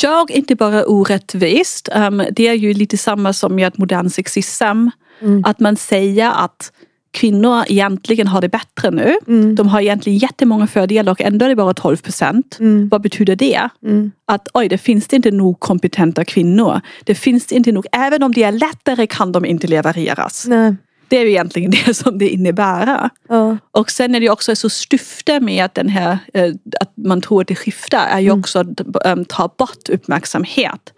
Jag, 0.02 0.32
inte 0.32 0.56
bara 0.56 0.86
orättvist. 0.86 1.90
Um, 1.96 2.24
det 2.32 2.48
är 2.48 2.54
ju 2.54 2.74
lite 2.74 2.98
samma 2.98 3.34
som 3.34 3.56
med 3.56 3.80
modern 3.80 4.10
sexism. 4.10 4.90
Mm. 5.22 5.44
Att 5.46 5.60
man 5.60 5.76
säger 5.76 6.32
att 6.32 6.72
kvinnor 7.12 7.64
egentligen 7.68 8.28
har 8.28 8.42
det 8.42 8.50
bättre 8.50 8.92
nu. 8.92 9.18
Mm. 9.28 9.56
De 9.56 9.68
har 9.68 9.82
egentligen 9.82 10.18
jättemånga 10.18 10.68
fördelar 10.68 11.12
och 11.12 11.22
ändå 11.22 11.46
är 11.46 11.50
det 11.50 11.56
bara 11.56 11.74
12 11.74 11.98
procent. 11.98 12.58
Mm. 12.60 12.90
Vad 12.90 13.02
betyder 13.02 13.36
det? 13.36 13.70
Mm. 13.84 14.12
Att 14.26 14.48
oj, 14.54 14.68
det 14.70 14.78
finns 14.78 15.14
inte 15.14 15.32
nog 15.32 15.60
kompetenta 15.60 16.26
kvinnor. 16.26 16.82
Det 17.04 17.16
finns 17.16 17.52
inte 17.52 17.72
nog, 17.72 17.86
även 17.92 18.24
om 18.24 18.34
det 18.34 18.44
är 18.44 18.52
lättare 18.52 19.08
kan 19.08 19.32
de 19.32 19.46
inte 19.46 19.68
levereras. 19.68 20.46
Nej. 20.48 20.76
Det 21.08 21.18
är 21.18 21.26
egentligen 21.26 21.72
det 21.86 21.94
som 21.94 22.18
det 22.18 22.30
innebär. 22.30 23.10
Ja. 23.30 23.58
Och 23.72 23.92
sen 23.92 24.16
är 24.16 24.20
det 24.20 24.30
också 24.30 24.56
så 24.56 24.70
syfte 24.70 25.40
med 25.40 25.66
att, 25.66 25.76
den 25.76 25.90
här, 25.90 26.18
eh, 26.34 26.54
att 26.80 26.94
man 26.96 27.22
tror 27.22 27.42
att 27.42 27.48
det 27.48 27.56
skiftar 27.56 28.08
är 28.08 28.20
ju 28.20 28.28
mm. 28.28 28.40
också 28.40 28.60
att 28.60 28.82
um, 29.06 29.26
ta 29.26 29.56
bort 29.58 29.90
uppmärksamhet 29.90 30.94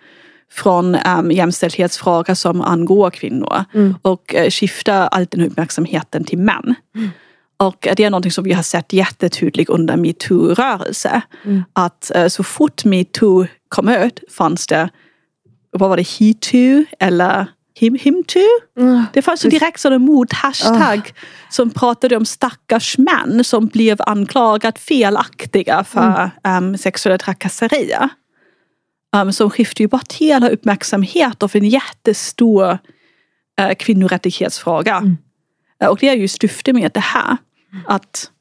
från 0.52 0.95
um, 0.95 1.32
jämställdhetsfrågor 1.32 2.34
som 2.34 2.62
angår 2.62 3.10
kvinnor 3.10 3.64
mm. 3.74 3.95
och 4.02 4.36
uh, 4.38 4.49
skifta 4.49 5.08
all 5.08 5.26
den 5.26 5.41
uppmärksamheten 5.41 6.24
till 6.24 6.38
män. 6.38 6.76
Mm. 6.95 7.10
Och 7.58 7.88
det 7.95 8.04
är 8.04 8.10
något 8.10 8.34
som 8.34 8.43
vi 8.43 8.54
har 8.54 8.64
sett 8.64 8.93
jättetydligt 8.93 9.70
under 9.70 9.97
metoo-rörelsen. 9.97 11.22
Mm. 11.45 11.64
Att 11.74 12.12
uh, 12.16 12.28
så 12.28 12.43
fort 12.43 12.86
metoo 12.86 13.47
kom 13.70 13.89
ut 13.89 14.20
fanns 14.30 14.68
det, 14.68 14.89
vad 15.72 15.89
var 15.89 15.97
det, 15.97 16.08
he-too 16.08 16.86
eller 16.99 17.47
him, 17.76 17.95
him 17.95 18.24
too? 18.24 18.41
Mm. 18.80 19.06
Det 19.14 19.22
fanns 19.22 19.45
ju 19.45 19.49
direkt 19.49 19.80
sådana 19.80 19.99
mot-hashtag 19.99 20.99
oh. 20.99 21.12
som 21.49 21.70
pratade 21.70 22.18
om 22.18 22.26
stackars 22.26 22.97
män 22.97 23.43
som 23.43 23.68
blev 23.68 23.97
anklagat 23.99 24.80
felaktiga 24.80 25.84
för 25.84 26.32
mm. 26.45 26.64
um, 26.64 26.78
sexuella 26.78 27.18
trakasserier 27.18 28.10
um, 29.16 29.34
som 29.34 29.49
skiftar 29.49 29.82
ju 29.82 29.88
bort 29.88 30.14
hela 30.14 30.49
uppmärksamhet 30.49 31.43
av 31.43 31.51
en 31.53 31.66
jättestor 31.66 32.72
uh, 33.62 33.74
kvinnorättighetsfråga. 33.78 34.95
Mm. 34.95 35.18
Uh, 35.84 35.89
och 35.89 35.97
det 35.99 36.09
är 36.09 36.16
ju 36.16 36.28
syftet 36.28 36.76
med 36.76 36.91
det 36.93 36.99
här. 36.99 37.38
Mm. 37.72 37.84
Att 37.88 38.32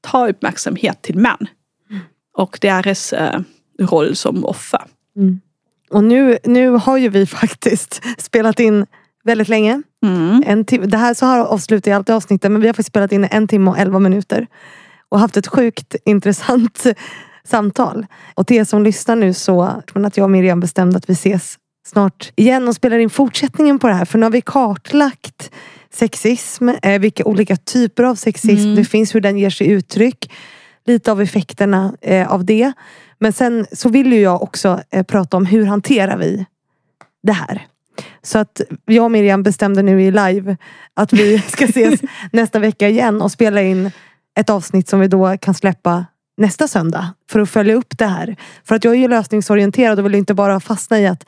ta 0.00 0.28
uppmärksamhet 0.28 1.02
till 1.02 1.18
män. 1.18 1.46
Mm. 1.90 2.02
Och 2.36 2.58
deras 2.60 3.12
uh, 3.12 3.40
roll 3.80 4.16
som 4.16 4.44
offer. 4.44 4.82
Mm. 5.16 5.40
Och 5.90 6.04
nu, 6.04 6.38
nu 6.44 6.70
har 6.70 6.96
ju 6.96 7.08
vi 7.08 7.26
faktiskt 7.42 8.02
spelat 8.18 8.60
in 8.60 8.86
väldigt 9.24 9.48
länge. 9.48 9.82
Mm. 10.02 10.42
En 10.46 10.64
det 10.64 10.96
här 10.96 11.14
så 11.14 11.26
har 11.26 11.38
avslutat 11.38 11.86
i 11.86 11.92
allt 11.92 12.10
avsnittet 12.10 12.50
men 12.50 12.60
vi 12.60 12.66
har 12.66 12.74
faktiskt 12.74 12.88
spelat 12.88 13.12
in 13.12 13.24
en 13.24 13.48
timme 13.48 13.70
och 13.70 13.78
elva 13.78 13.98
minuter. 13.98 14.46
Och 15.08 15.18
haft 15.18 15.36
ett 15.36 15.46
sjukt 15.46 15.96
intressant 16.04 16.86
samtal. 17.44 18.06
Och 18.34 18.46
till 18.46 18.56
er 18.56 18.64
som 18.64 18.82
lyssnar 18.82 19.16
nu 19.16 19.34
så 19.34 19.82
men 19.94 20.04
att 20.04 20.16
jag 20.16 20.24
och 20.24 20.30
Miriam 20.30 20.60
bestämde 20.60 20.96
att 20.96 21.10
vi 21.10 21.12
ses 21.12 21.58
snart 21.86 22.32
igen 22.36 22.68
och 22.68 22.74
spelar 22.74 22.98
in 22.98 23.10
fortsättningen 23.10 23.78
på 23.78 23.88
det 23.88 23.94
här. 23.94 24.04
För 24.04 24.18
nu 24.18 24.26
har 24.26 24.30
vi 24.30 24.40
kartlagt 24.40 25.50
sexism, 25.94 26.68
eh, 26.68 27.00
vilka 27.00 27.24
olika 27.24 27.56
typer 27.56 28.02
av 28.02 28.14
sexism 28.14 28.64
mm. 28.64 28.76
det 28.76 28.84
finns, 28.84 29.14
hur 29.14 29.20
den 29.20 29.38
ger 29.38 29.50
sig 29.50 29.68
uttryck. 29.68 30.32
Lite 30.86 31.12
av 31.12 31.22
effekterna 31.22 31.94
eh, 32.00 32.32
av 32.32 32.44
det. 32.44 32.72
Men 33.18 33.32
sen 33.32 33.66
så 33.72 33.88
vill 33.88 34.12
ju 34.12 34.20
jag 34.20 34.42
också 34.42 34.80
eh, 34.90 35.02
prata 35.02 35.36
om 35.36 35.46
hur 35.46 35.64
hanterar 35.64 36.16
vi 36.16 36.46
det 37.22 37.32
här. 37.32 37.66
Så 38.22 38.38
att 38.38 38.60
jag 38.84 39.04
och 39.04 39.10
Miriam 39.10 39.42
bestämde 39.42 39.82
nu 39.82 40.02
i 40.02 40.10
live 40.10 40.56
att 40.94 41.12
vi 41.12 41.38
ska 41.38 41.64
ses 41.64 42.00
nästa 42.32 42.58
vecka 42.58 42.88
igen 42.88 43.22
och 43.22 43.32
spela 43.32 43.62
in 43.62 43.90
ett 44.40 44.50
avsnitt 44.50 44.88
som 44.88 45.00
vi 45.00 45.08
då 45.08 45.36
kan 45.38 45.54
släppa 45.54 46.06
nästa 46.36 46.68
söndag 46.68 47.14
för 47.30 47.40
att 47.40 47.50
följa 47.50 47.74
upp 47.74 47.98
det 47.98 48.06
här. 48.06 48.36
För 48.64 48.74
att 48.74 48.84
jag 48.84 48.94
är 48.94 48.98
ju 48.98 49.08
lösningsorienterad 49.08 49.98
och 49.98 50.04
vill 50.04 50.14
inte 50.14 50.34
bara 50.34 50.60
fastna 50.60 51.00
i 51.00 51.06
att 51.06 51.24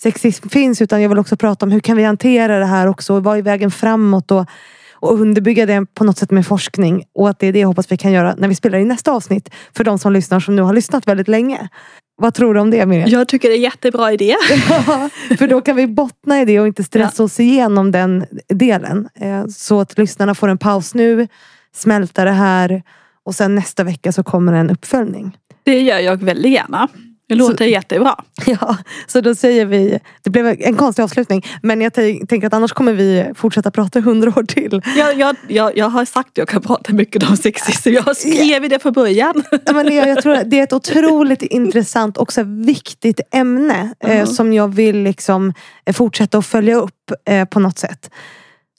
sexism 0.00 0.48
finns 0.48 0.82
utan 0.82 1.02
jag 1.02 1.08
vill 1.08 1.18
också 1.18 1.36
prata 1.36 1.66
om 1.66 1.72
hur 1.72 1.80
kan 1.80 1.96
vi 1.96 2.04
hantera 2.04 2.58
det 2.58 2.66
här 2.66 2.86
också 2.86 3.14
och 3.14 3.24
vad 3.24 3.38
är 3.38 3.42
vägen 3.42 3.70
framåt 3.70 4.30
och, 4.30 4.46
och 4.94 5.20
underbygga 5.20 5.66
det 5.66 5.86
på 5.94 6.04
något 6.04 6.18
sätt 6.18 6.30
med 6.30 6.46
forskning 6.46 7.04
och 7.14 7.28
att 7.28 7.38
det 7.38 7.46
är 7.46 7.52
det 7.52 7.58
jag 7.58 7.68
hoppas 7.68 7.92
vi 7.92 7.96
kan 7.96 8.12
göra 8.12 8.34
när 8.38 8.48
vi 8.48 8.54
spelar 8.54 8.78
i 8.78 8.84
nästa 8.84 9.12
avsnitt 9.12 9.50
för 9.76 9.84
de 9.84 9.98
som 9.98 10.12
lyssnar 10.12 10.40
som 10.40 10.56
nu 10.56 10.62
har 10.62 10.72
lyssnat 10.72 11.08
väldigt 11.08 11.28
länge. 11.28 11.68
Vad 12.16 12.34
tror 12.34 12.54
du 12.54 12.60
om 12.60 12.70
det 12.70 12.86
Miriam? 12.86 13.08
Jag 13.08 13.28
tycker 13.28 13.48
det 13.48 13.54
är 13.54 13.56
en 13.56 13.62
jättebra 13.62 14.12
idé. 14.12 14.36
för 15.38 15.46
då 15.46 15.60
kan 15.60 15.76
vi 15.76 15.86
bottna 15.86 16.40
i 16.40 16.44
det 16.44 16.60
och 16.60 16.66
inte 16.66 16.84
stressa 16.84 17.22
ja. 17.22 17.24
oss 17.24 17.40
igenom 17.40 17.92
den 17.92 18.26
delen. 18.48 19.08
Eh, 19.14 19.46
så 19.46 19.80
att 19.80 19.98
lyssnarna 19.98 20.34
får 20.34 20.48
en 20.48 20.58
paus 20.58 20.94
nu, 20.94 21.28
smälta 21.74 22.24
det 22.24 22.30
här 22.30 22.82
och 23.24 23.34
sen 23.34 23.54
nästa 23.54 23.84
vecka 23.84 24.12
så 24.12 24.22
kommer 24.22 24.52
en 24.52 24.70
uppföljning. 24.70 25.36
Det 25.62 25.80
gör 25.80 25.98
jag 25.98 26.22
väldigt 26.22 26.52
gärna. 26.52 26.88
Det 27.32 27.34
låter 27.36 27.56
så, 27.56 27.64
jättebra. 27.64 28.16
Ja, 28.46 28.76
så 29.06 29.20
då 29.20 29.34
säger 29.34 29.66
vi, 29.66 29.98
det 30.22 30.30
blev 30.30 30.46
en 30.60 30.76
konstig 30.76 31.02
avslutning, 31.02 31.46
men 31.62 31.80
jag 31.80 31.94
tänker 31.94 32.46
att 32.46 32.54
annars 32.54 32.72
kommer 32.72 32.92
vi 32.92 33.26
fortsätta 33.34 33.70
prata 33.70 34.00
hundra 34.00 34.30
år 34.30 34.42
till. 34.42 34.82
Jag, 34.96 35.18
jag, 35.18 35.36
jag, 35.48 35.76
jag 35.76 35.88
har 35.88 36.04
sagt 36.04 36.28
att 36.28 36.38
jag 36.38 36.48
kan 36.48 36.62
prata 36.62 36.92
mycket 36.92 37.30
om 37.30 37.36
sexism, 37.36 37.90
jag 37.90 38.16
skrivit 38.16 38.70
det 38.70 38.78
från 38.78 38.92
början. 38.92 39.44
Ja, 39.64 39.72
men 39.72 39.94
jag, 39.94 40.08
jag 40.08 40.22
tror 40.22 40.44
det 40.44 40.58
är 40.58 40.62
ett 40.62 40.72
otroligt 40.72 41.42
intressant 41.42 42.16
och 42.16 42.32
viktigt 42.46 43.20
ämne 43.30 43.82
uh 44.04 44.10
-huh. 44.10 44.20
eh, 44.20 44.24
som 44.24 44.52
jag 44.52 44.74
vill 44.74 45.02
liksom 45.02 45.54
eh, 45.84 45.92
fortsätta 45.92 46.38
att 46.38 46.46
följa 46.46 46.76
upp 46.76 47.12
eh, 47.28 47.44
på 47.44 47.60
något 47.60 47.78
sätt. 47.78 48.10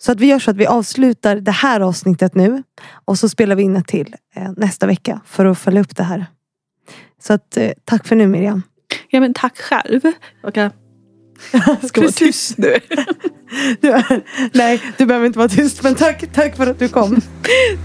Så 0.05 0.11
att 0.11 0.19
vi 0.19 0.25
gör 0.25 0.39
så 0.39 0.51
att 0.51 0.57
vi 0.57 0.65
avslutar 0.65 1.35
det 1.35 1.51
här 1.51 1.79
avsnittet 1.79 2.35
nu 2.35 2.63
och 3.05 3.19
så 3.19 3.29
spelar 3.29 3.55
vi 3.55 3.63
in 3.63 3.75
ett 3.75 3.87
till 3.87 4.15
eh, 4.35 4.51
nästa 4.57 4.87
vecka 4.87 5.21
för 5.25 5.45
att 5.45 5.59
följa 5.59 5.81
upp 5.81 5.95
det 5.95 6.03
här. 6.03 6.25
Så 7.21 7.33
att 7.33 7.57
eh, 7.57 7.71
tack 7.85 8.07
för 8.07 8.15
nu 8.15 8.27
Miriam. 8.27 8.63
Ja 9.09 9.19
men 9.19 9.33
tack 9.33 9.57
själv. 9.57 10.01
Jag 11.51 11.83
ska 11.87 12.01
vara 12.01 12.11
tyst 12.11 12.57
nu. 12.57 12.75
du, 13.81 14.01
nej, 14.53 14.81
du 14.97 15.05
behöver 15.05 15.25
inte 15.27 15.39
vara 15.39 15.49
tyst 15.49 15.83
men 15.83 15.95
tack, 15.95 16.33
tack 16.33 16.57
för 16.57 16.67
att 16.67 16.79
du 16.79 16.87
kom. 16.87 17.21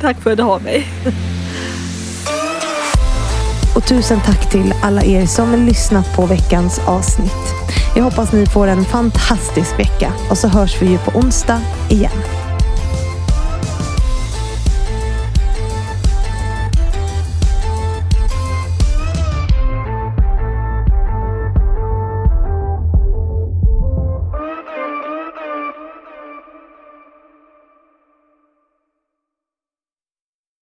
tack 0.00 0.22
för 0.22 0.30
att 0.30 0.36
du 0.36 0.42
har 0.42 0.60
mig. 0.60 0.86
Och 3.78 3.84
tusen 3.84 4.20
tack 4.20 4.50
till 4.50 4.74
alla 4.82 5.04
er 5.04 5.26
som 5.26 5.66
lyssnat 5.66 6.16
på 6.16 6.26
veckans 6.26 6.80
avsnitt. 6.86 7.54
Jag 7.96 8.04
hoppas 8.04 8.32
ni 8.32 8.46
får 8.46 8.66
en 8.66 8.84
fantastisk 8.84 9.78
vecka 9.78 10.12
och 10.30 10.38
så 10.38 10.48
hörs 10.48 10.82
vi 10.82 10.86
ju 10.86 10.98
på 10.98 11.18
onsdag 11.18 11.60
igen. 11.88 12.47